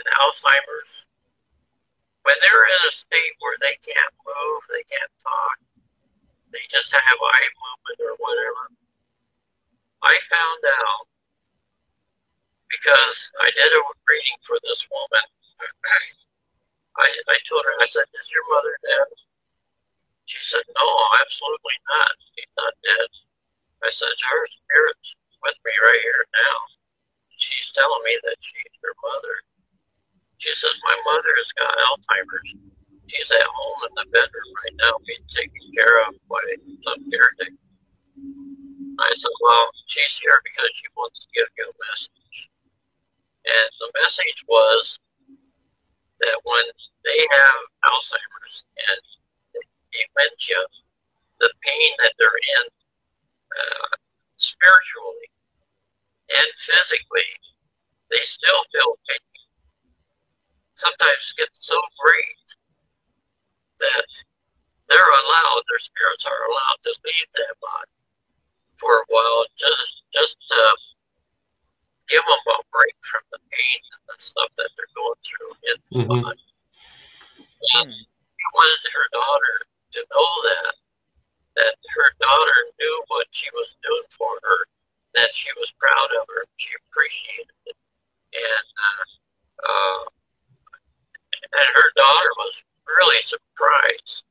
and 0.00 0.06
Alzheimer's, 0.18 0.92
when 2.24 2.36
they're 2.40 2.66
in 2.66 2.82
a 2.88 2.92
state 2.92 3.34
where 3.40 3.56
they 3.60 3.76
can't 3.80 4.14
move, 4.26 4.60
they 4.68 4.84
can't 4.88 5.14
talk, 5.22 5.56
they 6.52 6.62
just 6.70 6.90
have 6.92 7.18
eye 7.18 7.48
movement 7.54 7.98
or 8.02 8.14
whatever. 8.18 8.64
I 10.02 10.16
found 10.26 10.62
out 10.66 11.06
because 12.70 13.30
I 13.42 13.50
did 13.50 13.70
a 13.70 13.82
reading 14.06 14.38
for 14.42 14.56
this 14.64 14.86
woman. 14.90 15.26
I, 17.02 17.06
I 17.06 17.36
told 17.46 17.62
her, 17.66 17.74
I 17.82 17.88
said, 17.90 18.06
Is 18.18 18.30
your 18.32 18.46
mother 18.50 18.74
dead? 18.82 19.10
She 20.30 20.38
said, 20.46 20.62
No, 20.78 20.86
absolutely 21.18 21.78
not. 21.90 22.14
She's 22.38 22.54
not 22.54 22.74
dead. 22.86 23.10
I 23.82 23.90
said, 23.90 24.14
Her 24.14 24.42
spirit's 24.46 25.18
with 25.42 25.58
me 25.66 25.74
right 25.82 26.02
here 26.06 26.22
now. 26.30 26.58
She's 27.34 27.74
telling 27.74 28.04
me 28.06 28.14
that 28.22 28.38
she's 28.38 28.78
her 28.78 28.94
mother. 29.02 29.34
She 30.38 30.54
says, 30.54 30.70
My 30.86 30.94
mother 31.02 31.34
has 31.34 31.50
got 31.58 31.74
Alzheimer's. 31.74 32.50
She's 33.10 33.30
at 33.34 33.42
home 33.42 33.80
in 33.90 33.94
the 33.98 34.06
bedroom 34.14 34.50
right 34.62 34.76
now 34.78 34.94
being 35.02 35.26
taken 35.34 35.66
care 35.74 35.98
of 36.06 36.14
by 36.30 36.38
some 36.86 37.02
caretaker. 37.10 37.58
I 39.02 39.10
said, 39.18 39.34
Well, 39.42 39.66
she's 39.90 40.14
here 40.22 40.38
because 40.46 40.70
she 40.78 40.86
wants 40.94 41.18
to 41.18 41.28
give 41.34 41.50
you 41.58 41.66
a 41.66 41.74
message. 41.90 42.38
And 43.50 43.70
the 43.82 43.90
message 43.98 44.46
was 44.46 44.94
that 46.22 46.38
when 46.46 46.66
they 47.02 47.18
have 47.34 47.60
Alzheimer's 47.90 48.49
dementia, 50.20 50.60
the 51.40 51.50
pain 51.64 51.90
that 52.04 52.12
they're 52.18 52.40
in 52.60 52.64
uh, 52.68 53.96
spiritually 54.36 55.28
and 56.36 56.48
physically, 56.60 57.30
they 58.12 58.20
still 58.22 58.60
feel 58.72 58.98
pain. 59.08 59.24
Sometimes 60.76 61.32
it 61.32 61.40
gets 61.40 61.64
so 61.64 61.76
great 62.04 62.46
that 63.80 64.10
they're 64.88 65.14
allowed, 65.24 65.62
their 65.68 65.80
spirits 65.80 66.24
are 66.28 66.42
allowed 66.48 66.80
to 66.84 66.92
leave 67.04 67.30
that 67.36 67.54
body 67.60 67.96
for 68.76 69.00
a 69.00 69.06
while, 69.08 69.44
just 69.56 70.04
just 70.12 70.40
uh, 70.52 70.76
give 72.08 72.24
them 72.24 72.44
a 72.48 72.56
break 72.72 72.96
from 73.04 73.22
the 73.30 73.38
pain 73.38 73.80
and 73.92 74.02
the 74.08 74.16
stuff 74.18 74.50
that 74.56 74.68
they're 74.74 74.96
going 74.96 75.20
through 75.22 75.52
in 75.68 75.76
the 75.78 75.98
Mhm. 76.00 76.22
body. 76.24 76.46
And 77.76 77.92
wanted 78.54 78.92
her 78.92 79.08
daughter 79.12 79.54
to 79.92 80.00
know 80.00 80.28
that 80.50 80.72
that 81.58 81.74
her 81.74 82.08
daughter 82.22 82.58
knew 82.78 82.96
what 83.10 83.26
she 83.34 83.50
was 83.52 83.74
doing 83.82 84.08
for 84.14 84.30
her, 84.42 84.60
that 85.18 85.34
she 85.34 85.50
was 85.58 85.74
proud 85.76 86.10
of 86.22 86.24
her, 86.30 86.46
she 86.56 86.70
appreciated 86.86 87.50
it, 87.66 87.76
and 88.32 88.66
uh, 88.78 89.04
uh, 89.66 90.02
and 91.50 91.68
her 91.74 91.88
daughter 91.98 92.30
was 92.38 92.54
really 92.86 93.22
surprised, 93.26 94.24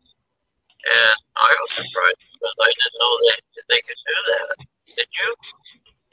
and 0.79 1.17
I 1.43 1.51
was 1.59 1.71
surprised 1.75 2.23
because 2.33 2.57
I 2.63 2.69
didn't 2.71 2.97
know 3.03 3.13
that 3.29 3.39
they 3.67 3.81
could 3.83 4.01
do 4.07 4.17
that. 4.31 4.47
Did 4.95 5.09
you? 5.11 5.29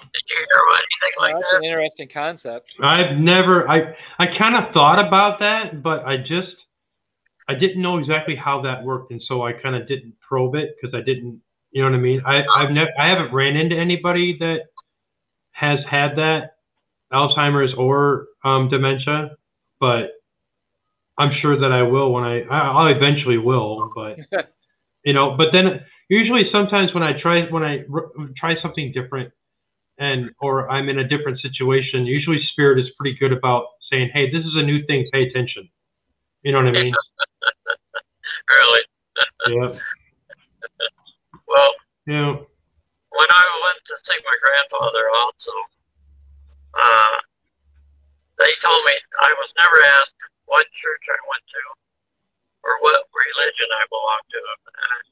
Did 0.00 0.24
you 0.30 0.36
hear 0.36 0.60
about 0.68 0.80
anything 0.80 1.14
Well, 1.18 1.26
like 1.28 1.34
that's 1.36 1.50
that? 1.52 1.58
an 1.58 1.64
interesting 1.64 2.08
concept. 2.12 2.66
I've 2.82 3.16
never 3.18 3.68
I 3.68 3.94
I 4.18 4.26
kind 4.38 4.56
of 4.56 4.72
thought 4.72 4.98
about 4.98 5.38
that, 5.40 5.82
but 5.82 6.04
I 6.04 6.16
just 6.18 6.56
I 7.48 7.54
didn't 7.54 7.80
know 7.82 7.98
exactly 7.98 8.34
how 8.36 8.62
that 8.62 8.84
worked, 8.84 9.12
and 9.12 9.22
so 9.26 9.42
I 9.42 9.52
kind 9.52 9.76
of 9.76 9.86
didn't 9.88 10.14
probe 10.20 10.56
it 10.56 10.76
because 10.80 10.94
I 10.94 11.02
didn't 11.04 11.40
You 11.70 11.82
know 11.82 11.90
what 11.90 11.96
I 11.96 12.00
mean? 12.00 12.22
I 12.26 12.42
I've 12.56 12.70
never 12.70 12.90
I 12.98 13.08
haven't 13.08 13.32
ran 13.32 13.56
into 13.56 13.76
anybody 13.76 14.36
that 14.40 14.60
has 15.52 15.78
had 15.90 16.16
that 16.16 16.56
Alzheimer's 17.12 17.72
or 17.78 18.26
um, 18.44 18.68
dementia, 18.68 19.36
but 19.80 20.10
I'm 21.18 21.32
sure 21.40 21.58
that 21.60 21.72
I 21.72 21.82
will 21.82 22.12
when 22.12 22.24
I 22.24 22.42
I'll 22.42 22.88
eventually 22.94 23.38
will, 23.38 23.90
but 23.94 24.18
you 25.04 25.12
know, 25.12 25.36
but 25.36 25.48
then 25.52 25.80
usually 26.08 26.44
sometimes 26.52 26.92
when 26.94 27.02
I 27.02 27.18
try 27.20 27.46
when 27.50 27.62
I 27.62 27.84
r- 27.92 28.10
try 28.36 28.54
something 28.60 28.92
different 28.92 29.32
and 29.98 30.30
or 30.40 30.68
I'm 30.70 30.88
in 30.88 30.98
a 30.98 31.08
different 31.08 31.40
situation, 31.40 32.06
usually 32.06 32.40
spirit 32.52 32.78
is 32.80 32.88
pretty 32.98 33.16
good 33.18 33.32
about 33.32 33.66
saying, 33.90 34.10
"Hey, 34.12 34.30
this 34.30 34.44
is 34.44 34.54
a 34.56 34.62
new 34.62 34.84
thing. 34.86 35.06
Pay 35.12 35.24
attention." 35.28 35.68
You 36.42 36.52
know 36.52 36.58
what 36.58 36.76
I 36.76 36.82
mean? 36.82 36.94
really. 38.56 38.82
yeah. 39.48 39.70
Well, 41.46 41.72
Yeah. 42.06 42.32
when 43.10 43.30
I 43.30 43.44
went 43.64 43.80
to 43.86 43.94
see 44.02 44.18
my 44.22 44.36
grandfather 44.42 45.04
also, 45.14 45.54
uh, 46.74 47.16
they 48.38 48.52
told 48.60 48.82
me 48.84 48.94
I 49.22 49.30
was 49.40 49.54
never 49.56 49.78
asked 50.02 50.18
what 50.44 50.66
church 50.72 51.04
I 51.08 51.18
went 51.30 51.46
to 51.46 51.62
or 52.66 52.72
what 52.82 52.98
religion 53.14 53.68
I 53.72 53.84
belonged 53.88 54.28
to. 54.34 54.42
And, 54.42 55.06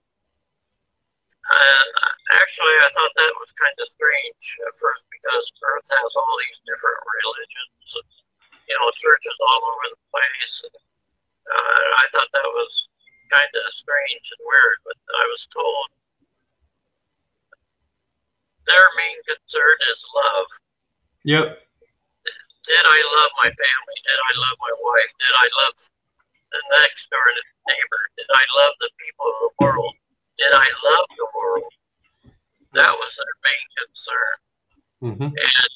and 1.55 1.91
actually, 2.35 2.75
I 2.83 2.89
thought 2.93 3.15
that 3.15 3.35
was 3.39 3.53
kind 3.55 3.77
of 3.79 3.87
strange 3.87 4.45
at 4.67 4.75
first 4.81 5.07
because 5.09 5.45
Earth 5.63 5.89
has 5.89 6.13
all 6.19 6.35
these 6.41 6.59
different 6.67 6.99
religions, 7.23 7.89
and, 8.01 8.11
you 8.67 8.75
know, 8.75 8.91
churches 8.99 9.37
all 9.39 9.63
over 9.71 9.87
the 9.95 10.01
place. 10.11 10.55
And, 10.67 10.77
uh, 11.49 11.85
I 12.01 12.05
thought 12.13 12.31
that 12.33 12.51
was 12.57 12.73
kind 13.33 13.53
of 13.53 13.65
strange 13.75 14.27
and 14.33 14.43
weird, 14.45 14.79
but 14.85 14.97
I 14.97 15.25
was 15.29 15.43
told 15.53 15.87
their 18.65 18.87
main 18.97 19.19
concern 19.29 19.77
is 19.93 20.01
love. 20.17 20.49
Yep. 21.25 21.47
Did 22.65 22.85
I 22.89 23.01
love 23.21 23.33
my 23.45 23.51
family? 23.53 23.99
Did 24.09 24.21
I 24.21 24.33
love 24.41 24.57
my 24.57 24.75
wife? 24.81 25.13
Did 25.21 25.35
I 25.37 25.47
love 25.61 25.77
the 26.49 26.61
next 26.81 27.13
door 27.13 27.29
neighbor? 27.69 28.03
Did 28.17 28.31
I 28.33 28.45
love 28.65 28.73
the 28.81 28.93
people 28.97 29.29
of 29.29 29.39
the 29.45 29.53
world? 29.61 29.95
Did 30.41 30.53
I 30.57 30.69
love 30.89 31.09
the 31.13 31.29
world? 31.37 31.73
That 32.73 32.93
was 32.97 33.13
their 33.15 33.37
main 33.45 33.67
concern. 33.85 34.35
hmm 35.01 35.29
And 35.37 35.71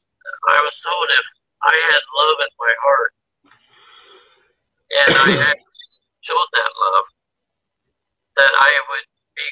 I 0.49 0.59
was 0.64 0.77
told 0.81 1.07
if 1.12 1.27
I 1.62 1.75
had 1.93 2.03
love 2.16 2.37
in 2.41 2.53
my 2.57 2.73
heart 2.81 3.12
and 4.89 5.16
I 5.16 5.28
actually 5.53 5.91
showed 6.20 6.51
that 6.55 6.72
love, 6.72 7.07
that 8.36 8.53
I 8.53 8.72
would 8.89 9.09
be, 9.36 9.49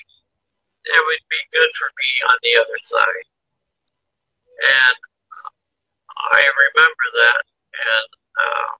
it 0.92 1.02
would 1.04 1.24
be 1.28 1.42
good 1.52 1.72
for 1.76 1.88
me 1.92 2.10
on 2.30 2.36
the 2.42 2.54
other 2.56 2.80
side. 2.84 3.26
And 4.56 4.96
I 6.32 6.40
remember 6.40 7.06
that, 7.20 7.42
and 7.76 8.08
uh, 8.40 8.70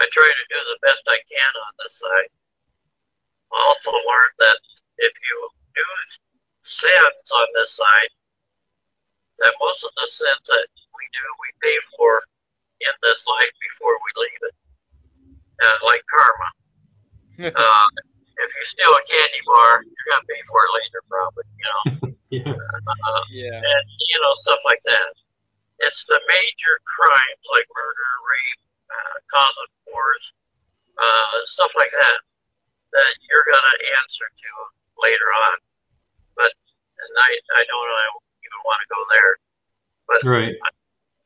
I 0.00 0.04
try 0.10 0.24
to 0.24 0.46
do 0.50 0.60
the 0.64 0.80
best 0.82 1.04
I 1.06 1.20
can 1.28 1.52
on 1.68 1.72
this 1.84 1.94
side. 2.00 2.30
I 3.52 3.58
also 3.68 3.92
learned 3.92 4.36
that 4.40 4.58
if 4.98 5.12
you 5.14 5.36
do 5.76 5.88
sins 6.64 7.26
on 7.30 7.46
this 7.54 7.76
side, 7.76 8.12
that 9.44 9.54
most 9.60 9.84
of 9.84 9.92
the 10.00 10.08
sins 10.08 10.44
that 10.48 10.66
we 10.96 11.04
do, 11.12 11.24
we 11.44 11.50
pay 11.60 11.78
for 11.94 12.22
in 12.80 12.94
this 13.02 13.22
life 13.28 13.54
before 13.60 13.94
we 13.94 14.10
leave 14.24 14.42
it, 14.48 14.56
uh, 15.62 15.78
like 15.86 16.02
karma. 16.10 16.48
uh, 17.54 17.86
if 18.38 18.50
you 18.50 18.64
steal 18.66 18.90
a 18.90 19.02
candy 19.06 19.42
bar, 19.46 19.82
you're 19.86 20.06
gonna 20.10 20.26
pay 20.26 20.42
for 20.50 20.58
it 20.64 20.72
later, 20.74 21.00
probably. 21.06 21.46
You 21.58 21.66
know, 21.70 21.82
Yeah. 22.34 22.50
uh, 22.50 23.22
Yeah. 23.30 23.58
and 23.62 23.84
you 24.10 24.18
know 24.20 24.34
stuff 24.42 24.58
like 24.66 24.82
that. 24.90 25.10
It's 25.82 26.06
the 26.06 26.18
major 26.26 26.74
crimes 26.86 27.44
like 27.50 27.66
murder, 27.74 28.10
rape, 28.26 28.62
uh, 28.90 29.16
causing 29.30 29.72
wars, 29.90 30.22
uh, 30.98 31.36
stuff 31.46 31.70
like 31.78 31.90
that 31.90 32.18
that 32.94 33.12
you're 33.26 33.46
gonna 33.50 33.76
answer 34.02 34.26
to 34.26 34.50
later 35.02 35.30
on. 35.50 35.56
But 36.38 36.50
and 36.50 37.12
I 37.18 37.30
I 37.58 37.62
don't 37.66 37.90
even 38.42 38.60
want 38.66 38.80
to 38.82 38.88
go 38.90 39.00
there. 39.14 39.32
But 40.06 40.20
Right. 40.26 40.54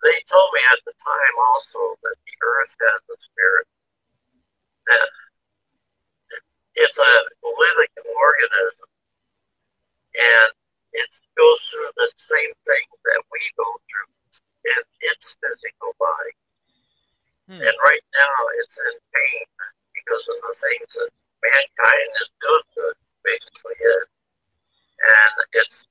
they 0.05 0.16
told 0.31 0.49
me 0.55 0.61
at 0.72 0.81
the 0.87 0.95
time 0.97 1.35
also 1.53 1.81
that 2.05 2.16
the 2.24 2.35
earth 2.41 2.72
has 2.79 3.01
a 3.12 3.16
spirit 3.20 3.66
that 4.89 5.09
it's 6.76 6.99
a 6.99 7.12
living 7.45 7.95
organism 8.07 8.89
and 10.18 10.51
it 10.93 11.11
goes 11.36 11.61
through 11.68 11.93
the 11.95 12.11
same 12.16 12.53
thing 12.66 12.86
that 13.05 13.22
we 13.30 13.43
go 13.55 13.68
through 13.86 14.11
in 14.66 14.82
its 15.12 15.36
physical 15.39 15.95
body. 16.01 16.34
Hmm. 17.49 17.62
And 17.62 17.76
right 17.84 18.05
now 18.12 18.36
it's 18.61 18.76
in 18.76 18.95
pain 19.14 19.47
because 19.95 20.24
of 20.32 20.39
the 20.43 20.55
things 20.59 20.91
that 20.99 21.11
mankind 21.45 22.09
is 22.18 22.30
doing 22.43 22.66
to 22.76 22.80
it, 22.93 22.99
basically 23.24 23.78
is. 23.78 24.07
And 24.99 25.34
it's 25.62 25.86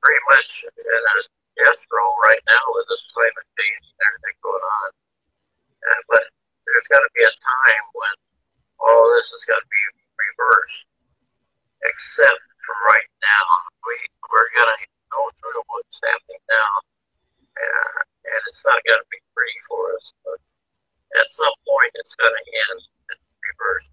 pretty 0.00 0.22
much 0.32 0.50
in 0.72 0.86
a 0.88 1.16
death 1.60 1.82
row 1.92 2.10
right 2.24 2.42
now 2.48 2.64
with 2.72 2.86
this 2.88 3.04
climate 3.12 3.48
change 3.58 3.86
and 3.92 4.00
everything 4.08 4.36
going 4.40 4.64
on. 4.64 4.88
Uh, 5.84 6.02
but 6.08 6.24
there's 6.64 6.88
got 6.90 7.04
to 7.04 7.12
be 7.12 7.22
a 7.22 7.34
time 7.34 7.86
when 7.92 8.14
all 8.80 9.04
this 9.14 9.30
is 9.30 9.44
going 9.44 9.60
to 9.60 9.70
be 9.70 9.84
reversed. 10.16 10.86
Except 12.16 12.40
for 12.64 12.76
right 12.88 13.12
now, 13.20 13.48
we 13.84 13.92
we're 14.32 14.48
going 14.56 14.72
to 14.72 14.80
go 15.12 15.20
through 15.36 15.60
what's 15.68 16.00
happening 16.00 16.40
now, 16.48 16.72
uh, 17.60 17.98
and 18.24 18.40
it's 18.48 18.64
not 18.64 18.80
going 18.88 18.96
to 18.96 19.10
be 19.12 19.20
pretty 19.36 19.60
for 19.68 19.92
us. 19.92 20.16
But 20.24 20.40
at 21.20 21.28
some 21.28 21.52
point, 21.68 21.92
it's 22.00 22.16
going 22.16 22.32
to 22.32 22.44
end 22.72 22.80
and 23.12 23.20
reverse. 23.20 23.92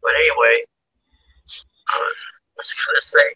But 0.00 0.16
anyway, 0.16 0.64
I 1.92 2.00
was 2.56 2.72
going 2.80 2.96
to 2.96 3.04
say, 3.04 3.28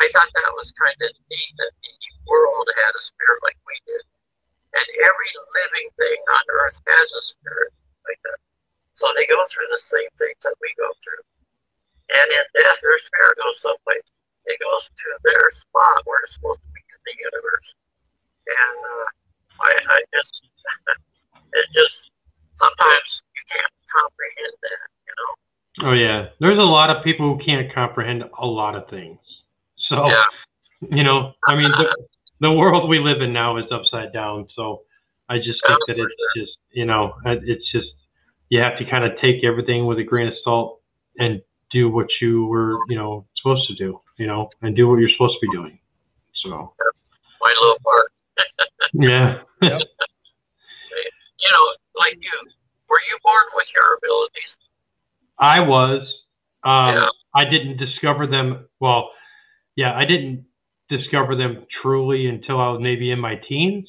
I 0.00 0.08
thought 0.16 0.32
that 0.32 0.56
was 0.56 0.72
kind 0.80 0.96
of 1.04 1.12
neat 1.28 1.52
that 1.60 1.76
the 1.76 1.92
world 2.24 2.72
had 2.72 2.96
a 2.96 3.04
spirit 3.04 3.44
like 3.44 3.60
we 3.68 3.76
did. 3.84 4.00
And 4.80 4.86
every 4.96 5.32
living 5.60 5.88
thing 6.00 6.20
on 6.24 6.44
earth 6.56 6.80
has 6.88 7.08
a 7.20 7.22
spirit 7.36 7.76
like 8.08 8.20
that. 8.32 8.40
So 8.96 9.12
they 9.12 9.28
go 9.28 9.44
through 9.44 9.68
the 9.68 9.84
same 9.84 10.08
things 10.16 10.40
that 10.40 10.56
we 10.64 10.72
go 10.80 10.88
through. 11.04 11.20
And 12.10 12.26
in 12.26 12.44
death, 12.58 12.78
their 12.82 12.98
spirit 12.98 13.38
goes 13.38 13.62
someplace. 13.62 14.08
It 14.50 14.58
goes 14.58 14.90
to 14.90 15.08
their 15.22 15.46
spot 15.54 16.02
where 16.04 16.18
it's 16.26 16.34
supposed 16.34 16.58
to 16.58 16.70
be 16.74 16.82
in 16.82 17.00
the 17.06 17.14
universe. 17.22 17.68
And 18.50 18.76
uh, 18.82 19.06
I, 19.62 19.70
I 19.78 19.98
just, 20.10 20.42
it 21.54 21.66
just, 21.70 22.10
sometimes 22.58 23.22
you 23.30 23.42
can't 23.46 23.74
comprehend 23.94 24.54
that, 24.58 24.86
you 25.06 25.14
know? 25.14 25.32
Oh 25.86 25.94
yeah. 25.94 26.34
There's 27.04 27.18
a 27.18 27.22
lot 27.22 27.32
of 27.32 27.32
people 27.32 27.36
who 27.36 27.44
can't 27.44 27.74
comprehend 27.74 28.24
a 28.40 28.46
lot 28.46 28.74
of 28.74 28.88
things. 28.88 29.18
So 29.88 30.08
Yeah. 30.08 30.24
you 30.90 31.04
know, 31.04 31.32
I 31.46 31.56
mean, 31.56 31.70
the, 31.72 31.94
the 32.40 32.52
world 32.52 32.88
we 32.88 32.98
live 32.98 33.20
in 33.20 33.32
now 33.32 33.58
is 33.58 33.64
upside 33.70 34.12
down. 34.12 34.48
So 34.54 34.82
I 35.28 35.38
just 35.38 35.60
think 35.66 35.78
that 35.86 35.98
it's 35.98 36.14
just, 36.36 36.58
you 36.72 36.86
know, 36.86 37.14
it's 37.24 37.70
just 37.70 37.88
you 38.48 38.60
have 38.60 38.78
to 38.78 38.84
kind 38.84 39.04
of 39.04 39.12
take 39.20 39.44
everything 39.44 39.86
with 39.86 39.98
a 39.98 40.04
grain 40.04 40.26
of 40.26 40.34
salt 40.42 40.80
and 41.18 41.40
do 41.70 41.88
what 41.88 42.06
you 42.20 42.46
were, 42.46 42.78
you 42.88 42.96
know, 42.96 43.26
supposed 43.36 43.68
to 43.68 43.74
do, 43.74 44.00
you 44.16 44.26
know, 44.26 44.50
and 44.62 44.74
do 44.74 44.88
what 44.88 44.96
you're 44.96 45.10
supposed 45.10 45.36
to 45.40 45.46
be 45.46 45.56
doing. 45.56 45.78
So 46.42 46.72
My 47.42 47.54
little 47.60 47.78
part. 47.84 48.12
yeah. 48.92 49.38
You 49.62 51.52
know, 51.52 51.66
like 51.98 52.16
you, 52.20 52.32
were 52.88 53.00
you 53.08 53.18
born 53.22 53.44
with 53.54 53.70
your 53.72 53.96
abilities? 53.98 54.56
I 55.38 55.60
was. 55.60 56.06
Um, 56.70 56.94
Yeah. 56.94 57.08
I 57.34 57.44
didn't 57.44 57.76
discover 57.76 58.26
them. 58.26 58.68
Well, 58.80 59.10
yeah, 59.76 59.94
I 59.96 60.04
didn't 60.04 60.46
discover 60.88 61.36
them 61.36 61.66
truly 61.80 62.26
until 62.26 62.60
I 62.60 62.70
was 62.72 62.80
maybe 62.80 63.10
in 63.10 63.20
my 63.20 63.36
teens, 63.48 63.88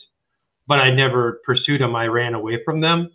but 0.68 0.80
I 0.80 0.92
never 0.92 1.42
pursued 1.46 1.82
them. 1.82 1.96
I 1.96 2.06
ran 2.06 2.36
away 2.36 2.60
from 2.64 2.82
them. 2.82 3.10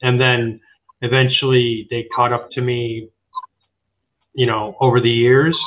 And 0.00 0.20
then 0.20 0.60
eventually 1.02 1.86
they 1.90 2.06
caught 2.14 2.32
up 2.32 2.50
to 2.52 2.60
me, 2.62 3.10
you 4.34 4.46
know, 4.46 4.76
over 4.80 5.00
the 5.00 5.10
years. 5.10 5.58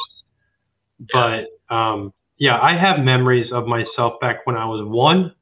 But 1.13 1.45
um, 1.69 2.13
yeah, 2.37 2.59
I 2.59 2.77
have 2.77 2.99
memories 2.99 3.51
of 3.51 3.67
myself 3.67 4.19
back 4.19 4.45
when 4.45 4.57
I 4.57 4.65
was 4.65 4.85
one. 4.87 5.33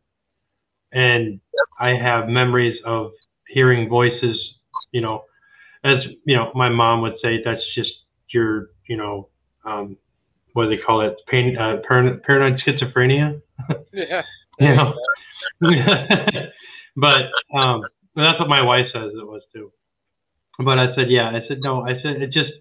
And 0.91 1.39
I 1.79 1.89
have 1.89 2.27
memories 2.27 2.77
of 2.85 3.11
hearing 3.47 3.87
voices, 3.87 4.37
you 4.91 5.01
know, 5.01 5.23
as 5.83 5.97
you 6.25 6.35
know, 6.35 6.51
my 6.55 6.69
mom 6.69 7.01
would 7.01 7.15
say, 7.21 7.41
that's 7.43 7.61
just 7.75 7.91
your, 8.29 8.69
you 8.87 8.97
know, 8.97 9.29
um, 9.65 9.97
what 10.53 10.63
do 10.65 10.75
they 10.75 10.81
call 10.81 11.01
it? 11.01 11.15
Pain, 11.27 11.57
uh, 11.57 11.77
paranoid, 11.87 12.23
paranoid 12.23 12.61
schizophrenia. 12.65 13.41
Yeah. 13.93 14.23
You 14.61 14.75
know, 14.75 14.93
but 16.97 17.19
um, 17.55 17.81
that's 18.13 18.37
what 18.39 18.49
my 18.49 18.61
wife 18.61 18.87
says 18.91 19.11
it 19.13 19.25
was 19.25 19.41
too. 19.53 19.71
But 20.59 20.77
I 20.77 20.93
said, 20.95 21.09
yeah, 21.09 21.29
I 21.29 21.39
said 21.47 21.59
no. 21.63 21.87
I 21.87 21.93
said 22.03 22.21
it 22.21 22.33
just, 22.33 22.51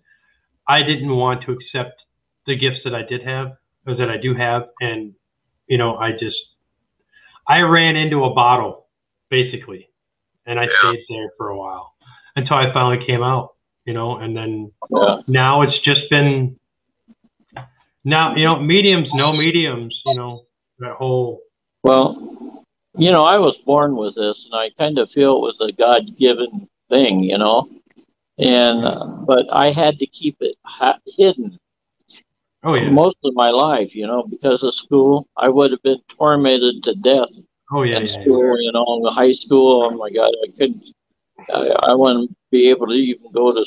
I 0.68 0.84
didn't 0.84 1.08
want 1.16 1.42
to 1.46 1.52
accept 1.52 2.00
the 2.46 2.54
gifts 2.56 2.78
that 2.84 2.94
I 2.94 3.02
did 3.02 3.24
have, 3.26 3.56
or 3.84 3.96
that 3.96 4.08
I 4.10 4.16
do 4.16 4.32
have, 4.32 4.66
and 4.80 5.12
you 5.66 5.76
know, 5.76 5.96
I 5.96 6.12
just 6.12 6.36
I 7.48 7.62
ran 7.62 7.96
into 7.96 8.22
a 8.22 8.32
bottle 8.32 8.86
basically, 9.28 9.88
and 10.46 10.60
I 10.60 10.64
Yeah. 10.64 10.78
stayed 10.78 11.04
there 11.08 11.32
for 11.36 11.48
a 11.48 11.58
while 11.58 11.94
until 12.38 12.56
I 12.56 12.72
finally 12.72 13.04
came 13.06 13.22
out. 13.22 13.54
You 13.84 13.94
know, 13.94 14.16
and 14.18 14.36
then 14.36 14.70
Yeah. 14.90 15.20
now 15.28 15.62
it's 15.62 15.78
just 15.80 16.10
been 16.10 16.58
now 18.04 18.34
you 18.36 18.44
know 18.44 18.58
mediums, 18.60 19.08
no 19.14 19.32
mediums. 19.32 19.98
You 20.04 20.14
know 20.14 20.44
that 20.78 20.94
whole 20.96 21.40
Well, 21.82 22.16
you 22.96 23.10
know, 23.10 23.24
I 23.24 23.38
was 23.38 23.56
born 23.58 23.96
with 23.96 24.14
this, 24.14 24.46
and 24.46 24.54
I 24.54 24.70
kind 24.76 24.98
of 24.98 25.10
feel 25.10 25.36
it 25.36 25.40
was 25.40 25.60
a 25.60 25.72
God-given 25.72 26.68
thing, 26.90 27.22
you 27.22 27.38
know. 27.38 27.68
And 28.38 28.84
uh, 28.84 29.04
but 29.26 29.46
I 29.52 29.70
had 29.70 29.98
to 29.98 30.06
keep 30.06 30.36
it 30.40 30.56
ha- 30.64 31.00
hidden 31.16 31.58
oh 32.64 32.74
yeah, 32.74 32.90
most 32.90 33.16
of 33.24 33.34
my 33.34 33.50
life, 33.50 33.94
you 33.94 34.06
know, 34.06 34.22
because 34.24 34.62
of 34.62 34.74
school. 34.74 35.26
I 35.36 35.48
would 35.48 35.70
have 35.70 35.82
been 35.82 36.00
tormented 36.08 36.82
to 36.84 36.94
death 36.94 37.30
oh 37.72 37.82
yeah, 37.82 37.96
in 37.96 38.06
yeah, 38.06 38.12
yeah. 38.12 38.22
school, 38.22 38.60
you 38.60 38.72
know, 38.72 38.84
in 38.96 39.02
the 39.02 39.10
high 39.10 39.32
school. 39.32 39.84
Oh 39.84 39.96
my 39.96 40.10
God, 40.10 40.32
I 40.44 40.48
couldn't. 40.56 40.84
I, 41.52 41.74
I 41.90 41.94
wouldn't 41.94 42.34
be 42.50 42.70
able 42.70 42.86
to 42.88 42.94
even 42.94 43.30
go 43.32 43.52
to 43.52 43.64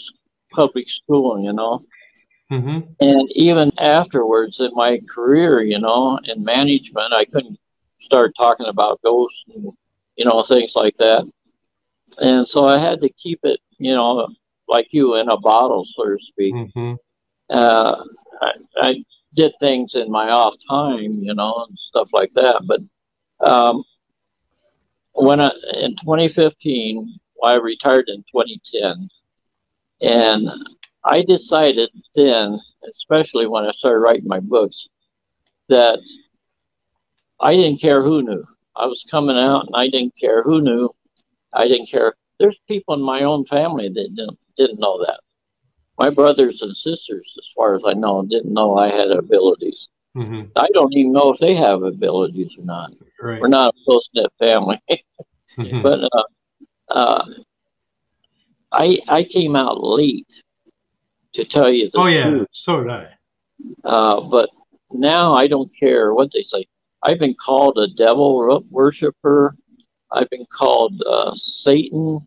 public 0.51 0.89
school, 0.89 1.43
you 1.43 1.53
know. 1.53 1.84
hmm 2.49 2.80
And 2.99 3.30
even 3.36 3.72
afterwards 3.80 4.59
in 4.59 4.72
my 4.74 4.99
career, 5.13 5.61
you 5.61 5.80
know, 5.80 6.19
in 6.26 6.43
management, 6.43 7.13
I 7.13 7.26
couldn't 7.26 7.59
start 7.99 8.34
talking 8.38 8.67
about 8.67 9.01
ghosts 9.03 9.43
and, 9.55 9.72
you 10.17 10.26
know, 10.26 10.43
things 10.43 10.74
like 10.76 10.95
that. 10.97 11.24
And 12.22 12.47
so 12.47 12.65
I 12.65 12.78
had 12.78 13.01
to 13.01 13.09
keep 13.09 13.39
it, 13.43 13.59
you 13.78 13.93
know, 13.93 14.28
like 14.67 14.88
you 14.91 15.15
in 15.15 15.30
a 15.30 15.38
bottle, 15.38 15.86
so 15.86 16.05
to 16.05 16.17
speak. 16.22 16.53
hmm 16.74 16.93
Uh, 17.49 17.95
I, 18.41 18.51
I 18.78 19.03
did 19.36 19.53
things 19.59 19.95
in 19.95 20.11
my 20.11 20.30
off 20.30 20.55
time, 20.69 21.19
you 21.22 21.34
know, 21.36 21.65
and 21.67 21.78
stuff 21.78 22.09
like 22.13 22.32
that. 22.34 22.61
But 22.65 22.82
um, 23.47 23.84
when 25.13 25.39
I, 25.39 25.51
in 25.76 25.95
2015, 25.95 27.19
I 27.43 27.55
retired 27.55 28.09
in 28.09 28.23
2010, 28.31 29.09
and 30.01 30.49
I 31.03 31.23
decided 31.23 31.89
then, 32.15 32.59
especially 32.89 33.47
when 33.47 33.65
I 33.65 33.71
started 33.71 33.99
writing 33.99 34.27
my 34.27 34.39
books, 34.39 34.87
that 35.69 35.99
I 37.39 37.55
didn't 37.55 37.81
care 37.81 38.03
who 38.03 38.21
knew. 38.23 38.45
I 38.75 38.85
was 38.85 39.05
coming 39.09 39.37
out, 39.37 39.65
and 39.67 39.75
I 39.75 39.87
didn't 39.89 40.13
care 40.19 40.43
who 40.43 40.61
knew. 40.61 40.89
I 41.53 41.67
didn't 41.67 41.89
care. 41.89 42.13
There's 42.39 42.59
people 42.67 42.93
in 42.93 43.01
my 43.01 43.23
own 43.23 43.45
family 43.45 43.89
that 43.89 44.15
didn't 44.15 44.37
didn't 44.55 44.79
know 44.79 45.03
that. 45.05 45.19
My 45.97 46.09
brothers 46.09 46.61
and 46.61 46.75
sisters, 46.75 47.35
as 47.37 47.47
far 47.55 47.75
as 47.75 47.81
I 47.85 47.93
know, 47.93 48.23
didn't 48.23 48.53
know 48.53 48.77
I 48.77 48.89
had 48.89 49.11
abilities. 49.11 49.89
hmm 50.13 50.43
I 50.55 50.67
don't 50.73 50.93
even 50.93 51.13
know 51.13 51.31
if 51.31 51.39
they 51.39 51.55
have 51.55 51.83
abilities 51.83 52.55
or 52.57 52.65
not. 52.65 52.91
Right. 53.21 53.39
We're 53.39 53.47
not 53.47 53.73
a 53.75 53.83
close 53.85 54.09
knit 54.13 54.31
family. 54.39 54.79
Mhm. 55.57 55.83
but 55.83 55.99
uh, 56.11 56.23
uh, 56.91 57.25
I 58.71 58.97
I 59.07 59.23
came 59.23 59.55
out 59.55 59.83
late 59.83 60.43
to 61.33 61.45
tell 61.45 61.69
you 61.69 61.89
the 61.89 61.99
oh 61.99 62.07
yeah, 62.07 62.23
truth. 62.23 62.47
so 62.65 62.81
did 62.81 62.89
I. 62.89 63.07
Uh, 63.83 64.21
but 64.21 64.49
now 64.91 65.33
I 65.33 65.47
don't 65.47 65.71
care 65.79 66.13
what 66.13 66.31
they 66.33 66.43
say. 66.43 66.65
I've 67.03 67.19
been 67.19 67.35
called 67.35 67.77
a 67.77 67.87
devil 67.87 68.63
worshiper. 68.69 69.55
I've 70.11 70.29
been 70.29 70.45
called 70.51 71.01
uh, 71.07 71.33
Satan, 71.35 72.19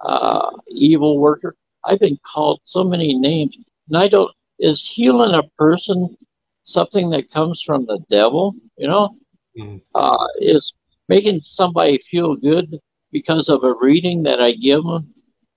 uh, 0.00 0.50
evil 0.68 1.18
worker. 1.18 1.54
I've 1.84 2.00
been 2.00 2.18
called 2.24 2.60
so 2.64 2.84
many 2.84 3.14
names, 3.14 3.56
and 3.88 3.96
I 3.96 4.08
don't. 4.08 4.30
Is 4.58 4.86
healing 4.86 5.34
a 5.34 5.42
person 5.56 6.16
something 6.64 7.08
that 7.10 7.30
comes 7.30 7.62
from 7.62 7.86
the 7.86 7.98
devil? 8.10 8.54
You 8.76 8.88
know, 8.88 9.16
Mhm. 9.58 9.80
uh, 9.94 10.26
is 10.40 10.72
making 11.08 11.40
somebody 11.42 11.98
feel 12.10 12.36
good 12.36 12.78
because 13.12 13.48
of 13.48 13.64
a 13.64 13.74
reading 13.80 14.22
that 14.24 14.40
I 14.40 14.52
give 14.52 14.84
them 14.84 15.12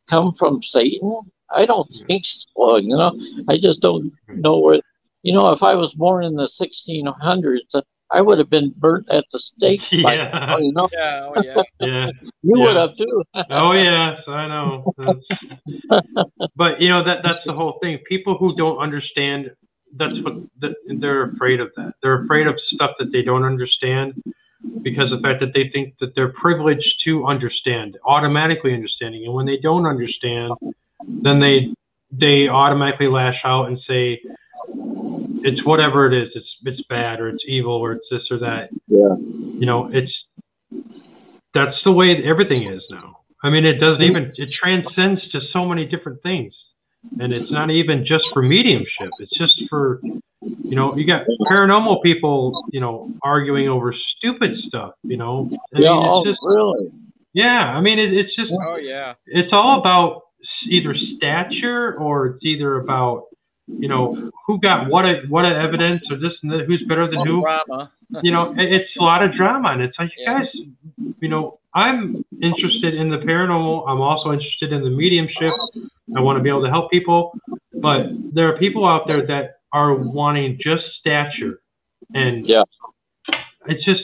come 0.09 0.33
from 0.33 0.61
Satan? 0.61 1.21
I 1.51 1.65
don't 1.65 1.91
think 2.07 2.25
so. 2.25 2.77
You 2.77 2.95
know, 2.97 3.17
I 3.47 3.57
just 3.57 3.81
don't 3.81 4.11
know 4.27 4.59
where. 4.59 4.79
You 5.23 5.33
know, 5.33 5.51
if 5.51 5.63
I 5.63 5.73
was 5.75 5.93
born 5.93 6.25
in 6.25 6.35
the 6.35 6.47
1600s, 6.47 7.59
uh, 7.73 7.81
I 8.11 8.19
would 8.21 8.37
have 8.39 8.49
been 8.49 8.73
burnt 8.77 9.07
at 9.09 9.25
the 9.31 9.39
stake. 9.39 9.79
by 10.03 10.15
Yeah. 10.15 10.29
now, 10.31 10.57
you 10.57 10.73
know, 10.73 10.89
Yeah, 10.91 11.31
oh 11.35 11.41
yeah. 11.41 11.61
Yeah. 11.79 12.09
you 12.41 12.59
would 12.59 12.75
have 12.75 12.95
too. 12.97 13.23
Oh 13.49 13.71
yes, 13.71 14.19
I 14.27 14.47
know. 14.47 14.93
But 16.55 16.81
you 16.81 16.89
know 16.89 17.03
that 17.03 17.19
that's 17.23 17.39
the 17.45 17.53
whole 17.53 17.79
thing. 17.81 17.99
People 18.07 18.37
who 18.37 18.55
don't 18.55 18.77
understand, 18.77 19.51
that's 19.95 20.19
what 20.23 20.35
that, 20.59 20.75
they're 20.87 21.31
afraid 21.31 21.59
of. 21.59 21.71
That 21.77 21.93
they're 22.01 22.23
afraid 22.23 22.47
of 22.47 22.55
stuff 22.73 22.91
that 22.99 23.11
they 23.11 23.21
don't 23.21 23.43
understand 23.45 24.21
because 24.81 25.11
of 25.11 25.21
the 25.21 25.27
fact 25.27 25.39
that 25.41 25.53
they 25.53 25.69
think 25.73 25.95
that 25.99 26.13
they're 26.15 26.33
privileged 26.33 27.01
to 27.05 27.25
understand, 27.25 27.97
automatically 28.05 28.73
understanding, 28.73 29.23
and 29.25 29.33
when 29.33 29.45
they 29.45 29.57
don't 29.57 29.85
understand, 29.85 30.53
then 31.07 31.39
they 31.39 31.73
they 32.11 32.47
automatically 32.47 33.07
lash 33.07 33.39
out 33.43 33.67
and 33.67 33.79
say 33.87 34.21
it's 35.43 35.65
whatever 35.65 36.11
it 36.11 36.23
is. 36.23 36.29
It's 36.35 36.55
it's 36.63 36.87
bad 36.87 37.19
or 37.19 37.29
it's 37.29 37.43
evil 37.47 37.73
or 37.73 37.93
it's 37.93 38.05
this 38.09 38.23
or 38.31 38.39
that. 38.39 38.69
Yeah. 38.87 39.15
You 39.19 39.65
know, 39.65 39.89
it's 39.91 40.13
that's 41.53 41.83
the 41.83 41.91
way 41.91 42.15
everything 42.23 42.67
is 42.67 42.83
now. 42.89 43.19
I 43.43 43.49
mean, 43.49 43.65
it 43.65 43.79
doesn't 43.79 44.01
even 44.01 44.31
it 44.35 44.51
transcends 44.51 45.27
to 45.31 45.41
so 45.51 45.65
many 45.65 45.85
different 45.85 46.23
things, 46.23 46.53
and 47.19 47.33
it's 47.33 47.51
not 47.51 47.69
even 47.69 48.05
just 48.05 48.25
for 48.33 48.41
mediumship. 48.41 49.09
It's 49.19 49.37
just 49.37 49.61
for 49.69 50.01
you 50.41 50.75
know, 50.75 50.95
you 50.97 51.05
got 51.07 51.25
paranormal 51.51 52.01
people, 52.03 52.65
you 52.71 52.79
know, 52.79 53.11
arguing 53.21 53.69
over 53.69 53.93
stupid 54.17 54.51
stuff. 54.67 54.93
You 55.03 55.17
know, 55.17 55.49
I 55.75 55.79
yeah, 55.79 55.93
mean, 55.93 56.03
oh, 56.05 56.21
it's 56.21 56.29
just 56.31 56.39
really? 56.43 56.91
yeah. 57.33 57.73
I 57.75 57.81
mean, 57.81 57.99
it, 57.99 58.13
it's 58.13 58.35
just 58.35 58.51
Oh 58.51 58.77
yeah. 58.77 59.13
it's 59.27 59.49
all 59.51 59.79
about 59.79 60.21
either 60.69 60.95
stature 61.17 61.95
or 61.97 62.27
it's 62.27 62.45
either 62.45 62.77
about 62.77 63.25
you 63.79 63.87
know 63.87 64.13
who 64.45 64.59
got 64.59 64.89
what 64.89 65.05
what 65.29 65.45
evidence 65.45 66.01
or 66.11 66.17
this 66.17 66.33
and 66.41 66.51
that, 66.51 66.65
who's 66.67 66.83
better 66.87 67.09
than 67.09 67.25
who 67.25 67.41
Drama. 67.41 67.91
you 68.21 68.31
know, 68.31 68.51
it- 68.57 68.71
it's 68.73 68.89
a 68.99 69.03
lot 69.03 69.23
of 69.23 69.33
drama, 69.33 69.69
and 69.69 69.81
it's 69.81 69.97
like, 69.99 70.11
Yeah. 70.17 70.39
guys, 70.39 70.47
you 71.21 71.29
know, 71.29 71.59
I'm 71.73 72.23
interested 72.41 72.93
in 72.93 73.09
the 73.09 73.17
paranormal. 73.17 73.85
I'm 73.87 74.01
also 74.01 74.31
interested 74.31 74.71
in 74.73 74.83
the 74.83 74.89
mediumship. 74.89 75.53
I 76.15 76.21
want 76.21 76.37
to 76.37 76.43
be 76.43 76.49
able 76.49 76.61
to 76.63 76.69
help 76.69 76.91
people, 76.91 77.35
but 77.73 78.07
there 78.33 78.47
are 78.53 78.57
people 78.57 78.85
out 78.87 79.07
there 79.07 79.25
that 79.27 79.57
are 79.71 79.95
wanting 79.95 80.59
just 80.63 80.83
stature, 80.99 81.61
and 82.13 82.47
Yeah. 82.47 82.63
it's 83.67 83.83
just, 83.83 84.03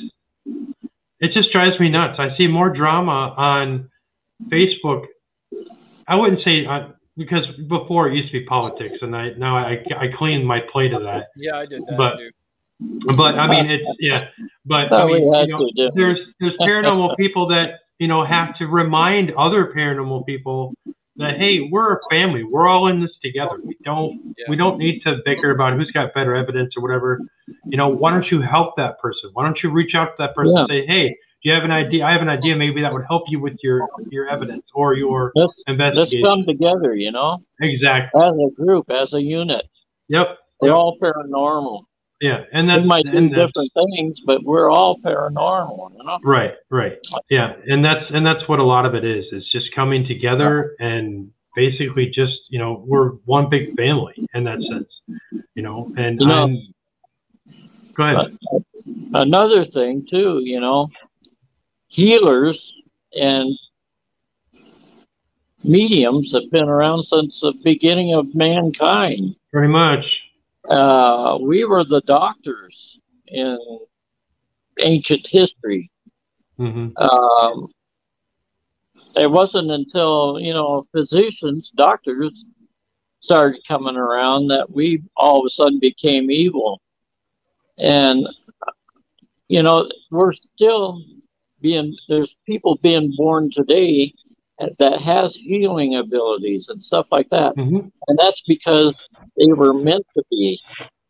it 1.19 1.31
just 1.33 1.51
drives 1.51 1.79
me 1.79 1.89
nuts. 1.89 2.17
I 2.19 2.35
see 2.37 2.47
more 2.47 2.69
drama 2.69 3.33
on 3.37 3.89
Facebook. 4.47 5.05
I 6.07 6.15
wouldn't 6.15 6.41
say 6.43 6.65
uh, 6.65 6.87
because 7.19 7.45
before 7.67 8.09
it 8.09 8.15
used 8.15 8.31
to 8.31 8.39
be 8.39 8.45
politics, 8.45 8.95
and 9.01 9.15
I 9.15 9.31
now 9.37 9.57
I 9.57 9.83
I 9.97 10.07
cleaned 10.17 10.47
my 10.47 10.59
plate 10.71 10.93
of 10.93 11.03
that. 11.03 11.27
Yeah, 11.35 11.57
I 11.57 11.65
did 11.67 11.83
that 11.85 11.97
But- 11.97 12.17
too. 12.17 12.31
But 13.17 13.37
I 13.37 13.45
mean, 13.49 13.69
it's 13.69 13.85
yeah. 13.99 14.29
But 14.65 14.89
No, 14.89 14.97
I 14.99 15.05
mean, 15.05 15.23
you 15.23 15.47
know, 15.47 15.69
to 15.75 15.91
there's 15.95 16.19
there's 16.39 16.53
paranormal 16.61 17.17
people 17.17 17.45
that 17.47 17.81
you 17.99 18.07
know 18.07 18.23
have 18.23 18.57
to 18.59 18.67
remind 18.67 19.31
other 19.31 19.73
paranormal 19.75 20.25
people 20.25 20.73
that 21.17 21.35
hey, 21.37 21.67
we're 21.69 21.95
a 21.95 21.99
family. 22.09 22.45
We're 22.45 22.69
all 22.69 22.87
in 22.87 23.01
this 23.01 23.11
together. 23.21 23.59
We 23.61 23.75
don't 23.83 24.33
Yeah. 24.37 24.45
we 24.47 24.55
don't 24.55 24.77
need 24.77 25.01
to 25.01 25.17
bicker 25.25 25.51
about 25.51 25.73
who's 25.77 25.91
got 25.91 26.13
better 26.13 26.33
evidence 26.33 26.73
or 26.77 26.81
whatever. 26.81 27.19
You 27.65 27.77
know, 27.77 27.89
why 27.89 28.11
don't 28.11 28.31
you 28.31 28.39
help 28.41 28.77
that 28.77 28.97
person? 28.99 29.29
Why 29.33 29.43
don't 29.43 29.61
you 29.61 29.69
reach 29.71 29.93
out 29.93 30.05
to 30.05 30.15
that 30.19 30.33
person 30.33 30.53
Yeah. 30.55 30.61
and 30.61 30.69
say, 30.69 30.85
hey, 30.85 31.17
do 31.41 31.49
you 31.49 31.55
have 31.55 31.63
an 31.63 31.71
idea? 31.71 32.05
I 32.05 32.11
have 32.11 32.21
an 32.21 32.29
idea. 32.29 32.55
Maybe 32.55 32.81
that 32.81 32.91
would 32.91 33.05
help 33.07 33.23
you 33.27 33.39
with 33.39 33.55
your 33.63 33.87
your 34.09 34.29
evidence 34.29 34.65
or 34.73 34.95
your 34.95 35.31
Let's, 35.35 35.53
let's 35.67 36.15
come 36.21 36.43
together, 36.45 36.95
you 36.95 37.11
know, 37.11 37.41
exactly. 37.61 38.21
as 38.21 38.33
a 38.33 38.49
group, 38.55 38.91
as 38.91 39.13
a 39.13 39.23
unit. 39.23 39.65
Yep. 40.09 40.37
We're 40.61 40.73
all 40.73 40.97
paranormal. 40.99 41.83
Yeah. 42.19 42.43
And 42.51 42.69
that's 42.69 42.85
might 42.85 43.05
do 43.05 43.29
different 43.29 43.71
things, 43.73 44.19
but 44.25 44.43
we're 44.43 44.69
all 44.69 44.97
paranormal, 44.99 45.91
you 45.97 46.03
know. 46.03 46.19
Right, 46.23 46.55
right. 46.69 46.97
Yeah, 47.29 47.53
and 47.67 47.85
that's 47.85 48.03
and 48.09 48.25
that's 48.25 48.45
what 48.49 48.59
a 48.59 48.63
lot 48.63 48.85
of 48.85 48.93
it 48.93 49.05
is. 49.05 49.25
It's 49.31 49.49
just 49.49 49.73
coming 49.73 50.05
together 50.05 50.75
and 50.79 51.31
basically 51.55 52.07
just, 52.07 52.37
you 52.49 52.59
know, 52.59 52.83
we're 52.85 53.11
one 53.23 53.49
big 53.49 53.77
family 53.77 54.27
in 54.33 54.43
that 54.43 54.59
sense. 54.69 54.89
You 55.55 55.63
know, 55.63 55.93
and 55.97 56.19
You 56.19 56.27
know- 56.27 56.57
Go 57.93 58.03
ahead. 58.03 58.37
Another 59.13 59.65
thing 59.65 60.05
too, 60.09 60.39
you 60.43 60.59
know, 60.59 60.89
healers 61.89 62.77
and 63.19 63.53
mediums 65.63 66.31
have 66.31 66.49
been 66.51 66.69
around 66.69 67.03
since 67.03 67.41
the 67.41 67.53
beginning 67.63 68.13
of 68.13 68.33
mankind. 68.33 69.35
Pretty 69.51 69.67
much. 69.67 70.05
Uh, 70.69 71.37
we 71.41 71.65
were 71.65 71.83
the 71.83 72.01
doctors 72.01 72.99
in 73.27 73.57
ancient 74.81 75.27
history. 75.27 75.91
hmm 76.57 76.89
Um, 76.95 77.67
it 79.15 79.29
wasn't 79.29 79.71
until 79.71 80.39
you 80.39 80.53
know 80.53 80.87
physicians, 80.91 81.71
doctors, 81.71 82.45
started 83.19 83.61
coming 83.67 83.97
around 83.97 84.47
that 84.47 84.69
we 84.69 85.03
all 85.17 85.39
of 85.39 85.45
a 85.45 85.49
sudden 85.49 85.79
became 85.79 86.31
evil. 86.31 86.81
And, 87.77 88.27
you 89.47 89.63
know, 89.63 89.89
we're 90.11 90.33
still 90.33 91.01
being, 91.61 91.95
there's 92.07 92.37
people 92.45 92.75
being 92.81 93.13
born 93.17 93.51
today 93.51 94.13
that 94.77 94.99
has 95.01 95.35
healing 95.35 95.95
abilities 95.95 96.67
and 96.69 96.81
stuff 96.83 97.11
like 97.11 97.29
that. 97.29 97.55
Mm-hmm. 97.55 97.87
And 98.07 98.19
that's 98.19 98.43
because 98.47 99.07
they 99.37 99.51
were 99.53 99.73
meant 99.73 100.05
to 100.15 100.23
be 100.29 100.59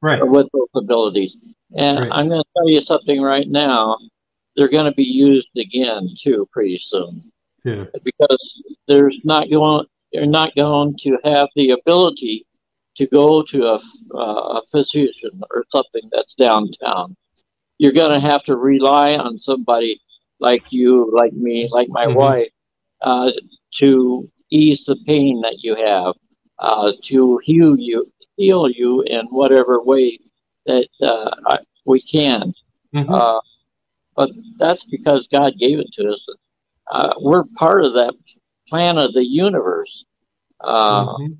Right. 0.01 0.25
with 0.25 0.47
those 0.53 0.69
abilities. 0.75 1.35
And 1.75 1.99
Right. 1.99 2.09
I'm 2.11 2.29
going 2.29 2.41
to 2.41 2.49
tell 2.55 2.69
you 2.69 2.81
something 2.81 3.21
right 3.21 3.49
now. 3.49 3.97
They're 4.55 4.69
going 4.69 4.85
to 4.85 4.93
be 4.95 5.03
used 5.03 5.49
again 5.57 6.09
too 6.17 6.47
pretty 6.51 6.77
soon 6.79 7.31
Yeah. 7.65 7.85
because 8.03 8.63
there's 8.87 9.17
not 9.23 9.49
going 9.49 9.85
you're 10.11 10.25
not 10.25 10.55
going 10.55 10.95
to 11.01 11.17
have 11.23 11.49
the 11.55 11.69
ability 11.71 12.45
to 12.95 13.05
go 13.07 13.43
to 13.43 13.65
a, 13.67 13.79
uh, 14.15 14.59
a 14.59 14.61
physician 14.71 15.41
or 15.51 15.63
something 15.71 16.09
that's 16.11 16.33
downtown. 16.33 17.15
You're 17.77 17.91
going 17.91 18.11
to 18.11 18.19
have 18.19 18.43
to 18.45 18.57
rely 18.57 19.15
on 19.15 19.37
somebody 19.37 20.01
like 20.39 20.71
you, 20.71 21.11
like 21.13 21.33
me, 21.33 21.67
like 21.71 21.89
my 21.89 22.05
Mhm. 22.05 22.15
wife, 22.15 22.49
uh, 23.01 23.31
to 23.75 24.29
ease 24.49 24.85
the 24.85 24.95
pain 25.05 25.41
that 25.41 25.63
you 25.63 25.75
have, 25.75 26.15
uh, 26.59 26.91
to 27.03 27.37
heal 27.43 27.77
you, 27.79 28.11
heal 28.37 28.69
you 28.69 29.01
in 29.03 29.25
whatever 29.27 29.81
way 29.81 30.17
that 30.65 30.87
uh, 31.01 31.57
we 31.85 32.01
can. 32.01 32.53
Mhm. 32.93 33.13
Uh, 33.13 33.39
but 34.15 34.29
that's 34.57 34.83
because 34.83 35.27
God 35.27 35.57
gave 35.57 35.79
it 35.79 35.91
to 35.93 36.09
us. 36.11 36.25
Uh, 36.91 37.13
we're 37.19 37.43
part 37.55 37.85
of 37.85 37.93
that 37.93 38.13
plan 38.67 38.97
of 38.97 39.13
the 39.13 39.25
universe, 39.25 40.05
uh, 40.61 41.05
Mhm. 41.05 41.39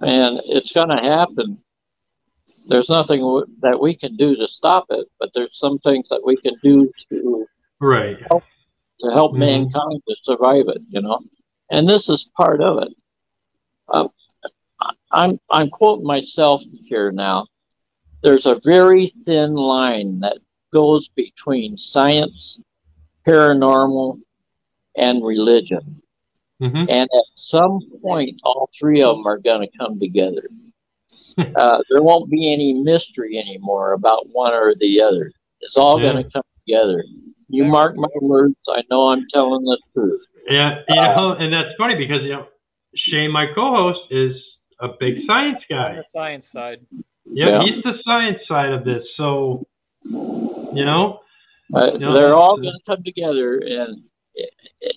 and 0.00 0.40
it's 0.46 0.72
going 0.72 0.88
to 0.88 0.96
happen. 1.02 1.58
There's 2.68 2.88
nothing 2.88 3.20
w- 3.20 3.46
that 3.60 3.80
we 3.80 3.94
can 3.94 4.16
do 4.16 4.36
to 4.36 4.46
stop 4.48 4.86
it, 4.90 5.08
but 5.18 5.30
there's 5.34 5.58
some 5.58 5.78
things 5.80 6.08
that 6.08 6.22
we 6.24 6.36
can 6.36 6.54
do 6.62 6.90
to 7.10 7.46
Right. 7.80 8.18
to 9.02 9.10
help 9.12 9.32
Mhm. 9.32 9.38
mankind 9.38 10.02
to 10.06 10.16
survive 10.24 10.68
it. 10.68 10.82
You 10.90 11.00
know, 11.00 11.20
and 11.70 11.88
this 11.88 12.10
is 12.10 12.30
part 12.36 12.60
of 12.60 12.82
it. 12.82 12.92
Uh, 13.88 14.08
I'm 15.10 15.40
I'm 15.48 15.70
quoting 15.70 16.06
myself 16.06 16.62
here 16.84 17.10
now. 17.10 17.46
There's 18.22 18.44
a 18.44 18.60
very 18.62 19.06
thin 19.08 19.54
line 19.54 20.20
that 20.20 20.38
goes 20.72 21.08
between 21.08 21.78
science, 21.78 22.60
paranormal, 23.26 24.20
and 24.96 25.24
religion. 25.24 26.02
hmm 26.60 26.84
And 26.88 27.08
at 27.12 27.24
some 27.32 27.80
point, 28.02 28.38
all 28.44 28.68
three 28.78 29.02
of 29.02 29.16
them 29.16 29.26
are 29.26 29.38
going 29.38 29.62
to 29.62 29.78
come 29.78 29.98
together. 29.98 30.48
uh, 31.56 31.82
there 31.88 32.02
won't 32.02 32.28
be 32.30 32.52
any 32.52 32.74
mystery 32.74 33.38
anymore 33.38 33.92
about 33.94 34.28
one 34.28 34.52
or 34.52 34.74
the 34.74 35.00
other. 35.00 35.32
It's 35.62 35.78
all 35.78 35.98
Yeah. 35.98 36.12
going 36.12 36.24
to 36.24 36.30
come 36.30 36.42
together. 36.66 37.02
You 37.52 37.64
mark 37.64 37.96
my 37.96 38.08
words. 38.20 38.54
I 38.68 38.82
know 38.90 39.08
I'm 39.10 39.26
telling 39.32 39.64
the 39.64 39.78
truth. 39.92 40.22
Yeah, 40.48 40.80
you 40.88 40.94
know, 40.96 41.32
and 41.38 41.52
that's 41.52 41.70
funny 41.76 41.96
because 41.96 42.22
you 42.22 42.30
know 42.30 42.46
Shane, 42.94 43.30
my 43.32 43.46
co-host, 43.54 44.00
is 44.10 44.34
a 44.80 44.88
big 44.98 45.26
science 45.26 45.58
On 45.70 45.76
guy. 45.76 45.94
the 45.96 46.04
science 46.12 46.48
side. 46.48 46.80
Yeah, 47.24 47.48
Yeah. 47.48 47.62
he's 47.62 47.82
the 47.82 47.94
science 48.04 48.38
side 48.48 48.72
of 48.72 48.84
this. 48.84 49.04
So, 49.16 49.66
you 50.04 50.84
know, 50.84 51.20
Uh, 51.74 51.90
No, 51.98 52.12
they're 52.14 52.34
all 52.34 52.56
going 52.56 52.72
to 52.74 52.82
come 52.84 53.02
together, 53.04 53.58
and 53.58 54.02
it, 54.34 54.50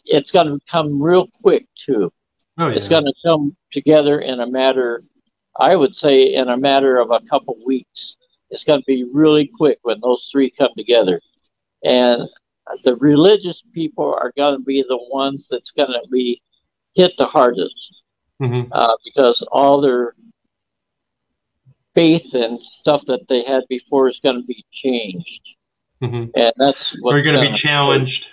it's 0.05 0.31
going 0.31 0.47
to 0.47 0.59
come 0.67 1.01
real 1.01 1.27
quick 1.41 1.67
too. 1.75 2.11
oh 2.59 2.69
yeah, 2.69 2.75
It's 2.75 2.87
going 2.87 3.05
to 3.05 3.13
come 3.25 3.55
together 3.71 4.21
in 4.21 4.39
a 4.39 4.47
matter, 4.47 5.03
I 5.59 5.75
would 5.75 5.95
say, 5.95 6.33
in 6.33 6.49
a 6.49 6.57
matter 6.57 6.97
of 6.97 7.11
a 7.11 7.19
couple 7.29 7.55
weeks. 7.65 8.15
It's 8.49 8.63
going 8.63 8.79
to 8.79 8.85
be 8.85 9.03
really 9.03 9.47
quick 9.47 9.79
when 9.83 9.99
those 10.01 10.29
three 10.31 10.49
come 10.49 10.69
together, 10.77 11.19
and 11.83 12.27
the 12.83 12.95
religious 12.95 13.63
people 13.73 14.13
are 14.13 14.31
going 14.37 14.57
to 14.57 14.63
be 14.63 14.81
the 14.83 14.99
ones 15.11 15.47
that's 15.49 15.71
going 15.71 15.91
to 15.91 16.07
be 16.11 16.41
hit 16.95 17.11
the 17.17 17.25
hardest 17.25 18.01
hmm 18.39 18.63
uh, 18.71 18.93
because 19.03 19.45
all 19.51 19.79
their 19.81 20.15
faith 21.93 22.33
and 22.33 22.59
stuff 22.59 23.05
that 23.05 23.27
they 23.27 23.43
had 23.43 23.63
before 23.69 24.09
is 24.09 24.19
going 24.19 24.35
to 24.41 24.47
be 24.47 24.65
changed, 24.71 25.41
hmm 26.01 26.25
and 26.35 26.51
that's 26.57 26.99
what 27.01 27.13
we're 27.13 27.21
going 27.21 27.35
to 27.35 27.41
be 27.41 27.57
challenged. 27.59 28.25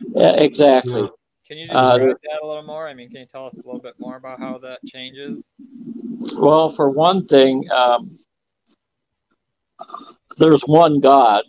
Yeah, 0.00 0.32
exactly. 0.32 1.02
Yeah. 1.02 1.08
Can 1.46 1.56
you 1.56 1.66
Uh, 1.70 1.98
describe 1.98 2.18
that 2.24 2.40
a 2.42 2.46
little 2.46 2.62
more? 2.62 2.86
I 2.86 2.94
mean, 2.94 3.08
can 3.08 3.20
you 3.20 3.26
tell 3.26 3.46
us 3.46 3.54
a 3.54 3.66
little 3.66 3.80
bit 3.80 3.94
more 3.98 4.16
about 4.16 4.38
how 4.38 4.58
that 4.58 4.84
changes? 4.84 5.46
Well, 6.36 6.68
for 6.68 6.90
one 6.90 7.26
thing, 7.26 7.66
um, 7.72 8.18
there's 10.36 10.62
one 10.62 11.00
God, 11.00 11.44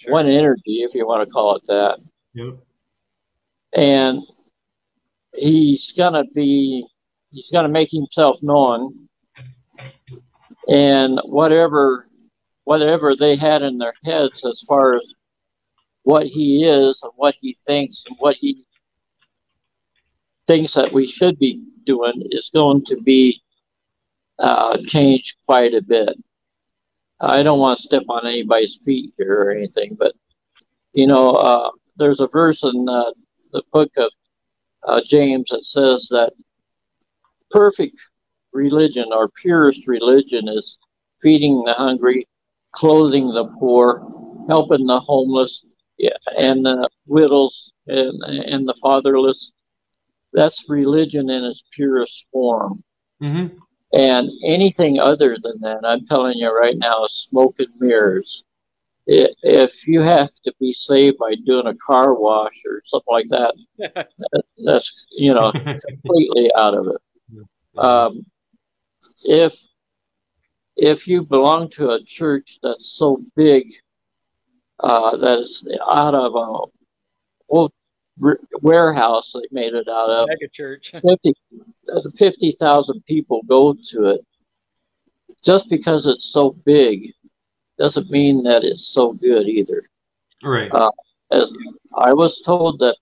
Sure. 0.00 0.12
one 0.12 0.26
energy, 0.26 0.82
if 0.82 0.94
you 0.94 1.06
want 1.06 1.26
to 1.28 1.32
call 1.32 1.56
it 1.56 1.62
that, 1.66 1.98
Yep. 2.34 2.54
and 3.74 4.22
he's 5.36 5.92
gonna 5.92 6.24
be, 6.34 6.86
he's 7.30 7.50
gonna 7.50 7.68
make 7.68 7.90
himself 7.90 8.42
known, 8.42 9.08
and 10.68 11.20
whatever, 11.24 12.08
whatever 12.64 13.14
they 13.14 13.36
had 13.36 13.62
in 13.62 13.76
their 13.76 13.94
heads 14.04 14.42
as 14.44 14.62
far 14.62 14.96
as 14.96 15.12
what 16.04 16.26
he 16.26 16.64
is 16.64 17.02
and 17.02 17.12
what 17.16 17.34
he 17.34 17.54
thinks 17.66 18.04
and 18.06 18.16
what 18.18 18.36
he 18.36 18.64
thinks 20.46 20.72
that 20.74 20.92
we 20.92 21.06
should 21.06 21.38
be 21.38 21.62
doing 21.84 22.22
is 22.30 22.50
going 22.54 22.84
to 22.86 22.96
be 23.02 23.42
uh, 24.38 24.78
changed 24.86 25.36
quite 25.44 25.74
a 25.74 25.82
bit. 25.82 26.16
I 27.20 27.42
don't 27.42 27.58
want 27.58 27.78
to 27.78 27.82
step 27.82 28.04
on 28.08 28.26
anybody's 28.26 28.78
feet 28.84 29.14
here 29.16 29.42
or 29.42 29.50
anything, 29.50 29.96
but 29.98 30.14
you 30.92 31.06
know, 31.06 31.30
uh, 31.30 31.70
there's 31.96 32.20
a 32.20 32.26
verse 32.28 32.62
in 32.64 32.88
uh, 32.88 33.10
the 33.52 33.62
book 33.72 33.90
of 33.96 34.10
uh, 34.86 35.00
James 35.06 35.48
that 35.50 35.64
says 35.64 36.08
that 36.10 36.32
perfect 37.50 37.96
religion 38.52 39.06
or 39.12 39.28
purest 39.28 39.86
religion 39.86 40.48
is 40.48 40.78
feeding 41.20 41.62
the 41.64 41.74
hungry, 41.74 42.26
clothing 42.72 43.28
the 43.28 43.46
poor, 43.58 44.06
helping 44.48 44.86
the 44.86 44.98
homeless, 44.98 45.64
and 46.38 46.64
the 46.64 46.88
widows 47.06 47.72
and, 47.86 48.22
and 48.24 48.66
the 48.66 48.74
fatherless. 48.82 49.52
That's 50.32 50.64
religion 50.68 51.28
in 51.28 51.44
its 51.44 51.62
purest 51.74 52.26
form. 52.32 52.82
hmm 53.20 53.46
And 53.92 54.30
anything 54.44 55.00
other 55.00 55.36
than 55.40 55.60
that, 55.60 55.80
I'm 55.84 56.06
telling 56.06 56.38
you 56.38 56.56
right 56.56 56.76
now, 56.76 57.04
is 57.04 57.14
smoke 57.14 57.56
and 57.58 57.68
mirrors. 57.78 58.44
If 59.06 59.88
you 59.88 60.00
have 60.02 60.30
to 60.44 60.54
be 60.60 60.72
saved 60.72 61.18
by 61.18 61.34
doing 61.44 61.66
a 61.66 61.74
car 61.74 62.14
wash 62.14 62.54
or 62.64 62.82
something 62.84 63.12
like 63.12 63.26
that, 63.28 63.54
that's 64.64 65.06
you 65.10 65.34
know 65.34 65.50
completely 65.52 66.50
out 66.56 66.74
of 66.74 66.86
it. 66.88 67.46
Um, 67.76 68.24
if 69.24 69.58
if 70.76 71.08
you 71.08 71.22
belong 71.24 71.68
to 71.70 71.90
a 71.90 72.04
church 72.04 72.58
that's 72.62 72.92
so 72.92 73.22
big 73.34 73.66
uh, 74.78 75.16
that 75.16 75.40
is 75.40 75.66
out 75.90 76.14
of 76.14 76.34
a 76.34 76.70
old 77.48 77.72
r- 78.22 78.40
warehouse 78.62 79.32
they 79.32 79.46
made 79.50 79.74
it 79.74 79.88
out 79.88 80.10
of, 80.10 80.28
Mega 80.28 80.48
church. 80.48 80.92
50 81.08 81.34
uh, 81.92 82.00
50,000 82.16 83.04
people 83.06 83.42
go 83.48 83.74
to 83.90 84.04
it. 84.06 84.20
Just 85.42 85.68
because 85.68 86.06
it's 86.06 86.26
so 86.26 86.50
big 86.64 87.12
doesn't 87.78 88.10
mean 88.10 88.42
that 88.44 88.62
it's 88.62 88.88
so 88.88 89.12
good 89.12 89.48
either. 89.48 89.88
right. 90.42 90.70
Uh, 90.72 90.90
As 91.30 91.52
I 91.96 92.12
was 92.12 92.40
told 92.42 92.78
that 92.80 92.96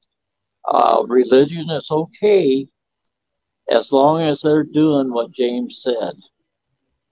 uh, 0.67 1.03
religion 1.09 1.69
is 1.71 1.91
okay 1.91 2.69
as 3.71 3.93
long 3.93 4.21
as 4.23 4.41
they're 4.41 4.65
doing 4.65 5.13
what 5.13 5.31
James 5.33 5.83
said. 5.83 6.15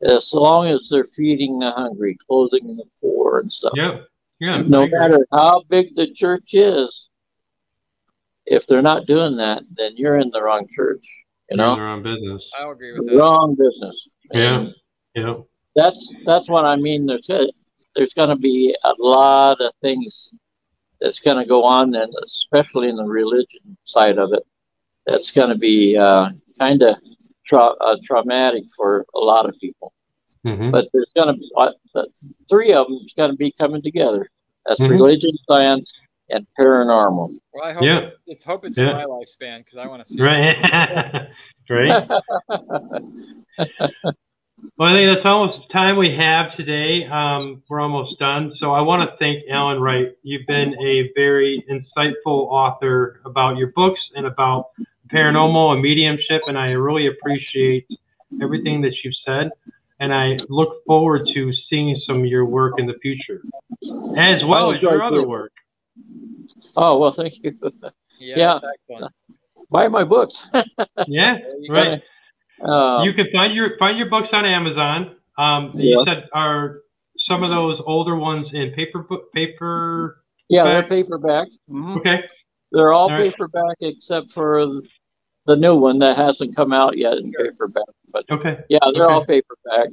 As 0.03 0.33
long 0.33 0.69
as 0.69 0.89
they're 0.89 1.05
feeding 1.05 1.59
the 1.59 1.71
hungry, 1.71 2.17
clothing 2.27 2.77
the 2.77 2.85
poor, 3.01 3.39
and 3.41 3.51
stuff. 3.53 3.73
Yep. 3.75 4.07
Yeah. 4.41 4.63
No 4.67 4.87
matter 4.87 5.27
how 5.33 5.63
big 5.69 5.95
the 5.95 6.09
church 6.09 6.53
is, 6.53 7.06
if 8.47 8.67
they're 8.67 8.83
not 8.83 9.07
doing 9.07 9.37
that, 9.37 9.63
then 9.77 9.97
you're 9.97 10.19
in 10.19 10.31
the 10.31 10.43
wrong 10.43 10.67
church. 10.71 11.05
You 11.51 11.57
You're 11.57 11.67
in 11.67 11.71
know, 11.71 11.77
the 11.77 11.83
wrong 11.83 12.03
business. 12.03 12.43
I'll 12.59 12.71
agree 12.71 12.93
with 12.93 13.07
that. 13.09 13.17
wrong 13.17 13.55
business. 13.57 14.09
Yeah. 14.33 14.61
And 14.61 14.75
Yeah. 15.15 15.35
that's 15.75 16.15
that's 16.25 16.49
what 16.49 16.65
I 16.65 16.77
mean. 16.77 17.07
There's 17.07 17.29
a, 17.31 17.49
there's 17.95 18.15
going 18.15 18.29
to 18.31 18.37
be 18.37 18.77
a 18.85 18.93
lot 18.99 19.61
of 19.61 19.73
things 19.81 20.31
that's 21.01 21.21
going 21.21 21.37
to 21.39 21.45
go 21.45 21.63
on, 21.63 21.95
and 21.95 22.13
especially 22.25 22.89
in 22.89 22.97
the 22.97 23.05
religion 23.05 23.77
side 23.85 24.19
of 24.19 24.33
it, 24.33 24.43
that's 25.07 25.31
going 25.31 25.51
to 25.51 25.57
be 25.59 25.97
uh, 25.97 26.31
kind 26.59 26.83
of 26.83 26.97
tra- 27.45 27.77
uh, 27.81 27.97
traumatic 28.03 28.65
for 28.77 29.05
a 29.15 29.19
lot 29.19 29.47
of 29.49 29.55
people. 29.61 29.93
hmm 30.45 30.71
But 30.71 30.89
there's 30.93 31.13
going 31.15 31.29
to 31.29 31.35
be 31.35 31.51
uh, 31.57 31.73
the 31.95 32.09
three 32.49 32.73
of 32.73 32.87
them 32.87 32.99
is 33.05 33.13
going 33.17 33.31
to 33.31 33.37
be 33.37 33.53
coming 33.53 33.83
together. 33.83 34.29
That's 34.67 34.81
Mhm. 34.81 34.91
religion, 34.91 35.31
science, 35.49 35.93
and 36.31 36.47
paranormal. 36.59 37.39
Well, 37.53 37.65
I 37.65 37.73
hope 37.73 37.83
Yeah. 37.83 38.11
it's 38.27 38.45
hope 38.45 38.65
it's 38.65 38.77
Yeah. 38.79 38.91
in 38.91 38.97
my 38.97 39.05
lifespan 39.05 39.65
because 39.65 39.79
I 39.79 39.87
want 39.87 40.07
to 40.07 40.13
see. 40.13 40.23
Right. 40.23 41.29
right. 41.71 42.09
Well, 44.79 44.89
I 44.89 44.95
think 44.95 45.15
that's 45.15 45.27
almost 45.27 45.61
the 45.69 45.73
time 45.75 45.97
we 45.97 46.15
have 46.17 46.57
today. 46.57 47.05
Um, 47.07 47.63
we're 47.69 47.81
almost 47.81 48.19
done. 48.19 48.53
So 48.59 48.73
I 48.73 48.81
want 48.81 49.09
to 49.09 49.17
thank 49.19 49.45
Alan 49.51 49.81
Wright. 49.81 50.09
You've 50.23 50.47
been 50.47 50.75
a 50.83 51.11
very 51.15 51.63
insightful 51.71 52.49
author 52.49 53.21
about 53.27 53.59
your 53.59 53.69
books 53.77 54.01
and 54.17 54.27
about 54.27 54.69
paranormal 55.13 55.73
and 55.75 55.83
mediumship, 55.83 56.43
and 56.47 56.59
I 56.59 56.71
really 56.73 57.07
appreciate 57.07 57.87
everything 58.43 58.81
that 58.83 58.95
you've 59.05 59.15
said. 59.27 59.51
And 60.01 60.13
I 60.13 60.39
look 60.49 60.85
forward 60.87 61.23
to 61.35 61.53
seeing 61.71 61.99
some 62.11 62.23
of 62.23 62.27
your 62.27 62.45
work 62.47 62.79
in 62.79 62.87
the 62.87 62.97
future, 63.03 63.43
as 64.17 64.43
well 64.45 64.73
as 64.73 64.81
your 64.83 65.03
other 65.03 65.23
work. 65.27 65.53
Oh 66.77 66.99
well, 66.99 67.13
thank 67.13 67.35
you. 67.43 67.59
Yeah, 68.19 68.35
Yeah. 68.37 68.59
excellent. 68.89 69.13
Buy 69.71 69.89
my 69.89 70.05
books. 70.05 70.49
Yeah, 71.07 71.39
right. 71.69 72.03
Uh, 72.65 73.03
you 73.05 73.13
can 73.13 73.27
find 73.33 73.55
your 73.55 73.77
find 73.79 73.99
your 73.99 74.09
books 74.09 74.29
on 74.33 74.45
Amazon. 74.47 75.17
Um, 75.39 75.73
You 75.75 76.03
said 76.07 76.25
are 76.33 76.81
some 77.29 77.43
of 77.43 77.51
those 77.51 77.79
older 77.87 78.17
ones 78.17 78.49
in 78.55 78.73
paper 78.73 79.01
book 79.01 79.31
paper. 79.35 80.23
yeah, 80.49 80.65
they're 80.65 80.83
back. 80.83 80.91
paperback. 80.91 81.49
Mhm. 81.71 81.99
Okay, 81.99 82.23
They're 82.73 82.93
all 82.93 83.03
All 83.05 83.11
right. 83.11 83.31
paperback 83.31 83.77
except 83.81 84.31
for 84.33 84.65
the 85.47 85.57
new 85.57 85.77
one 85.77 85.99
that 86.01 86.17
hasn't 86.17 86.57
come 86.57 86.73
out 86.73 86.97
yet 86.97 87.19
in 87.19 87.31
paperback. 87.33 87.85
But 88.11 88.25
okay, 88.31 88.59
yeah, 88.71 88.79
they're 88.95 89.05
Okay. 89.05 89.13
all 89.15 89.25
paperback. 89.27 89.89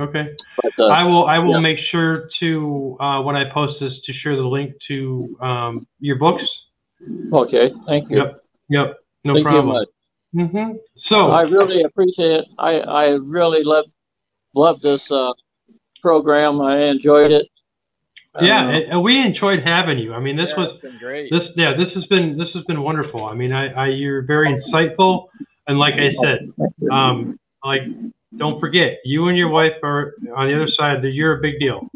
Okay. 0.00 0.28
But 0.62 0.72
uh, 0.78 0.88
I 0.88 1.02
will. 1.04 1.26
I 1.26 1.38
will 1.38 1.54
yeah. 1.54 1.60
make 1.60 1.78
sure 1.90 2.28
to 2.40 2.96
uh, 3.00 3.22
when 3.22 3.36
I 3.36 3.44
post 3.52 3.74
this 3.80 3.92
to 4.06 4.12
share 4.12 4.36
the 4.36 4.42
link 4.42 4.74
to 4.88 5.36
um, 5.40 5.86
your 6.00 6.16
books. 6.16 6.44
okay, 7.32 7.72
thank 7.86 8.10
you. 8.10 8.18
Yep. 8.18 8.42
Yep. 8.70 8.96
No 9.24 9.34
thank 9.34 9.46
problem. 9.46 9.86
you 10.32 10.44
much. 10.44 10.50
hmm 10.52 10.72
So 11.08 11.28
I 11.30 11.42
really 11.42 11.82
appreciate 11.82 12.32
it. 12.32 12.44
I 12.58 12.72
I 12.80 13.08
really 13.10 13.62
love 13.62 13.86
love 14.54 14.80
this 14.80 15.10
uh, 15.10 15.32
program. 16.02 16.60
I 16.60 16.78
enjoyed 16.84 17.32
it. 17.32 17.46
yeah, 18.40 18.66
Uh, 18.66 18.70
and, 18.70 18.92
and 18.92 19.02
we 19.02 19.18
enjoyed 19.18 19.60
having 19.64 19.98
you. 19.98 20.14
I 20.14 20.20
mean, 20.20 20.36
this 20.36 20.48
Yeah, 20.50 20.64
was 20.64 20.80
been 20.80 20.98
great. 20.98 21.30
this. 21.30 21.42
Yeah, 21.56 21.74
this 21.76 21.88
has 21.94 22.04
been 22.06 22.38
this 22.38 22.48
has 22.54 22.64
been 22.64 22.82
wonderful. 22.82 23.24
I 23.24 23.34
mean, 23.34 23.52
I, 23.52 23.64
I 23.72 23.86
you're 23.88 24.22
very 24.22 24.48
insightful, 24.48 25.26
and 25.66 25.78
like 25.78 25.94
I 25.94 26.10
said, 26.22 26.38
um, 26.90 27.38
like 27.64 27.82
don't 28.36 28.60
forget, 28.60 28.98
you 29.04 29.28
and 29.28 29.36
your 29.36 29.48
wife 29.48 29.72
are 29.82 30.14
on 30.36 30.48
the 30.48 30.54
other 30.54 30.68
side. 30.78 31.02
That 31.02 31.10
you're 31.10 31.38
a 31.38 31.40
big 31.40 31.58
deal. 31.58 31.88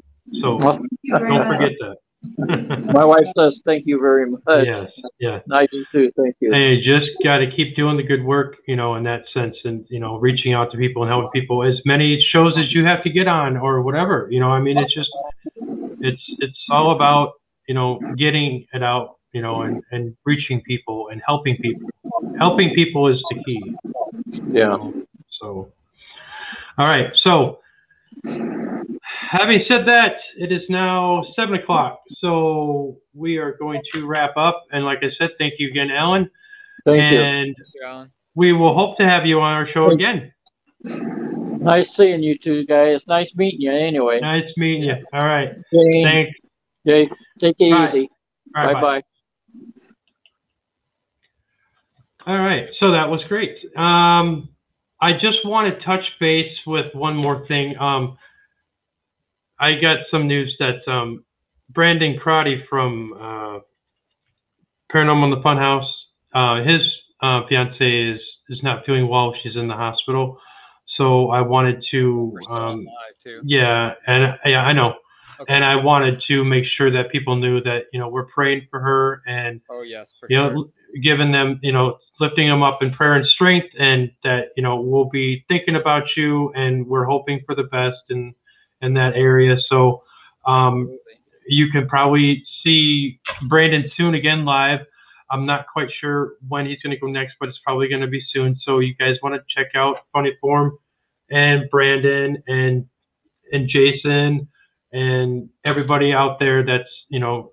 So 0.42 0.56
well, 0.56 0.80
don't 1.08 1.46
forget 1.46 1.72
that. 1.80 1.96
my 2.94 3.04
wife 3.04 3.26
says 3.36 3.60
thank 3.64 3.84
you 3.86 4.00
very 4.00 4.30
much. 4.30 4.40
yes. 4.48 4.90
Yeah. 5.20 5.40
I 5.52 5.66
do 5.66 5.84
too. 5.92 6.10
Thank 6.16 6.36
you. 6.40 6.52
And 6.52 6.78
you 6.78 6.98
just 6.98 7.10
got 7.22 7.38
to 7.38 7.50
keep 7.54 7.76
doing 7.76 7.96
the 7.96 8.02
good 8.02 8.24
work, 8.24 8.56
you 8.66 8.76
know, 8.76 8.94
in 8.94 9.04
that 9.04 9.24
sense, 9.32 9.56
and 9.64 9.84
you 9.90 10.00
know, 10.00 10.18
reaching 10.18 10.54
out 10.54 10.72
to 10.72 10.78
people 10.78 11.02
and 11.02 11.10
helping 11.10 11.30
people. 11.32 11.62
As 11.62 11.74
many 11.84 12.24
shows 12.32 12.54
as 12.56 12.72
you 12.72 12.84
have 12.84 13.02
to 13.04 13.10
get 13.10 13.28
on, 13.28 13.56
or 13.56 13.82
whatever, 13.82 14.28
you 14.30 14.40
know. 14.40 14.50
I 14.50 14.60
mean, 14.60 14.78
it's 14.78 14.94
just, 14.94 15.10
it's 16.00 16.22
it's 16.38 16.58
all 16.70 16.94
about 16.94 17.32
you 17.68 17.74
know 17.74 18.00
getting 18.16 18.66
it 18.72 18.82
out, 18.82 19.16
you 19.32 19.42
know, 19.42 19.62
and 19.62 19.82
and 19.92 20.16
reaching 20.24 20.62
people 20.62 21.08
and 21.12 21.22
helping 21.26 21.56
people. 21.58 21.88
Helping 22.38 22.74
people 22.74 23.08
is 23.08 23.22
the 23.30 23.42
key. 23.44 23.74
Yeah. 24.48 24.90
So, 25.40 25.72
all 26.78 26.86
right. 26.86 27.10
So, 27.22 27.60
having 29.30 29.64
said 29.68 29.86
that, 29.86 30.12
it 30.38 30.52
is 30.52 30.62
now 30.68 31.24
seven 31.36 31.54
o'clock. 31.56 32.00
So 32.20 32.98
we 33.14 33.36
are 33.38 33.52
going 33.58 33.80
to 33.92 34.06
wrap 34.06 34.36
up. 34.36 34.64
And 34.70 34.84
like 34.84 34.98
I 35.02 35.08
said, 35.18 35.30
thank 35.38 35.54
you 35.58 35.68
again, 35.70 35.90
Alan. 35.90 36.30
Thank 36.86 37.12
you. 37.12 37.20
and 37.20 37.56
Mr. 37.56 37.88
Allen. 37.88 38.12
we 38.34 38.52
will 38.52 38.74
hope 38.74 38.96
to 38.98 39.04
have 39.04 39.26
you 39.26 39.40
on 39.40 39.52
our 39.54 39.68
show 39.72 39.88
again. 39.90 40.32
Nice 40.84 41.94
seeing 41.96 42.22
you 42.22 42.36
two 42.36 42.66
guys. 42.66 43.00
Nice 43.08 43.30
meeting 43.34 43.60
you 43.62 43.72
anyway. 43.72 44.20
Nice 44.20 44.44
meeting 44.56 44.82
you. 44.84 44.96
All 45.14 45.24
right. 45.24 45.50
Jane, 45.72 46.04
Thanks. 46.04 46.38
Jay, 46.86 47.08
take 47.40 47.56
it 47.58 47.70
Bye. 47.70 47.88
easy. 47.88 48.10
All 48.54 48.64
right, 48.64 48.74
Bye 48.74 48.80
bye. 48.80 49.00
bye. 49.00 49.02
All 52.26 52.38
right. 52.38 52.66
So 52.80 52.92
that 52.92 53.08
was 53.08 53.22
great. 53.28 53.56
Um, 53.76 54.48
I 55.00 55.12
just 55.12 55.44
want 55.44 55.72
to 55.72 55.84
touch 55.84 56.04
base 56.20 56.56
with 56.66 56.94
one 56.94 57.16
more 57.16 57.46
thing. 57.46 57.76
Um, 57.78 58.16
I 59.58 59.72
got 59.80 59.98
some 60.10 60.26
news 60.26 60.54
that 60.58 60.86
um, 60.90 61.24
Brandon 61.70 62.18
Crotty 62.18 62.64
from 62.68 63.12
uh, 63.14 63.58
Paranormal 64.92 65.24
in 65.24 65.30
the 65.30 65.42
Funhouse, 65.44 65.88
uh, 66.34 66.64
his 66.64 66.80
uh, 67.22 67.42
fiance 67.48 68.12
is 68.14 68.20
is 68.50 68.60
not 68.62 68.84
feeling 68.84 69.08
well. 69.08 69.34
She's 69.42 69.56
in 69.56 69.68
the 69.68 69.74
hospital. 69.74 70.38
So 70.96 71.30
I 71.30 71.40
wanted 71.40 71.82
to, 71.90 72.30
We're 72.32 72.42
still 72.42 72.54
on 72.54 72.72
um, 72.72 72.86
yeah, 73.44 73.94
and 74.06 74.34
yeah, 74.44 74.60
I 74.60 74.72
know. 74.72 74.94
Okay. 75.40 75.52
And 75.52 75.64
I 75.64 75.76
wanted 75.76 76.22
to 76.28 76.44
make 76.44 76.64
sure 76.76 76.90
that 76.92 77.10
people 77.10 77.36
knew 77.36 77.60
that 77.62 77.86
you 77.92 77.98
know 77.98 78.08
we're 78.08 78.26
praying 78.26 78.68
for 78.70 78.80
her 78.80 79.22
and 79.26 79.60
oh 79.70 79.82
yes, 79.82 80.12
for 80.20 80.26
you 80.30 80.36
sure. 80.36 80.54
know, 80.54 80.70
giving 81.02 81.32
them, 81.32 81.58
you 81.62 81.72
know, 81.72 81.98
lifting 82.20 82.48
them 82.48 82.62
up 82.62 82.82
in 82.82 82.92
prayer 82.92 83.14
and 83.14 83.26
strength, 83.26 83.68
and 83.78 84.10
that 84.22 84.48
you 84.56 84.62
know 84.62 84.80
we'll 84.80 85.08
be 85.08 85.44
thinking 85.48 85.76
about 85.76 86.04
you, 86.16 86.52
and 86.54 86.86
we're 86.86 87.04
hoping 87.04 87.40
for 87.46 87.54
the 87.54 87.64
best 87.64 87.98
in 88.10 88.34
in 88.80 88.94
that 88.94 89.14
area. 89.14 89.56
So 89.68 90.02
um, 90.46 90.98
you 91.46 91.70
can 91.70 91.88
probably 91.88 92.44
see 92.62 93.20
Brandon 93.48 93.90
soon 93.96 94.14
again 94.14 94.44
live. 94.44 94.80
I'm 95.30 95.46
not 95.46 95.66
quite 95.72 95.88
sure 96.00 96.34
when 96.48 96.66
he's 96.66 96.80
going 96.82 96.94
to 96.94 97.00
go 97.00 97.06
next, 97.08 97.34
but 97.40 97.48
it's 97.48 97.58
probably 97.64 97.88
going 97.88 98.02
to 98.02 98.08
be 98.08 98.22
soon. 98.32 98.56
So 98.64 98.78
you 98.78 98.94
guys 98.94 99.16
want 99.22 99.34
to 99.34 99.40
check 99.48 99.72
out 99.74 99.96
Funny 100.12 100.32
Form 100.40 100.78
and 101.30 101.68
Brandon 101.70 102.42
and 102.46 102.86
and 103.52 103.68
Jason 103.68 104.48
and 104.94 105.50
everybody 105.64 106.12
out 106.12 106.38
there 106.38 106.64
that's 106.64 106.88
you 107.08 107.18
know 107.18 107.52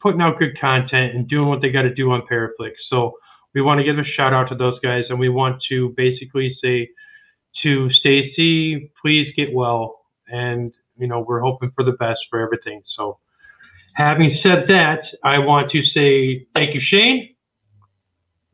putting 0.00 0.20
out 0.22 0.38
good 0.38 0.58
content 0.58 1.14
and 1.14 1.28
doing 1.28 1.48
what 1.48 1.60
they 1.60 1.70
got 1.70 1.82
to 1.82 1.94
do 1.94 2.10
on 2.10 2.22
Paraflix. 2.30 2.72
So 2.88 3.12
we 3.54 3.60
want 3.62 3.78
to 3.78 3.84
give 3.84 3.98
a 3.98 4.04
shout 4.04 4.32
out 4.32 4.48
to 4.48 4.54
those 4.54 4.78
guys, 4.80 5.04
and 5.10 5.18
we 5.18 5.28
want 5.28 5.62
to 5.68 5.90
basically 5.96 6.56
say 6.62 6.88
to 7.62 7.90
Stacy, 7.92 8.90
please 9.00 9.32
get 9.36 9.52
well, 9.52 10.00
and 10.28 10.72
you 10.96 11.06
know 11.06 11.20
we're 11.20 11.40
hoping 11.40 11.70
for 11.74 11.84
the 11.84 11.92
best 11.92 12.20
for 12.30 12.40
everything. 12.40 12.82
So 12.96 13.18
having 13.94 14.38
said 14.42 14.64
that, 14.68 15.00
I 15.24 15.38
want 15.38 15.70
to 15.72 15.84
say 15.94 16.46
thank 16.54 16.74
you, 16.74 16.80
Shane. 16.80 17.34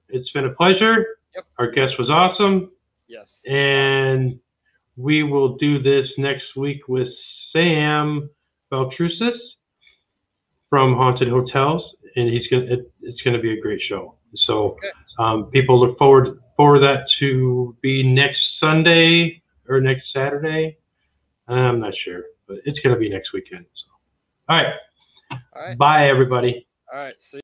It's 0.09 0.31
been 0.33 0.47
a 0.47 0.51
pleasure. 0.55 1.07
Yep. 1.35 1.45
Our 1.59 1.71
guest 1.71 1.93
was 1.99 2.09
awesome, 2.11 2.71
Yes. 3.07 3.43
and 3.47 4.41
we 4.97 5.23
will 5.23 5.57
do 5.59 5.81
this 5.81 6.09
next 6.19 6.57
week 6.57 6.89
with 6.89 7.09
Sam 7.53 8.31
Baltrusis 8.73 9.39
from 10.71 10.95
Haunted 10.95 11.29
Hotels, 11.29 11.83
and 12.17 12.29
he's 12.29 12.47
gonna 12.49 12.65
it, 12.65 12.93
it's 13.03 13.21
gonna 13.23 13.41
be 13.41 13.59
a 13.59 13.61
great 13.61 13.81
show. 13.89 14.17
So 14.47 14.77
um, 15.19 15.47
people 15.47 15.81
look 15.81 15.99
forward 15.99 16.41
for 16.57 16.79
that 16.79 17.07
to 17.21 17.77
be 17.83 18.03
next 18.03 18.41
Sunday 18.61 19.43
or 19.69 19.81
next 19.81 20.05
Saturday. 20.13 20.79
I'm 21.47 21.81
not 21.81 21.95
sure, 22.05 22.25
but 22.47 22.59
it's 22.65 22.79
gonna 22.81 22.99
be 22.99 23.09
next 23.09 23.33
weekend. 23.33 23.65
So 23.75 24.55
all 24.55 24.59
right, 24.59 24.75
All 25.55 25.63
right. 25.63 25.79
bye 25.79 26.09
everybody. 26.09 26.67
All 26.93 26.99
right. 26.99 27.15
See. 27.21 27.37